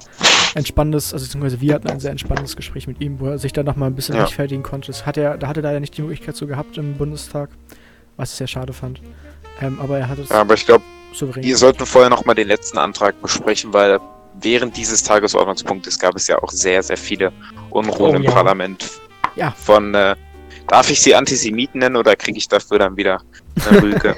entspannendes, 0.54 1.12
also 1.12 1.26
beziehungsweise 1.26 1.60
wir 1.60 1.74
hatten 1.74 1.88
ein 1.88 2.00
sehr 2.00 2.10
entspannendes 2.10 2.56
Gespräch 2.56 2.86
mit 2.86 3.00
ihm, 3.02 3.20
wo 3.20 3.26
er 3.26 3.38
sich 3.38 3.52
dann 3.52 3.66
nochmal 3.66 3.90
ein 3.90 3.94
bisschen 3.94 4.16
Ja. 4.16 4.22
rechtfertigen 4.22 4.62
konnte. 4.62 4.86
Das 4.86 5.04
hat 5.04 5.18
er, 5.18 5.36
da 5.36 5.48
hatte 5.48 5.60
er 5.60 5.64
leider 5.64 5.80
nicht 5.80 5.96
die 5.96 6.02
Möglichkeit 6.02 6.36
so 6.36 6.46
gehabt 6.46 6.78
im 6.78 6.94
Bundestag, 6.96 7.50
was 8.16 8.30
ich 8.32 8.36
sehr 8.38 8.46
schade 8.46 8.72
fand. 8.72 9.00
Ähm, 9.60 9.78
aber 9.80 9.98
er 9.98 10.08
hat 10.08 10.18
es 10.18 10.30
Ja, 10.30 10.40
aber 10.40 10.54
ich 10.54 10.64
glaube, 10.64 10.82
souverän. 11.12 11.42
wir 11.44 11.56
sollten 11.56 11.86
vorher 11.86 12.10
nochmal 12.10 12.34
den 12.34 12.48
letzten 12.48 12.78
Antrag 12.78 13.20
besprechen, 13.22 13.72
weil 13.72 13.98
während 14.40 14.76
dieses 14.76 15.02
Tagesordnungspunktes 15.02 15.98
gab 15.98 16.14
es 16.16 16.26
ja 16.28 16.38
auch 16.42 16.50
sehr, 16.50 16.82
sehr 16.82 16.96
viele 16.96 17.32
Unruhen 17.70 18.12
Oh, 18.12 18.16
im 18.16 18.22
ja. 18.22 18.30
Parlament. 18.30 18.88
Ja. 19.36 19.52
Von, 19.52 19.94
äh, 19.94 20.16
darf 20.68 20.90
ich 20.90 21.00
sie 21.00 21.14
Antisemiten 21.14 21.80
nennen 21.80 21.96
oder 21.96 22.16
kriege 22.16 22.38
ich 22.38 22.48
dafür 22.48 22.78
dann 22.78 22.96
wieder 22.96 23.20
eine 23.68 23.82
Rüge? 23.82 24.16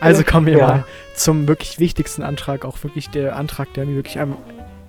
Also 0.00 0.24
kommen 0.24 0.46
wir 0.46 0.58
Ja. 0.58 0.66
mal 0.66 0.84
zum 1.14 1.46
wirklich 1.46 1.78
wichtigsten 1.78 2.22
Antrag, 2.22 2.64
auch 2.64 2.82
wirklich 2.82 3.10
der 3.10 3.36
Antrag, 3.36 3.72
der 3.74 3.84
mir 3.84 3.96
wirklich 3.96 4.18
am 4.18 4.36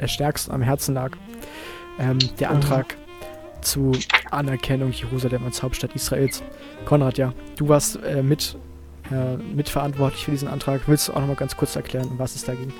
stärksten 0.06 0.52
am 0.52 0.62
Herzen 0.62 0.94
lag. 0.96 1.12
Ähm, 2.00 2.18
der 2.40 2.50
Mhm. 2.50 2.56
Antrag 2.56 2.96
zu 3.62 3.92
Anerkennung 4.32 4.92
Jerusalem 4.92 5.46
als 5.46 5.62
Hauptstadt 5.62 5.94
Israels. 5.94 6.42
Konrad, 6.86 7.18
ja, 7.18 7.34
du 7.58 7.68
warst 7.70 7.98
äh, 8.04 8.24
mit, 8.24 8.56
äh, 9.12 9.38
mitverantwortlich 9.56 10.26
für 10.26 10.32
diesen 10.32 10.48
Antrag. 10.48 10.82
Willst 10.88 11.08
du 11.08 11.14
auch 11.14 11.20
nochmal 11.20 11.36
ganz 11.36 11.56
kurz 11.56 11.76
erklären, 11.76 12.10
was 12.18 12.36
es 12.36 12.44
da 12.44 12.54
ging? 12.54 12.74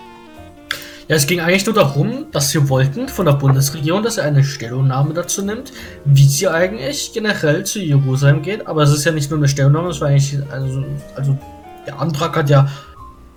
Ja, 1.08 1.16
es 1.18 1.28
ging 1.28 1.42
eigentlich 1.42 1.66
nur 1.66 1.76
darum, 1.76 2.28
dass 2.32 2.54
wir 2.54 2.70
wollten 2.70 3.10
von 3.10 3.26
der 3.26 3.34
Bundesregierung, 3.34 4.02
dass 4.02 4.18
er 4.18 4.26
eine 4.26 4.44
Stellungnahme 4.44 5.14
dazu 5.14 5.44
nimmt, 5.44 5.74
wie 6.06 6.26
sie 6.26 6.48
eigentlich 6.48 7.12
generell 7.14 7.66
zu 7.66 7.80
Jerusalem 7.80 8.42
geht. 8.42 8.66
Aber 8.68 8.84
es 8.84 8.92
ist 8.92 9.04
ja 9.04 9.12
nicht 9.12 9.30
nur 9.30 9.40
eine 9.40 9.50
Stellungnahme, 9.50 9.90
es 9.90 10.00
war 10.00 10.08
eigentlich, 10.08 10.40
also, 10.52 10.86
also 11.16 11.38
der 11.86 12.00
Antrag 12.00 12.36
hat 12.36 12.50
ja 12.50 12.70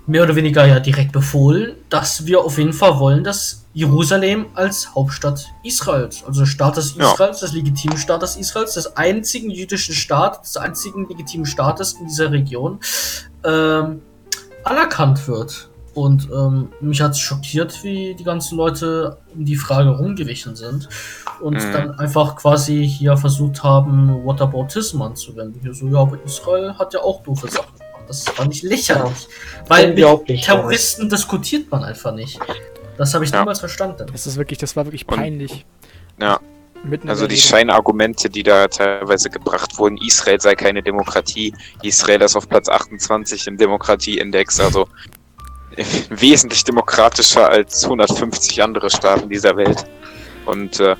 mehr 0.06 0.22
oder 0.22 0.36
weniger 0.36 0.66
ja 0.66 0.80
direkt 0.80 1.12
befohlen, 1.12 1.72
dass 1.88 2.26
wir 2.26 2.40
auf 2.40 2.58
jeden 2.58 2.72
Fall 2.72 2.98
wollen, 2.98 3.24
dass 3.24 3.64
Jerusalem 3.72 4.46
als 4.54 4.94
Hauptstadt 4.94 5.46
Israels, 5.64 6.22
also 6.24 6.44
Staates 6.46 6.94
Ja. 6.96 7.12
Israels, 7.12 7.40
des 7.40 7.52
legitimen 7.54 7.96
Staates 7.96 8.36
Israels, 8.36 8.74
des 8.74 8.96
einzigen 8.96 9.50
jüdischen 9.50 9.94
Staates, 9.94 10.52
des 10.52 10.56
einzigen 10.58 11.08
legitimen 11.08 11.46
Staates 11.46 11.94
in 11.94 12.06
dieser 12.06 12.30
Region, 12.30 12.78
ähm, 13.44 14.02
anerkannt 14.62 15.26
wird. 15.26 15.70
Und 15.94 16.28
ähm, 16.34 16.70
mich 16.80 17.00
hat 17.00 17.12
es 17.12 17.20
schockiert, 17.20 17.84
wie 17.84 18.14
die 18.16 18.24
ganzen 18.24 18.56
Leute 18.56 19.16
um 19.34 19.44
die 19.44 19.54
Frage 19.56 19.90
rumgewichen 19.90 20.56
sind 20.56 20.88
und 21.40 21.54
Mhm. 21.54 21.72
dann 21.72 21.98
einfach 22.00 22.34
quasi 22.34 22.84
hier 22.86 23.16
versucht 23.16 23.62
haben, 23.62 24.24
Whataboutism 24.24 25.00
anzuwenden. 25.02 25.60
Hier 25.62 25.72
so, 25.72 25.86
ja, 25.86 25.98
aber 26.00 26.18
Israel 26.24 26.74
hat 26.78 26.94
ja 26.94 27.00
auch 27.00 27.22
doofe 27.22 27.48
Sachen. 27.48 27.74
Das 28.06 28.24
fand 28.24 28.54
ich 28.54 28.62
lächerlich. 28.62 29.28
Weil 29.68 29.94
mit. 29.94 30.42
Terroristen 30.42 31.08
diskutiert 31.08 31.70
man 31.70 31.84
einfach 31.84 32.14
nicht. 32.14 32.38
Das 32.98 33.12
habe 33.14 33.24
ich 33.24 33.30
Ja. 33.30 33.40
niemals 33.40 33.60
verstanden. 33.60 34.06
Das 34.12 34.26
ist 34.26 34.36
wirklich, 34.36 34.58
das 34.58 34.76
war 34.76 34.84
wirklich 34.86 35.06
Und- 35.08 35.16
peinlich. 35.16 35.64
Ja. 36.20 36.38
Mitten 36.84 37.08
Also 37.08 37.26
die. 37.26 37.36
Scheinargumente, 37.38 38.28
die 38.28 38.42
da 38.42 38.68
teilweise 38.68 39.30
gebracht 39.30 39.78
wurden, 39.78 39.96
Israel 39.96 40.38
sei 40.38 40.54
keine 40.54 40.82
Demokratie, 40.82 41.54
Israel 41.82 42.20
ist 42.20 42.36
auf 42.36 42.46
Platz 42.46 42.68
28 42.68 43.46
im 43.46 43.56
Demokratieindex, 43.56 44.60
also 44.60 44.86
wesentlich 46.10 46.62
demokratischer 46.64 47.48
als 47.48 47.84
150 47.84 48.62
andere 48.62 48.90
Staaten 48.90 49.28
dieser 49.30 49.56
Welt. 49.56 49.84
Und 50.44 50.78
äh, 50.80 50.94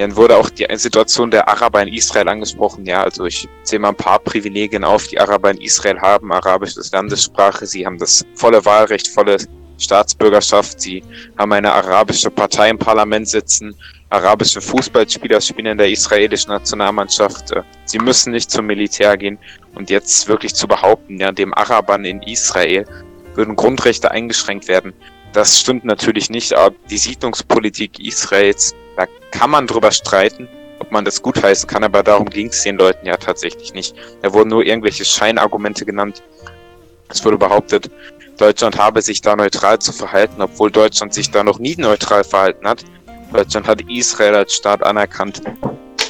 dann 0.00 0.16
wurde 0.16 0.36
auch 0.36 0.50
die 0.50 0.66
Situation 0.76 1.30
der 1.30 1.48
Araber 1.48 1.82
in 1.82 1.88
Israel 1.92 2.28
angesprochen. 2.28 2.86
Ja, 2.86 3.02
also 3.02 3.24
ich 3.26 3.48
zähle 3.62 3.80
mal 3.80 3.88
ein 3.90 3.96
paar 3.96 4.18
Privilegien 4.18 4.84
auf, 4.84 5.06
die 5.08 5.18
Araber 5.18 5.50
in 5.50 5.60
Israel 5.60 6.00
haben. 6.00 6.32
Arabisch 6.32 6.76
ist 6.76 6.92
Landessprache, 6.92 7.66
sie 7.66 7.84
haben 7.84 7.98
das 7.98 8.24
volle 8.34 8.64
Wahlrecht, 8.64 9.08
volle 9.08 9.36
Staatsbürgerschaft, 9.78 10.80
sie 10.80 11.02
haben 11.38 11.52
eine 11.52 11.72
arabische 11.72 12.30
Partei 12.30 12.68
im 12.68 12.78
Parlament 12.78 13.28
sitzen, 13.28 13.74
arabische 14.10 14.60
Fußballspieler 14.60 15.40
spielen 15.40 15.66
in 15.66 15.78
der 15.78 15.90
israelischen 15.90 16.50
Nationalmannschaft. 16.50 17.52
Äh, 17.52 17.62
Sie 17.86 17.98
müssen 17.98 18.32
nicht 18.32 18.50
zum 18.50 18.66
Militär 18.66 19.16
gehen. 19.16 19.38
Und 19.74 19.88
jetzt 19.88 20.28
wirklich 20.28 20.54
zu 20.54 20.66
behaupten, 20.68 21.18
ja, 21.18 21.32
dem 21.32 21.54
Arabern 21.54 22.04
in 22.04 22.22
Israel 22.22 22.84
würden 23.34 23.56
Grundrechte 23.56 24.10
eingeschränkt 24.10 24.68
werden. 24.68 24.92
Das 25.32 25.60
stimmt 25.60 25.84
natürlich 25.84 26.28
nicht, 26.28 26.52
aber 26.52 26.74
die 26.90 26.98
Siedlungspolitik 26.98 28.00
Israels, 28.00 28.74
da 28.96 29.06
kann 29.30 29.50
man 29.50 29.66
drüber 29.66 29.90
streiten, 29.90 30.48
ob 30.78 30.90
man 30.92 31.04
das 31.04 31.22
gutheißen 31.22 31.68
kann, 31.68 31.84
aber 31.84 32.02
darum 32.02 32.28
ging 32.28 32.48
es 32.48 32.62
den 32.62 32.76
Leuten 32.76 33.06
ja 33.06 33.16
tatsächlich 33.16 33.74
nicht. 33.74 33.94
Da 34.22 34.32
wurden 34.32 34.50
nur 34.50 34.64
irgendwelche 34.64 35.04
Scheinargumente 35.04 35.84
genannt. 35.84 36.22
Es 37.08 37.24
wurde 37.24 37.38
behauptet, 37.38 37.90
Deutschland 38.38 38.78
habe 38.78 39.02
sich 39.02 39.20
da 39.20 39.36
neutral 39.36 39.78
zu 39.78 39.92
verhalten, 39.92 40.40
obwohl 40.40 40.70
Deutschland 40.70 41.12
sich 41.12 41.30
da 41.30 41.44
noch 41.44 41.58
nie 41.58 41.76
neutral 41.76 42.24
verhalten 42.24 42.66
hat. 42.66 42.84
Deutschland 43.32 43.68
hat 43.68 43.82
Israel 43.88 44.34
als 44.34 44.54
Staat 44.54 44.82
anerkannt, 44.82 45.42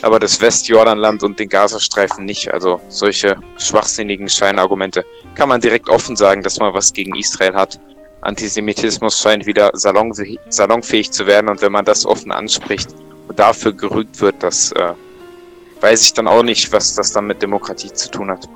aber 0.02 0.20
das 0.20 0.40
Westjordanland 0.40 1.22
und 1.22 1.38
den 1.38 1.48
Gazastreifen 1.48 2.24
nicht. 2.24 2.52
Also 2.52 2.80
solche 2.88 3.36
schwachsinnigen 3.58 4.28
Scheinargumente 4.28 5.04
kann 5.34 5.48
man 5.48 5.60
direkt 5.60 5.88
offen 5.88 6.16
sagen, 6.16 6.42
dass 6.42 6.58
man 6.58 6.72
was 6.72 6.92
gegen 6.92 7.16
Israel 7.16 7.54
hat. 7.54 7.80
Antisemitismus 8.22 9.18
scheint 9.18 9.46
wieder 9.46 9.70
salonfähig, 9.74 10.38
salonfähig 10.48 11.10
zu 11.10 11.26
werden 11.26 11.48
und 11.48 11.62
wenn 11.62 11.72
man 11.72 11.84
das 11.84 12.04
offen 12.04 12.32
anspricht 12.32 12.90
und 13.28 13.38
dafür 13.38 13.72
gerügt 13.72 14.20
wird, 14.20 14.42
das 14.42 14.72
äh, 14.72 14.92
weiß 15.80 16.02
ich 16.02 16.12
dann 16.12 16.28
auch 16.28 16.42
nicht, 16.42 16.72
was 16.72 16.94
das 16.94 17.12
dann 17.12 17.26
mit 17.26 17.40
Demokratie 17.42 17.92
zu 17.92 18.10
tun 18.10 18.30
hat. 18.30 18.48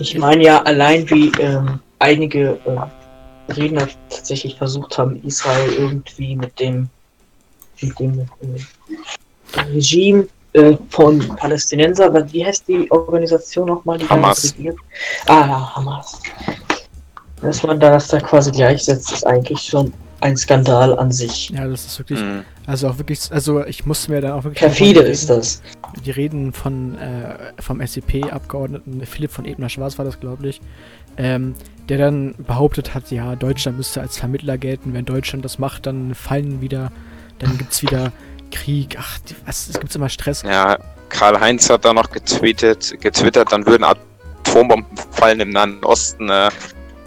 Ich 0.00 0.16
meine 0.18 0.42
ja 0.42 0.62
allein 0.62 1.08
wie 1.10 1.30
ähm, 1.38 1.80
einige 1.98 2.58
äh, 2.64 3.52
Redner 3.52 3.88
tatsächlich 4.08 4.56
versucht 4.56 4.96
haben, 4.96 5.22
Israel 5.22 5.72
irgendwie 5.74 6.36
mit 6.36 6.58
dem 6.58 6.88
mit 7.80 7.98
dem 7.98 8.20
äh, 8.20 9.60
Regime 9.72 10.26
äh, 10.54 10.76
von 10.88 11.18
Palästinenser, 11.36 12.32
wie 12.32 12.44
heißt 12.44 12.66
die 12.68 12.90
Organisation 12.90 13.66
nochmal, 13.66 13.98
die 13.98 14.08
Hamas. 14.08 14.54
Ah, 15.26 15.46
ja, 15.46 15.76
Hamas. 15.76 16.20
Dass 17.44 17.62
man 17.62 17.78
das 17.78 18.08
da 18.08 18.18
quasi 18.20 18.50
gleichsetzt, 18.50 19.12
ist 19.12 19.26
eigentlich 19.26 19.60
schon 19.60 19.92
ein 20.20 20.36
Skandal 20.36 20.98
an 20.98 21.12
sich. 21.12 21.50
Ja, 21.50 21.66
das 21.68 21.84
ist 21.84 21.98
wirklich, 21.98 22.20
Mhm. 22.20 22.44
also 22.66 22.88
auch 22.88 22.96
wirklich, 22.98 23.20
also 23.30 23.64
ich 23.66 23.84
musste 23.84 24.10
mir 24.10 24.22
da 24.22 24.34
auch 24.34 24.44
wirklich. 24.44 24.60
Perfide 24.60 25.00
ist 25.00 25.28
das. 25.28 25.60
Die 26.04 26.10
Reden 26.10 26.52
von, 26.54 26.96
äh, 26.98 27.36
vom 27.60 27.80
SEP-Abgeordneten 27.86 29.04
Philipp 29.06 29.30
von 29.32 29.44
Ebner-Schwarz 29.44 29.98
war 29.98 30.04
das, 30.06 30.18
glaube 30.20 30.48
ich, 30.48 30.60
ähm, 31.18 31.54
der 31.88 31.98
dann 31.98 32.34
behauptet 32.38 32.94
hat, 32.94 33.10
ja, 33.10 33.36
Deutschland 33.36 33.76
müsste 33.76 34.00
als 34.00 34.16
Vermittler 34.16 34.56
gelten. 34.56 34.94
Wenn 34.94 35.04
Deutschland 35.04 35.44
das 35.44 35.58
macht, 35.58 35.84
dann 35.86 36.14
fallen 36.14 36.62
wieder, 36.62 36.90
dann 37.38 37.58
gibt's 37.58 37.82
wieder 37.82 38.10
Krieg. 38.50 38.96
Ach, 38.98 39.18
was, 39.44 39.68
es 39.68 39.78
gibt 39.78 39.94
immer 39.94 40.08
Stress. 40.08 40.42
Ja, 40.42 40.78
Karl-Heinz 41.10 41.68
hat 41.68 41.84
da 41.84 41.92
noch 41.92 42.10
getweetet, 42.10 42.98
getwittert, 43.00 43.52
dann 43.52 43.66
würden 43.66 43.84
Atombomben 43.84 44.96
fallen 45.10 45.40
im 45.40 45.50
Nahen 45.50 45.84
Osten, 45.84 46.30
äh, 46.30 46.48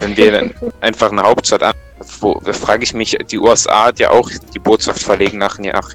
wenn 0.00 0.16
wir 0.16 0.50
einfach 0.80 1.12
eine 1.12 1.22
Hauptstadt 1.22 1.62
an. 1.62 1.74
Wo, 2.20 2.40
frage 2.52 2.84
ich 2.84 2.94
mich, 2.94 3.18
die 3.30 3.38
USA 3.38 3.86
hat 3.86 3.98
ja 3.98 4.10
auch 4.10 4.30
die 4.54 4.58
Botschaft 4.58 5.02
verlegen 5.02 5.38
nach, 5.38 5.58
nach 5.58 5.94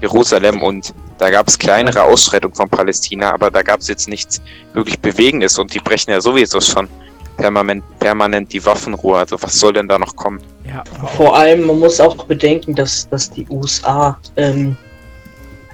Jerusalem 0.00 0.62
und 0.62 0.94
da 1.18 1.30
gab 1.30 1.46
es 1.46 1.58
kleinere 1.58 2.02
Ausschreitungen 2.02 2.54
von 2.54 2.68
Palästina, 2.68 3.32
aber 3.32 3.50
da 3.50 3.62
gab 3.62 3.80
es 3.80 3.88
jetzt 3.88 4.08
nichts 4.08 4.40
wirklich 4.72 4.98
Bewegendes 4.98 5.58
und 5.58 5.72
die 5.72 5.78
brechen 5.78 6.10
ja 6.10 6.20
sowieso 6.20 6.60
schon 6.60 6.88
permanent, 7.36 7.84
permanent 7.98 8.52
die 8.52 8.64
Waffenruhe. 8.64 9.18
Also 9.18 9.40
was 9.40 9.58
soll 9.58 9.74
denn 9.74 9.88
da 9.88 9.98
noch 9.98 10.16
kommen? 10.16 10.40
Ja, 10.64 10.82
Vor 11.16 11.36
allem, 11.36 11.66
man 11.66 11.78
muss 11.78 12.00
auch 12.00 12.24
bedenken, 12.24 12.74
dass, 12.74 13.08
dass 13.08 13.30
die 13.30 13.46
USA 13.50 14.18
ähm, 14.36 14.76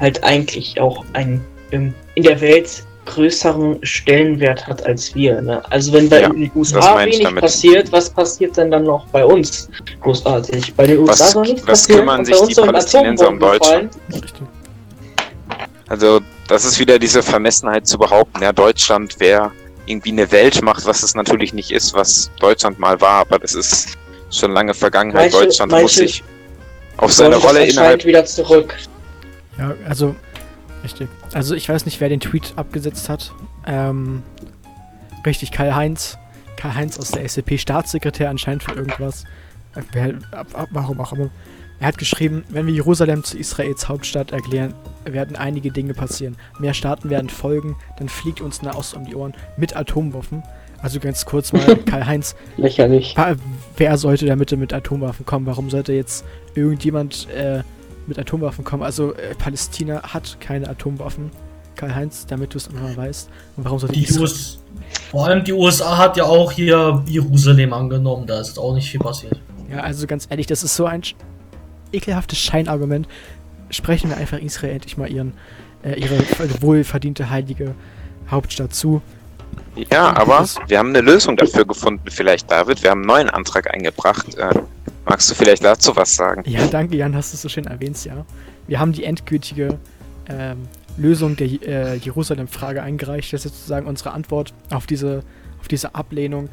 halt 0.01 0.23
eigentlich 0.25 0.81
auch 0.81 1.05
einen 1.13 1.45
ähm, 1.73 1.95
in 2.15 2.23
der 2.23 2.41
Welt 2.41 2.85
größeren 3.15 3.79
Stellenwert 3.83 4.67
hat 4.67 4.85
als 4.87 5.15
wir. 5.15 5.41
Ne? 5.41 5.63
Also 5.71 5.93
wenn 5.93 6.09
bei 6.09 6.21
Ja, 6.23 6.29
den 6.29 6.51
USA 6.55 6.99
wenig 6.99 7.21
damit. 7.23 7.41
passiert, 7.43 7.91
was 7.93 8.11
passiert 8.11 8.57
denn 8.57 8.71
dann 8.71 8.85
noch 8.85 9.07
bei 9.09 9.25
uns? 9.25 9.69
Großartig. 10.01 10.75
Bei 10.75 10.87
den 10.87 11.07
Was- 11.07 11.21
USA 11.21 11.33
soll 11.33 11.43
nichts 11.45 11.63
was 11.63 11.81
passieren. 11.83 12.01
kümmern 12.01 12.25
sich 12.25 12.35
bei 12.35 12.41
uns 12.41 12.55
die 12.55 12.61
Palästinenser 12.63 13.29
um 13.29 13.43
richtig. 13.43 13.89
Also, 15.89 16.21
das 16.49 16.65
ist 16.65 16.79
wieder 16.79 16.99
diese 16.99 17.23
Vermessenheit 17.23 17.87
zu 17.87 17.99
behaupten, 17.99 18.43
ja, 18.43 18.53
Deutschland 18.53 19.19
wäre 19.21 19.53
irgendwie 19.87 20.11
eine 20.11 20.31
Weltmacht, 20.31 20.85
was 20.85 21.03
es 21.03 21.15
natürlich 21.15 21.55
nicht 21.55 21.71
ist, 21.71 21.95
was 21.95 22.31
Deutschland 22.41 22.79
mal 22.79 23.01
war, 23.01 23.21
aber 23.21 23.39
das 23.39 23.55
ist 23.55 23.97
schon 24.31 24.53
lange 24.53 24.75
Vergangenheit. 24.75 25.33
Manche- 25.33 25.47
Deutschland 25.47 25.73
muss 25.73 25.81
manche 25.81 25.99
sich 26.01 26.23
auf 26.99 27.13
seine 27.13 27.37
Rolle 27.37 27.65
innerhalb. 27.67 28.05
wieder 28.05 28.25
zurück. 28.27 28.75
Ja, 29.57 29.75
also, 29.89 30.15
richtig. 30.89 31.09
Also 31.33 31.55
ich 31.55 31.69
weiß 31.69 31.85
nicht, 31.85 32.01
wer 32.01 32.09
den 32.09 32.21
Tweet 32.21 32.55
abgesetzt 32.57 33.09
hat. 33.09 33.33
Ähm, 33.67 34.23
richtig, 35.27 35.53
Karl-Heinz. 35.53 36.19
Karl-Heinz 36.57 36.99
aus 36.99 37.11
der 37.11 37.29
SAP-Staatssekretär 37.29 38.31
anscheinend 38.31 38.63
für 38.65 38.73
irgendwas. 38.73 39.25
Äh, 39.75 39.83
Wer, 39.93 40.15
warum 40.71 41.01
auch 41.01 41.13
immer. 41.13 41.31
Er 41.81 41.89
hat 41.89 41.99
geschrieben, 41.99 42.43
wenn 42.49 42.67
wir 42.67 42.75
Jerusalem 42.75 43.23
zu 43.23 43.39
Israels 43.39 43.89
Hauptstadt 43.89 44.33
erklären, 44.33 44.75
werden 45.05 45.37
einige 45.37 45.71
Dinge 45.71 45.95
passieren. 45.95 46.37
Mehr 46.59 46.75
Staaten 46.75 47.09
werden 47.09 47.31
folgen, 47.31 47.77
dann 47.99 48.09
fliegt 48.09 48.41
uns 48.41 48.63
Nahost 48.63 48.95
um 48.95 49.05
die 49.05 49.15
Ohren 49.15 49.35
mit 49.57 49.77
Atomwaffen. 49.77 50.43
Also 50.83 50.99
ganz 50.99 51.25
kurz 51.25 51.53
mal, 51.53 51.77
Karl-Heinz, 51.87 52.35
Lächerlich. 52.57 53.15
Wer 53.77 53.97
sollte 53.99 54.27
da 54.27 54.35
bitte 54.35 54.57
mit 54.57 54.73
Atomwaffen 54.73 55.25
kommen? 55.25 55.47
Warum 55.47 55.71
sollte 55.71 55.93
jetzt 55.93 56.25
irgendjemand 56.55 57.29
äh, 57.31 57.63
mit 58.09 58.19
Atomwaffen 58.19 58.65
kommen? 58.65 58.83
Also 58.83 59.15
äh, 59.15 59.35
Palästina 59.35 60.03
hat 60.03 60.41
keine 60.41 60.69
Atomwaffen. 60.69 61.31
Karl-Heinz, 61.79 62.27
damit 62.27 62.55
du 62.55 62.59
es 62.59 62.67
immer 62.67 62.97
weißt. 62.97 63.31
Und 63.57 63.65
warum 63.65 63.79
sollte 63.79 63.95
Die 63.95 64.03
Israel... 64.03 64.23
US 64.23 64.59
Vor 65.11 65.27
allem 65.27 65.45
die 65.45 65.53
USA 65.53 65.97
hat 65.97 66.17
ja 66.17 66.25
auch 66.25 66.53
hier 66.53 67.03
Jerusalem 67.07 67.73
angenommen, 67.73 68.27
da 68.27 68.41
ist 68.41 68.59
auch 68.59 68.75
nicht 68.75 68.91
viel 68.91 69.01
passiert. 69.01 69.41
Ja, 69.71 69.81
also 69.81 70.07
ganz 70.07 70.27
ehrlich, 70.29 70.47
das 70.47 70.63
ist 70.63 70.75
so 70.75 70.87
ein 70.87 71.03
ekelhaftes 71.93 72.39
Scheinargument. 72.39 73.07
Sprechen 73.71 74.11
wir 74.11 74.17
einfach 74.17 74.39
Israel 74.39 74.73
endlich 74.73 74.97
mal 74.97 75.11
ihren, 75.11 75.35
äh, 75.85 76.01
ihre 76.01 76.19
wohlverdiente 76.61 77.31
heilige 77.31 77.75
Hauptstadt 78.31 78.75
zu. 78.75 79.01
Ja, 79.93 80.17
aber 80.17 80.45
wir 80.67 80.79
haben 80.79 80.89
eine 80.89 81.01
Lösung 81.01 81.37
dafür 81.37 81.65
gefunden, 81.65 82.03
vielleicht, 82.11 82.51
David. 82.51 82.83
Wir 82.83 82.91
haben 82.91 83.01
einen 83.01 83.09
neuen 83.09 83.31
Antrag 83.31 83.73
eingebracht. 83.73 84.37
Äh, 84.37 84.51
magst 85.09 85.31
du 85.31 85.35
vielleicht 85.35 85.65
dazu 85.65 85.97
was 85.97 86.15
sagen? 86.15 86.43
Ja, 86.47 86.67
danke 86.67 86.97
Jan, 86.97 87.15
hast 87.15 87.33
du 87.33 87.37
es 87.37 87.43
so 87.43 87.49
schön 87.49 87.67
erwähnt, 87.67 88.05
ja. 88.05 88.25
Wir 88.67 88.79
haben 88.79 88.93
die 88.93 89.05
endgültige 89.05 89.79
ähm, 90.29 90.69
Lösung 90.97 91.37
der 91.37 91.47
äh, 91.47 91.97
Jerusalem-Frage 91.97 92.83
eingereicht. 92.83 93.33
Das 93.33 93.45
ist 93.45 93.55
sozusagen 93.55 93.87
unsere 93.87 94.13
Antwort 94.13 94.53
auf 94.71 94.87
diese, 94.87 95.23
auf 95.61 95.69
diese 95.69 95.95
Ablehnung 95.95 96.51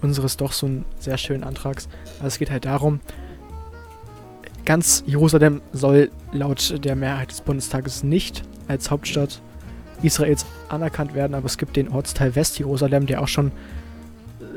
unseres 0.00 0.36
doch 0.36 0.52
so 0.52 0.66
einen 0.66 0.84
sehr 0.98 1.18
schönen 1.18 1.44
Antrags. 1.44 1.88
Also 2.18 2.28
es 2.28 2.38
geht 2.38 2.50
halt 2.50 2.64
darum, 2.64 3.00
ganz 4.64 5.02
Jerusalem 5.06 5.60
soll 5.72 6.10
laut 6.32 6.82
der 6.84 6.96
Mehrheit 6.96 7.30
des 7.30 7.42
Bundestages 7.42 8.02
nicht 8.02 8.42
als 8.68 8.90
Hauptstadt 8.90 9.42
Israels 10.02 10.46
anerkannt 10.68 11.14
werden, 11.14 11.34
aber 11.34 11.46
es 11.46 11.58
gibt 11.58 11.76
den 11.76 11.88
Ortsteil 11.88 12.34
West-Jerusalem, 12.34 13.06
der 13.06 13.20
auch 13.20 13.28
schon, 13.28 13.52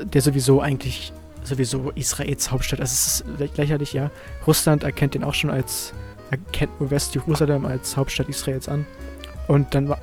der 0.04 0.22
sowieso 0.22 0.62
eigentlich 0.62 1.12
sowieso 1.44 1.90
Israels 1.94 2.50
Hauptstadt. 2.50 2.80
Also 2.80 2.92
es 2.92 3.06
ist 3.20 3.24
lä- 3.38 3.56
lächerlich, 3.56 3.92
ja. 3.92 4.10
Russland 4.46 4.82
erkennt 4.82 5.14
den 5.14 5.24
auch 5.24 5.34
schon 5.34 5.50
als, 5.50 5.92
erkennt 6.30 6.80
nur 6.80 6.90
West-Jerusalem 6.90 7.64
als 7.66 7.96
Hauptstadt 7.96 8.28
Israels 8.28 8.68
an. 8.68 8.86
Und 9.46 9.74
dann 9.74 9.88
wa- 9.88 9.98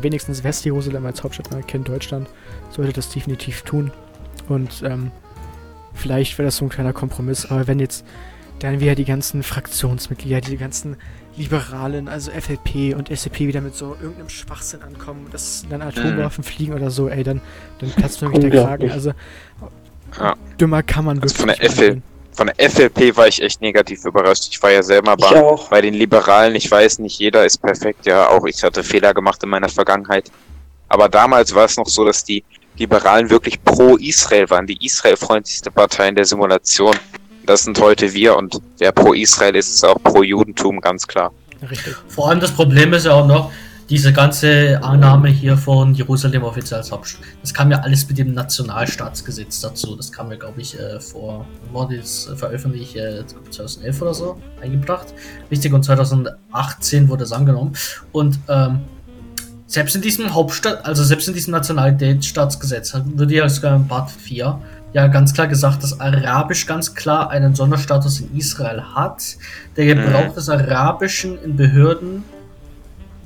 wenigstens 0.00 0.42
West-Jerusalem 0.42 1.04
als 1.06 1.22
Hauptstadt 1.22 1.52
anerkennt 1.52 1.88
Deutschland, 1.88 2.28
sollte 2.70 2.92
das 2.92 3.10
definitiv 3.10 3.62
tun. 3.62 3.90
Und 4.48 4.82
ähm, 4.84 5.10
vielleicht 5.94 6.36
wäre 6.38 6.46
das 6.46 6.56
so 6.56 6.64
ein 6.64 6.68
kleiner 6.70 6.92
Kompromiss, 6.92 7.46
aber 7.46 7.66
wenn 7.66 7.78
jetzt 7.78 8.04
dann 8.60 8.80
wieder 8.80 8.94
die 8.94 9.04
ganzen 9.04 9.42
Fraktionsmitglieder, 9.42 10.40
die 10.40 10.56
ganzen 10.56 10.96
Liberalen, 11.36 12.08
also 12.08 12.30
FLP 12.30 12.94
und 12.96 13.08
SCP 13.14 13.48
wieder 13.48 13.60
mit 13.60 13.74
so 13.74 13.96
irgendeinem 14.00 14.28
Schwachsinn 14.28 14.82
ankommen, 14.82 15.26
dass 15.32 15.66
dann 15.68 15.82
Atomwaffen 15.82 16.44
fliegen 16.44 16.72
oder 16.72 16.90
so, 16.90 17.08
ey, 17.08 17.24
dann, 17.24 17.40
dann 17.80 17.90
platzt 17.90 18.22
mir 18.22 18.28
wirklich 18.32 18.52
der 18.52 18.64
Kragen. 18.64 18.90
Also 18.92 19.12
Ja. 20.18 20.34
dümmer 20.60 20.82
kann 20.82 21.04
man 21.04 21.20
Also 21.20 21.36
wirklich 21.38 21.56
von 21.56 21.60
der 21.60 21.70
FL 21.70 22.02
Von 22.32 22.46
der 22.48 22.70
FLP 22.70 23.16
war 23.16 23.28
ich 23.28 23.40
echt 23.42 23.60
negativ 23.60 24.04
überrascht. 24.04 24.48
Ich 24.50 24.62
war 24.62 24.70
ja 24.70 24.82
selber 24.82 25.16
bei, 25.16 25.56
bei 25.70 25.80
den 25.80 25.94
Liberalen. 25.94 26.54
Ich 26.54 26.70
weiß 26.70 26.98
nicht, 27.00 27.18
jeder 27.18 27.44
ist 27.44 27.58
perfekt. 27.58 28.06
Ja, 28.06 28.28
auch 28.28 28.44
ich 28.44 28.62
hatte 28.62 28.82
Fehler 28.82 29.14
gemacht 29.14 29.42
in 29.42 29.48
meiner 29.48 29.68
Vergangenheit. 29.68 30.30
Aber 30.88 31.08
damals 31.08 31.54
war 31.54 31.64
es 31.64 31.76
noch 31.76 31.88
so, 31.88 32.04
dass 32.04 32.24
die 32.24 32.44
Liberalen 32.76 33.30
wirklich 33.30 33.62
pro 33.62 33.96
Israel 33.96 34.50
waren. 34.50 34.66
Die 34.66 34.84
israelfreundlichste 34.84 35.70
Partei 35.70 36.08
in 36.08 36.16
der 36.16 36.24
Simulation. 36.24 36.94
Das 37.46 37.62
sind 37.64 37.78
heute 37.78 38.12
wir 38.12 38.36
und 38.36 38.60
wer 38.78 38.90
pro 38.90 39.12
Israel 39.12 39.54
ist, 39.54 39.68
ist 39.68 39.84
auch 39.84 40.02
pro 40.02 40.22
Judentum, 40.22 40.80
ganz 40.80 41.06
klar. 41.06 41.32
Richtig. 41.70 41.94
Vor 42.08 42.28
allem 42.28 42.40
das 42.40 42.52
Problem 42.52 42.92
ist 42.94 43.06
ja 43.06 43.12
auch 43.12 43.26
noch, 43.26 43.52
diese 43.90 44.12
ganze 44.12 44.82
Annahme 44.82 45.28
hier 45.28 45.56
von 45.56 45.94
Jerusalem 45.94 46.42
offiziell 46.42 46.78
als 46.80 46.90
Hauptstadt. 46.90 47.22
Das 47.42 47.52
kam 47.52 47.70
ja 47.70 47.78
alles 47.80 48.08
mit 48.08 48.18
dem 48.18 48.32
Nationalstaatsgesetz 48.32 49.60
dazu. 49.60 49.94
Das 49.96 50.10
kam 50.10 50.30
ja, 50.30 50.36
glaube 50.38 50.60
ich, 50.60 50.78
äh, 50.78 50.98
vor, 51.00 51.44
wurde 51.72 51.96
jetzt 51.96 52.30
veröffentlicht, 52.36 52.96
äh, 52.96 53.24
2011 53.50 54.02
oder 54.02 54.14
so, 54.14 54.40
eingebracht. 54.62 55.08
Richtig, 55.50 55.72
und 55.72 55.84
2018 55.84 57.08
wurde 57.08 57.24
es 57.24 57.32
angenommen. 57.32 57.74
Und 58.12 58.38
ähm, 58.48 58.80
selbst 59.66 59.96
in 59.96 60.02
diesem 60.02 60.32
Hauptstadt, 60.34 60.84
also 60.84 61.04
selbst 61.04 61.28
in 61.28 61.34
diesem 61.34 61.52
Nationalitätsstaatsgesetz, 61.52 62.94
würde 63.04 63.34
ja 63.34 63.48
sogar 63.48 63.76
in 63.76 63.86
Part 63.88 64.10
4 64.10 64.60
ja 64.92 65.08
ganz 65.08 65.34
klar 65.34 65.48
gesagt, 65.48 65.82
dass 65.82 66.00
Arabisch 66.00 66.66
ganz 66.66 66.94
klar 66.94 67.30
einen 67.30 67.54
Sonderstatus 67.54 68.20
in 68.20 68.36
Israel 68.36 68.82
hat. 68.94 69.36
Der 69.76 69.86
Gebrauch 69.86 70.30
Mhm. 70.30 70.34
des 70.34 70.48
Arabischen 70.48 71.42
in 71.42 71.56
Behörden 71.56 72.22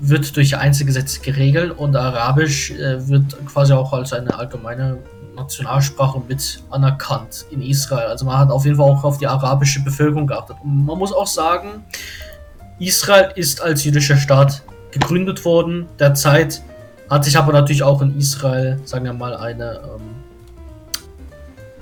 wird 0.00 0.36
durch 0.36 0.56
Einzelgesetze 0.56 1.20
geregelt 1.20 1.76
und 1.76 1.96
Arabisch 1.96 2.70
äh, 2.70 3.08
wird 3.08 3.36
quasi 3.46 3.72
auch 3.72 3.92
als 3.92 4.12
eine 4.12 4.34
allgemeine 4.34 4.98
Nationalsprache 5.34 6.22
mit 6.28 6.62
anerkannt 6.70 7.46
in 7.50 7.62
Israel. 7.62 8.06
Also 8.06 8.26
man 8.26 8.38
hat 8.38 8.50
auf 8.50 8.64
jeden 8.64 8.76
Fall 8.76 8.90
auch 8.90 9.04
auf 9.04 9.18
die 9.18 9.26
arabische 9.26 9.80
Bevölkerung 9.80 10.26
geachtet. 10.26 10.56
Und 10.62 10.84
man 10.84 10.98
muss 10.98 11.12
auch 11.12 11.26
sagen, 11.26 11.84
Israel 12.78 13.32
ist 13.34 13.60
als 13.60 13.84
jüdischer 13.84 14.16
Staat 14.16 14.62
gegründet 14.90 15.44
worden. 15.44 15.86
Derzeit 15.98 16.62
hat 17.08 17.24
sich 17.24 17.36
aber 17.36 17.52
natürlich 17.52 17.82
auch 17.82 18.02
in 18.02 18.16
Israel, 18.18 18.80
sagen 18.84 19.04
wir 19.04 19.12
mal, 19.12 19.36
eine 19.36 19.80
ähm, 19.82 20.02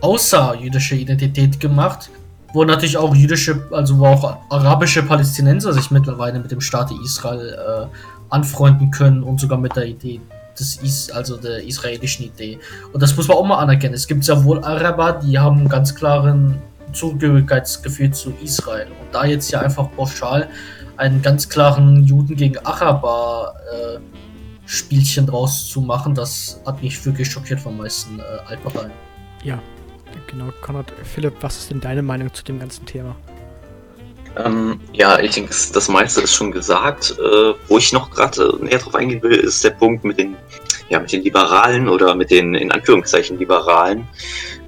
außerjüdische 0.00 0.94
Identität 0.94 1.58
gemacht, 1.58 2.10
wo 2.56 2.64
natürlich 2.64 2.96
auch 2.96 3.14
jüdische, 3.14 3.68
also 3.70 3.98
wo 3.98 4.06
auch 4.06 4.38
arabische 4.48 5.02
Palästinenser 5.02 5.74
sich 5.74 5.90
mittlerweile 5.90 6.38
mit 6.38 6.50
dem 6.50 6.62
Staat 6.62 6.90
Israel 7.04 7.50
äh, 7.52 7.86
anfreunden 8.30 8.90
können 8.90 9.22
und 9.22 9.38
sogar 9.38 9.58
mit 9.58 9.76
der 9.76 9.84
Idee 9.84 10.22
des 10.58 10.76
Is 10.76 11.10
also 11.10 11.36
der 11.36 11.62
israelischen 11.62 12.24
Idee. 12.24 12.58
Und 12.94 13.02
das 13.02 13.14
muss 13.14 13.28
man 13.28 13.36
auch 13.36 13.44
mal 13.44 13.58
anerkennen. 13.58 13.92
Es 13.92 14.06
gibt 14.06 14.24
sehr 14.24 14.42
wohl 14.42 14.64
Araber, 14.64 15.20
die 15.22 15.38
haben 15.38 15.58
einen 15.58 15.68
ganz 15.68 15.94
klaren 15.94 16.56
Zugehörigkeitsgefühl 16.94 18.12
zu 18.12 18.32
Israel. 18.42 18.86
Und 18.86 19.12
da 19.12 19.26
jetzt 19.26 19.50
hier 19.50 19.60
einfach 19.60 19.90
pauschal 19.94 20.48
einen 20.96 21.20
ganz 21.20 21.50
klaren 21.50 22.04
Juden 22.04 22.36
gegen 22.36 22.56
Araber 22.64 23.54
äh, 23.70 23.98
Spielchen 24.64 25.26
draus 25.26 25.68
zu 25.68 25.82
machen, 25.82 26.14
das 26.14 26.58
hat 26.64 26.82
mich 26.82 27.04
wirklich 27.04 27.30
schockiert 27.30 27.60
von 27.60 27.76
meisten 27.76 28.18
äh, 28.18 28.22
Altparteien. 28.48 28.92
Ja, 29.44 29.58
genau. 30.26 30.52
Konrad, 30.60 30.92
Philipp, 31.04 31.34
was 31.40 31.58
ist 31.58 31.70
denn 31.70 31.80
deine 31.80 32.02
Meinung 32.02 32.32
zu 32.32 32.44
dem 32.44 32.58
ganzen 32.58 32.86
Thema? 32.86 33.16
Ähm, 34.36 34.80
ja, 34.92 35.18
ich 35.18 35.32
denke, 35.32 35.54
das- 35.72 35.88
meiste 35.88 36.20
ist 36.20 36.34
schon 36.34 36.52
gesagt. 36.52 37.16
Äh, 37.18 37.54
wo 37.68 37.78
ich 37.78 37.92
noch 37.92 38.10
gerade 38.10 38.54
näher 38.60 38.78
drauf 38.78 38.94
eingehen 38.94 39.22
will, 39.22 39.32
ist 39.32 39.64
der 39.64 39.70
Punkt 39.70 40.04
mit 40.04 40.18
den, 40.18 40.36
ja, 40.88 41.00
mit 41.00 41.10
den 41.12 41.22
Liberalen 41.22 41.88
oder 41.88 42.14
mit 42.14 42.30
den 42.30 42.54
in 42.54 42.70
Anführungszeichen 42.70 43.38
Liberalen. 43.38 44.06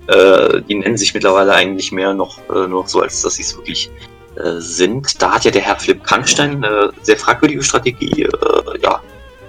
Äh, 0.07 0.62
die 0.62 0.76
nennen 0.76 0.96
sich 0.96 1.12
mittlerweile 1.12 1.53
eigentlich 1.55 1.92
mehr 1.92 2.14
noch, 2.14 2.38
äh, 2.49 2.66
noch 2.66 2.88
so, 2.88 3.03
als 3.03 3.20
dass 3.20 3.34
sie 3.34 3.42
es 3.42 3.55
wirklich 3.57 3.90
äh, 4.36 4.59
sind. 4.59 5.20
Da 5.20 5.32
hat 5.32 5.44
ja 5.44 5.51
der 5.51 5.62
Herr 5.62 5.76
Philipp 5.76 6.03
Kannstein 6.03 6.64
eine 6.64 6.90
sehr 7.03 7.18
fragwürdige 7.18 7.62
Strategie. 7.62 8.22
Äh, 8.22 8.78
ja, 8.82 9.03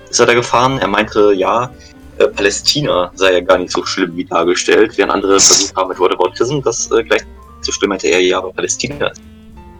ist 0.09 0.19
er 0.19 0.25
da 0.25 0.33
gefahren? 0.33 0.79
Er 0.79 0.87
meinte, 0.87 1.31
ja, 1.33 1.71
äh, 2.19 2.27
Palästina 2.27 3.11
sei 3.15 3.33
ja 3.33 3.39
gar 3.41 3.57
nicht 3.57 3.71
so 3.71 3.85
schlimm 3.85 4.15
wie 4.15 4.25
dargestellt, 4.25 4.97
während 4.97 5.13
andere 5.13 5.39
versucht 5.39 5.75
haben, 5.75 5.89
mit 5.89 5.99
Wort 5.99 6.13
of 6.13 6.19
Autism 6.19 6.61
das 6.61 6.91
äh, 6.91 7.03
gleich 7.03 7.23
so 7.61 7.71
schlimm 7.71 7.89
meinte 7.89 8.07
er, 8.07 8.21
ja, 8.21 8.37
aber 8.37 8.53
Palästina 8.53 9.07
ist 9.07 9.21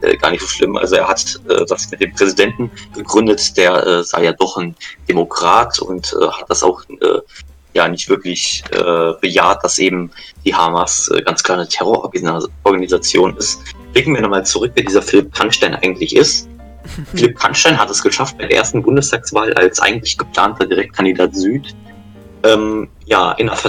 äh, 0.02 0.18
gar 0.18 0.32
nicht 0.32 0.42
so 0.42 0.48
schlimm. 0.48 0.78
Also 0.78 0.96
er 0.96 1.08
hat 1.08 1.40
äh, 1.50 1.66
das 1.66 1.90
mit 1.92 2.02
dem 2.02 2.14
Präsidenten 2.14 2.72
gegründet, 2.94 3.56
der 3.58 3.86
äh, 3.86 4.04
sei 4.04 4.24
ja 4.24 4.34
doch 4.34 4.58
ein 4.58 4.76
Demokrat 5.08 5.80
und 5.80 6.14
äh, 6.22 6.26
hat 6.28 6.50
das 6.50 6.64
auch 6.64 6.82
äh, 6.90 7.20
ja 7.74 7.88
nicht 7.88 8.10
wirklich 8.10 8.64
äh, 8.72 9.14
bejaht, 9.22 9.64
dass 9.64 9.78
eben 9.80 10.12
die 10.46 10.54
Hamas 10.54 11.10
äh, 11.14 11.22
ganz 11.22 11.44
klar 11.44 11.58
eine 11.58 11.68
Terrororganisation 11.68 13.36
ist. 13.38 13.62
Blicken 13.94 14.14
wir 14.14 14.22
nochmal 14.22 14.46
zurück, 14.46 14.72
wer 14.76 14.84
dieser 14.84 15.02
Philipp 15.02 15.34
Kannstein 15.34 15.76
eigentlich 15.76 16.16
ist. 16.16 16.48
Philipp 17.14 17.38
Kannstein 17.38 17.78
hat 17.78 17.90
es 17.90 18.02
geschafft, 18.02 18.38
bei 18.38 18.48
der 18.48 18.58
ersten 18.58 18.82
Bundestagswahl 18.82 19.54
als 19.54 19.80
eigentlich 19.80 20.18
geplanter 20.18 20.66
Direktkandidat 20.66 21.36
Süd 21.36 21.76
ähm, 22.44 22.90
ja, 23.06 23.32
in 23.34 23.50
einer, 23.50 23.60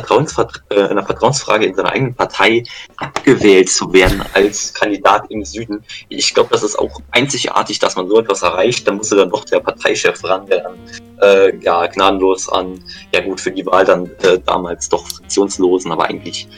äh, 0.70 0.74
in 0.74 0.80
einer 0.80 1.04
Vertrauensfrage 1.04 1.66
in 1.66 1.74
seiner 1.74 1.90
eigenen 1.90 2.14
Partei 2.14 2.62
abgewählt 2.96 3.70
zu 3.70 3.92
werden 3.92 4.22
als 4.34 4.74
Kandidat 4.74 5.30
im 5.30 5.44
Süden. 5.44 5.82
Ich 6.08 6.34
glaube, 6.34 6.50
das 6.52 6.62
ist 6.62 6.78
auch 6.78 7.00
einzigartig, 7.10 7.78
dass 7.78 7.96
man 7.96 8.08
so 8.08 8.20
etwas 8.20 8.42
erreicht. 8.42 8.86
Da 8.86 8.92
musste 8.92 9.16
dann 9.16 9.30
doch 9.30 9.44
der 9.44 9.60
Parteichef 9.60 10.22
ran, 10.24 10.46
der 10.46 10.60
dann 10.60 10.74
äh, 11.22 11.56
ja, 11.58 11.86
gnadenlos 11.86 12.48
an, 12.48 12.82
ja 13.14 13.20
gut, 13.20 13.40
für 13.40 13.50
die 13.50 13.66
Wahl 13.66 13.84
dann 13.84 14.10
äh, 14.22 14.38
damals 14.44 14.88
doch 14.88 15.06
fraktionslosen, 15.06 15.92
aber 15.92 16.04
eigentlich 16.04 16.48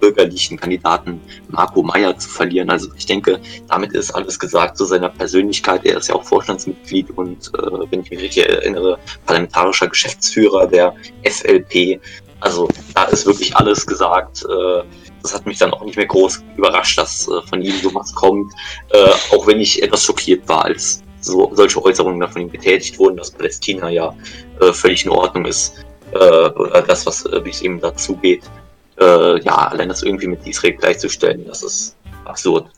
bürgerlichen 0.00 0.56
Kandidaten 0.56 1.20
Marco 1.48 1.82
Meyer 1.82 2.16
zu 2.18 2.28
verlieren. 2.28 2.70
Also 2.70 2.88
ich 2.96 3.06
denke, 3.06 3.40
damit 3.68 3.92
ist 3.92 4.12
alles 4.12 4.38
gesagt 4.38 4.76
zu 4.76 4.84
seiner 4.84 5.08
Persönlichkeit. 5.08 5.84
Er 5.84 5.98
ist 5.98 6.08
ja 6.08 6.14
auch 6.14 6.24
Vorstandsmitglied 6.24 7.10
und, 7.16 7.50
äh, 7.54 7.90
wenn 7.90 8.00
ich 8.00 8.10
mich 8.10 8.20
richtig 8.20 8.48
erinnere, 8.48 8.98
parlamentarischer 9.24 9.88
Geschäftsführer 9.88 10.66
der 10.66 10.94
FLP. 11.24 12.00
Also 12.40 12.68
da 12.94 13.04
ist 13.04 13.26
wirklich 13.26 13.56
alles 13.56 13.86
gesagt. 13.86 14.44
Äh, 14.44 14.82
das 15.22 15.34
hat 15.34 15.46
mich 15.46 15.58
dann 15.58 15.72
auch 15.72 15.84
nicht 15.84 15.96
mehr 15.96 16.06
groß 16.06 16.44
überrascht, 16.56 16.98
dass 16.98 17.28
äh, 17.28 17.42
von 17.48 17.60
ihm 17.60 17.74
sowas 17.82 18.14
kommt. 18.14 18.52
Äh, 18.90 19.08
auch 19.34 19.46
wenn 19.46 19.60
ich 19.60 19.82
etwas 19.82 20.04
schockiert 20.04 20.48
war, 20.48 20.64
als 20.66 21.02
so, 21.20 21.50
solche 21.54 21.82
Äußerungen 21.84 22.20
dann 22.20 22.30
von 22.30 22.42
ihm 22.42 22.50
getätigt 22.50 22.98
wurden, 22.98 23.16
dass 23.16 23.30
Palästina 23.30 23.90
ja 23.90 24.14
äh, 24.60 24.72
völlig 24.72 25.04
in 25.04 25.10
Ordnung 25.10 25.46
ist. 25.46 25.84
Äh, 26.12 26.18
oder 26.18 26.82
das, 26.82 27.04
was 27.06 27.24
äh, 27.24 27.42
es 27.48 27.62
eben 27.62 27.80
dazu. 27.80 28.18
Äh, 28.98 29.40
ja, 29.40 29.68
allein 29.68 29.88
das 29.88 30.02
irgendwie 30.02 30.26
mit 30.26 30.46
Israel 30.46 30.74
gleichzustellen, 30.74 31.44
das 31.46 31.62
ist 31.62 31.96
absurd. 32.24 32.70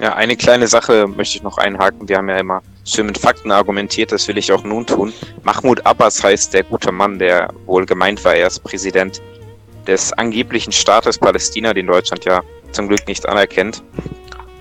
Ja, 0.00 0.14
eine 0.14 0.36
kleine 0.36 0.66
Sache 0.66 1.06
möchte 1.06 1.36
ich 1.36 1.42
noch 1.42 1.58
einhaken. 1.58 2.08
Wir 2.08 2.18
haben 2.18 2.28
ja 2.28 2.38
immer 2.38 2.62
schön 2.84 3.06
mit 3.06 3.18
Fakten 3.18 3.50
argumentiert, 3.50 4.12
das 4.12 4.26
will 4.28 4.38
ich 4.38 4.52
auch 4.52 4.64
nun 4.64 4.86
tun. 4.86 5.12
Mahmoud 5.42 5.84
Abbas 5.86 6.22
heißt 6.22 6.54
der 6.54 6.64
gute 6.64 6.92
Mann, 6.92 7.18
der 7.18 7.52
wohl 7.66 7.86
gemeint 7.86 8.24
war, 8.24 8.34
er 8.34 8.48
ist 8.48 8.60
Präsident 8.60 9.22
des 9.86 10.12
angeblichen 10.12 10.72
Staates 10.72 11.18
Palästina, 11.18 11.74
den 11.74 11.86
Deutschland 11.86 12.24
ja 12.24 12.42
zum 12.72 12.88
Glück 12.88 13.06
nicht 13.06 13.28
anerkennt. 13.28 13.82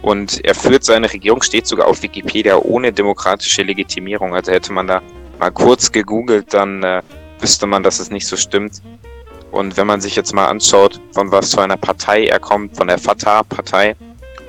Und 0.01 0.43
er 0.43 0.55
führt 0.55 0.83
seine 0.83 1.11
Regierung, 1.11 1.41
steht 1.43 1.67
sogar 1.67 1.87
auf 1.87 2.01
Wikipedia, 2.01 2.57
ohne 2.57 2.91
demokratische 2.91 3.61
Legitimierung. 3.61 4.33
Also 4.33 4.51
hätte 4.51 4.73
man 4.73 4.87
da 4.87 5.01
mal 5.39 5.51
kurz 5.51 5.91
gegoogelt, 5.91 6.53
dann 6.53 6.83
äh, 6.83 7.01
wüsste 7.39 7.67
man, 7.67 7.83
dass 7.83 7.99
es 7.99 8.09
nicht 8.09 8.25
so 8.25 8.35
stimmt. 8.35 8.81
Und 9.51 9.75
wenn 9.77 9.87
man 9.87 10.01
sich 10.01 10.15
jetzt 10.15 10.33
mal 10.33 10.47
anschaut, 10.47 10.99
von 11.11 11.31
was 11.31 11.53
für 11.53 11.61
einer 11.61 11.77
Partei 11.77 12.25
er 12.25 12.39
kommt, 12.39 12.77
von 12.77 12.87
der 12.87 12.97
Fatah-Partei, 12.97 13.95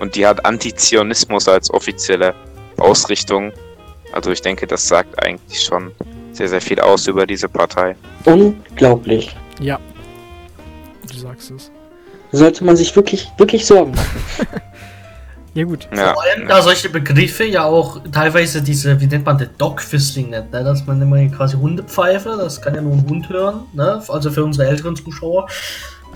und 0.00 0.16
die 0.16 0.26
hat 0.26 0.44
Antizionismus 0.44 1.46
als 1.46 1.72
offizielle 1.72 2.34
Ausrichtung. 2.78 3.53
Also 4.12 4.30
ich 4.30 4.42
denke, 4.42 4.66
das 4.66 4.86
sagt 4.86 5.22
eigentlich 5.24 5.62
schon 5.62 5.92
sehr, 6.32 6.48
sehr 6.48 6.61
viel 6.61 6.80
aus 6.80 7.07
über 7.07 7.26
diese 7.26 7.48
Partei. 7.48 7.94
Unglaublich. 8.24 9.36
Ja. 9.61 9.78
Du 11.09 11.18
sagst 11.18 11.53
es. 11.53 11.70
Sollte 12.32 12.64
man 12.64 12.76
sich 12.76 12.94
wirklich, 12.96 13.30
wirklich 13.38 13.66
Sorgen 13.66 13.92
machen. 13.92 14.46
Ja, 15.55 15.64
gut. 15.64 15.86
Ja, 15.94 16.14
Vor 16.14 16.22
allem, 16.22 16.48
da 16.48 16.62
solche 16.62 16.88
Begriffe 16.88 17.44
ja 17.44 17.64
auch 17.64 18.00
teilweise 18.11 18.62
diese, 18.62 18.98
wie 19.00 19.07
nennt 19.07 19.26
man 19.26 19.36
das, 19.36 19.48
Dog-Whistling 19.59 20.30
nennt, 20.30 20.50
ne? 20.50 20.64
dass 20.64 20.86
man 20.86 21.00
immer 21.03 21.22
quasi 21.26 21.57
Hundepfeife, 21.57 22.36
das 22.38 22.62
kann 22.62 22.74
ja 22.74 22.80
nur 22.80 22.94
ein 22.94 23.07
Hund 23.07 23.28
hören, 23.28 23.64
ne? 23.74 24.03
also 24.09 24.30
für 24.30 24.44
unsere 24.44 24.68
älteren 24.68 24.96
Zuschauer. 24.96 25.48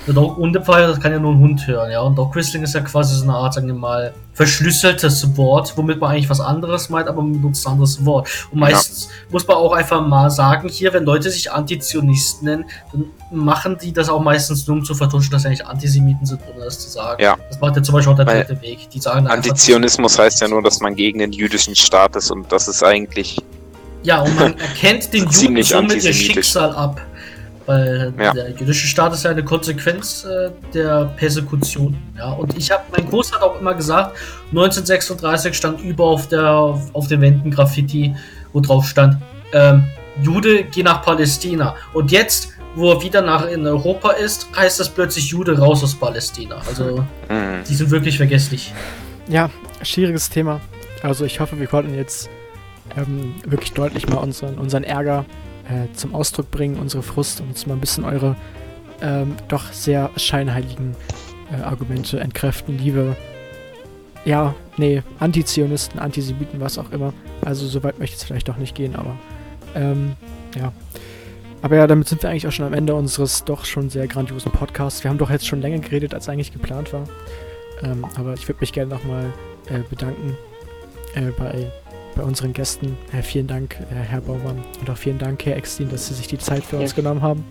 Der 0.07 0.15
Dog 0.15 0.39
Undefire, 0.39 0.87
das 0.87 1.01
kann 1.01 1.13
ja 1.13 1.19
nur 1.19 1.33
ein 1.33 1.39
Hund 1.41 1.67
hören, 1.67 1.91
ja. 1.91 2.01
Und 2.01 2.17
Dog 2.17 2.35
Whistling 2.37 2.63
ist 2.63 2.75
ja 2.75 2.81
quasi 2.81 3.17
so 3.17 3.25
eine 3.25 3.35
Art, 3.35 3.55
sagen 3.55 3.67
wir 3.67 3.75
mal, 3.75 4.15
verschlüsseltes 4.35 5.37
Wort, 5.37 5.73
womit 5.77 5.99
man 6.01 6.11
eigentlich 6.13 6.29
was 6.29 6.41
anderes 6.41 6.91
meint, 6.91 7.09
aber 7.09 7.23
man 7.23 7.33
benutzt 7.33 7.67
ein 7.67 7.73
anderes 7.73 8.05
Wort. 8.05 8.29
Und 8.53 8.61
meistens 8.61 9.09
muss 9.31 9.47
man 9.49 9.57
auch 9.57 9.73
einfach 9.73 10.07
mal 10.07 10.31
sagen, 10.31 10.69
hier, 10.69 10.93
wenn 10.93 11.05
Leute 11.05 11.31
sich 11.31 11.51
Antizionisten 11.51 12.47
nennen, 12.47 12.65
dann 12.93 13.07
machen 13.31 13.79
die 13.83 13.93
das 13.93 14.09
auch 14.09 14.21
meistens 14.21 14.67
nur, 14.67 14.77
um 14.77 14.85
zu 14.85 14.95
vertuschen, 14.95 15.31
dass 15.33 15.43
sie 15.43 15.49
eigentlich 15.49 15.67
Antisemiten 15.67 16.27
sind, 16.27 16.41
ohne 16.55 16.67
das 16.67 16.79
zu 16.79 16.91
sagen. 16.91 17.21
Ja. 17.21 17.37
Das 17.49 17.61
macht 17.61 17.77
ja 17.77 17.83
zum 17.83 17.95
Beispiel 17.95 18.13
auch 18.13 18.17
der 18.17 18.27
Weil 18.27 18.45
dritte 18.45 18.63
Weg. 18.63 18.91
Die 18.91 19.01
sagen 19.01 19.27
Antizionismus 19.27 20.19
heißt 20.19 20.41
ja 20.43 20.49
nur, 20.49 20.63
dass 20.63 20.81
man 20.81 20.95
gegen 20.95 21.19
den 21.19 21.33
jüdischen 21.33 21.75
Staat 21.75 22.15
ist 22.15 22.31
und 22.31 22.53
das 22.53 22.69
ist 22.69 22.85
eigentlich 22.85 23.39
Ja, 24.03 24.21
und 24.21 24.37
man 24.39 24.59
erkennt 24.59 25.13
den 25.13 25.27
Juden 25.31 25.63
somit 25.63 26.05
ihr. 26.05 26.13
Schicksal 26.13 26.73
ab. 26.77 27.01
Weil 27.67 28.13
Ja. 28.19 28.33
der 28.33 28.51
jüdische 28.51 28.87
Staat 28.87 29.13
ist 29.13 29.25
ja 29.25 29.31
eine 29.33 29.45
Konsequenz 29.45 30.25
äh, 30.25 30.51
der 30.73 31.07
Persekution. 31.17 31.97
Ja, 32.17 32.33
und 32.33 32.57
ich 32.57 32.71
habe, 32.71 32.83
mein 32.97 33.09
Kurs 33.11 33.33
hat 33.33 33.43
auch 33.43 33.61
immer 33.61 33.75
gesagt, 33.75 34.17
1936 34.51 35.55
stand 35.57 35.81
über 35.83 36.05
auf 36.05 36.29
der 36.29 36.49
auf 36.93 37.09
den 37.09 37.21
Wänden 37.21 37.51
Graffiti, 37.51 38.15
wo 38.53 38.61
drauf 38.61 38.87
stand, 38.87 39.17
ähm, 39.53 39.85
Jude, 40.23 40.65
geh 40.65 40.83
nach 40.83 41.03
Palästina. 41.03 41.75
Und 41.93 42.11
jetzt, 42.13 42.53
wo 42.75 42.93
er 42.93 43.03
wieder 43.03 43.21
nach 43.21 43.47
in 43.49 43.67
Europa 43.67 44.13
ist, 44.13 44.47
heißt 44.57 44.81
das 44.81 44.89
plötzlich 44.89 45.29
Jude 45.29 45.59
raus 45.59 45.83
aus 45.85 45.95
Palästina. 45.95 46.57
Also, 46.69 47.05
mh, 47.29 47.63
die 47.69 47.75
sind 47.75 47.91
wirklich 47.91 48.17
vergesslich. 48.17 48.73
Ja, 49.29 49.51
schwieriges 49.83 50.31
Thema. 50.31 50.61
Also 51.03 51.25
ich 51.25 51.41
hoffe, 51.41 51.59
wir 51.59 51.67
konnten 51.67 51.95
jetzt 51.95 52.31
ähm, 52.97 53.35
wirklich 53.45 53.73
deutlich 53.73 54.09
mal 54.09 54.17
unseren, 54.19 54.55
unseren 54.55 54.85
Ärger 54.85 55.25
äh, 55.69 55.93
zum 55.95 56.15
Ausdruck 56.15 56.51
bringen, 56.51 56.77
unsere 56.79 57.03
Frust 57.03 57.41
und 57.41 57.49
uns 57.49 57.67
mal 57.67 57.75
ein 57.75 57.81
bisschen 57.81 58.05
eure 58.05 58.37
ähm, 59.03 59.37
doch 59.49 59.73
sehr 59.73 60.11
scheinheiligen 60.17 60.97
äh, 61.53 61.63
Argumente 61.63 62.21
entkräften, 62.21 62.79
liebe, 62.79 63.17
ja, 64.25 64.55
nee, 64.77 65.03
Antizionisten, 65.19 66.01
Antisemiten, 66.01 66.61
was 66.61 66.79
auch 66.79 66.91
immer. 66.91 67.13
Also 67.45 67.67
so 67.67 67.83
weit 67.85 67.99
möchte 67.99 68.15
jetzt 68.15 68.25
vielleicht 68.25 68.49
doch 68.49 68.57
nicht 68.57 68.75
gehen, 68.75 68.97
aber 68.97 69.17
ähm, 69.75 70.17
ja. 70.57 70.73
Aber 71.63 71.77
ja, 71.77 71.87
damit 71.87 72.09
sind 72.09 72.23
wir 72.23 72.31
eigentlich 72.31 72.47
auch 72.47 72.53
schon 72.53 72.67
am 72.67 72.75
Ende 72.75 72.95
unseres 72.95 73.45
doch 73.45 73.65
schon 73.65 73.91
sehr 73.91 74.07
grandiosen 74.07 74.53
Podcasts. 74.53 75.03
Wir 75.03 75.11
haben 75.11 75.19
doch 75.19 75.31
jetzt 75.31 75.47
schon 75.47 75.61
länger 75.61 75.79
geredet, 75.79 76.15
als 76.15 76.29
eigentlich 76.29 76.53
geplant 76.53 76.93
war. 76.93 77.05
Ähm, 77.83 78.05
aber 78.17 78.35
ich 78.35 78.47
würde 78.49 78.61
mich 78.61 78.73
gerne 78.73 78.93
nochmal 78.95 79.33
äh, 79.69 79.81
bedanken 79.89 80.37
äh, 81.15 81.31
bei, 81.39 81.71
bei 82.17 82.23
unseren 82.23 82.53
Gästen. 82.53 82.97
Äh, 83.17 83.23
vielen 83.23 83.47
Dank, 83.47 83.77
äh, 83.91 83.95
Herr 83.95 84.21
Baumann. 84.21 84.65
Und 84.81 84.91
auch 84.91 84.97
vielen 84.97 85.19
Dank, 85.19 85.45
Herr 85.47 85.57
Extin, 85.57 85.89
dass 85.89 86.09
Sie 86.09 86.15
sich 86.15 86.27
die 86.27 86.39
Zeit 86.39 86.65
für 86.65 86.77
Ja. 86.77 86.83
uns 86.83 86.95
genommen 86.95 87.23
haben. 87.23 87.45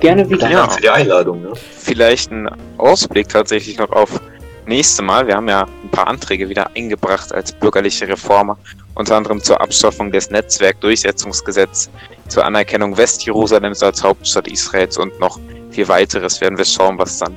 Gerne 0.00 0.28
wieder. 0.30 0.48
Ja. 0.50 0.68
Für 0.68 0.80
die 0.80 0.88
Einladung. 0.90 1.42
Ne? 1.42 1.52
vielleicht 1.54 2.30
ein 2.30 2.48
Ausblick 2.78 3.28
tatsächlich 3.28 3.78
noch 3.78 3.90
auf 3.90 4.20
nächste 4.66 5.02
Mal. 5.02 5.26
Wir 5.26 5.36
haben 5.36 5.48
ja 5.48 5.62
ein 5.84 5.90
paar 5.90 6.06
Anträge 6.06 6.48
wieder 6.48 6.70
eingebracht 6.74 7.32
als 7.34 7.52
bürgerliche 7.52 8.08
Reformer, 8.08 8.56
unter 8.94 9.16
anderem 9.16 9.42
zur 9.42 9.60
Abschaffung 9.60 10.10
des 10.10 10.30
Netzwerkdurchsetzungsgesetzes, 10.30 11.90
zur 12.28 12.44
Anerkennung 12.44 12.96
Westjerusalems 12.96 13.82
als 13.82 14.02
Hauptstadt 14.02 14.48
Israels 14.48 14.96
und 14.96 15.18
noch 15.20 15.38
viel 15.70 15.88
weiteres. 15.88 16.40
Werden 16.40 16.56
wir 16.56 16.64
schauen, 16.64 16.98
was 16.98 17.18
dann 17.18 17.34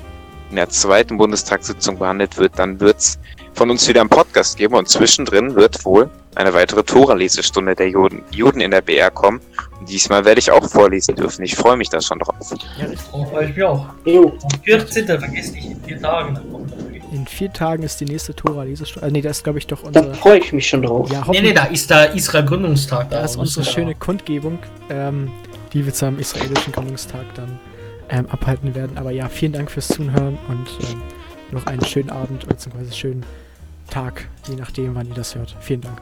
in 0.50 0.56
der 0.58 0.70
zweiten 0.70 1.18
Bundestagssitzung 1.18 1.98
behandelt 1.98 2.38
wird. 2.38 2.58
Dann 2.58 2.80
wird 2.80 3.00
es 3.00 3.20
von 3.54 3.70
uns 3.72 3.88
wieder 3.88 4.02
einen 4.02 4.10
Podcast 4.10 4.58
geben 4.58 4.76
und 4.76 4.88
zwischendrin 4.88 5.56
wird 5.56 5.84
wohl 5.84 6.10
eine 6.36 6.54
weitere 6.54 6.84
Tora-Lesestunde 6.84 7.76
der 7.76 7.90
Juden, 7.90 8.24
Juden 8.32 8.62
in 8.62 8.72
der 8.72 8.82
BR 8.82 9.12
kommen. 9.12 9.40
Und 9.80 9.90
diesmal 9.90 10.24
werde 10.26 10.40
ich 10.40 10.50
auch 10.52 10.68
vorlesen 10.70 11.16
dürfen. 11.16 11.44
Ich 11.44 11.56
freue 11.56 11.78
mich 11.78 11.90
da 11.90 12.00
schon 12.02 12.20
drauf. 12.20 12.36
Ja. 12.78 12.86
Darauf 12.88 13.30
freue 13.32 13.50
ich 13.50 13.56
mich 13.56 13.64
auch. 13.66 13.86
Jo, 14.06 14.34
Am 14.42 14.62
14. 14.64 15.06
vergiss 15.08 15.52
nicht, 15.52 15.66
in 15.72 15.82
vier 15.84 16.02
Tagen. 16.02 16.40
In 17.12 17.28
vier 17.28 17.54
Tagen 17.54 17.84
ist 17.84 18.00
die 18.02 18.06
nächste 18.06 18.34
Tora-Lesestunde. 18.34 19.04
Also, 19.04 19.14
nee, 19.14 19.22
das 19.22 19.38
ist, 19.38 19.44
glaube 19.44 19.60
ich, 19.60 19.68
doch 19.68 19.82
da 19.84 19.88
unsere. 20.00 20.16
freue 20.16 20.40
ich 20.40 20.52
mich 20.54 20.68
schon 20.68 20.82
drauf. 20.82 21.10
Ja, 21.12 21.20
Nee, 21.20 21.26
hoffentlich. 21.28 21.44
nee, 21.44 21.54
da 21.54 21.66
ist 21.66 21.90
der 21.90 22.14
Israel-Gründungstag. 22.14 23.10
Da 23.12 23.24
ist 23.24 23.36
unsere 23.36 23.66
schöne 23.66 23.94
Kundgebung, 23.96 24.58
ähm, 24.90 25.30
die 25.74 25.86
wir 25.86 25.94
zum 25.94 26.18
israelischen 26.20 26.72
Gründungstag 26.74 27.26
dann 27.36 27.60
ähm, 28.10 28.26
abhalten 28.30 28.74
werden. 28.74 28.98
Aber 28.98 29.12
ja, 29.12 29.28
vielen 29.30 29.54
Dank 29.54 29.70
fürs 29.70 29.88
Zuhören 29.90 30.38
und 30.48 30.68
ähm, 30.92 31.02
noch 31.52 31.66
einen 31.68 31.86
schönen 31.86 32.10
Abend 32.10 32.48
bzw. 32.48 32.92
schönen 32.92 33.24
Tag, 33.90 34.28
je 34.50 34.56
nachdem, 34.56 34.96
wann 34.96 35.08
ihr 35.08 35.14
das 35.14 35.36
hört. 35.36 35.56
Vielen 35.60 35.82
Dank. 35.82 36.02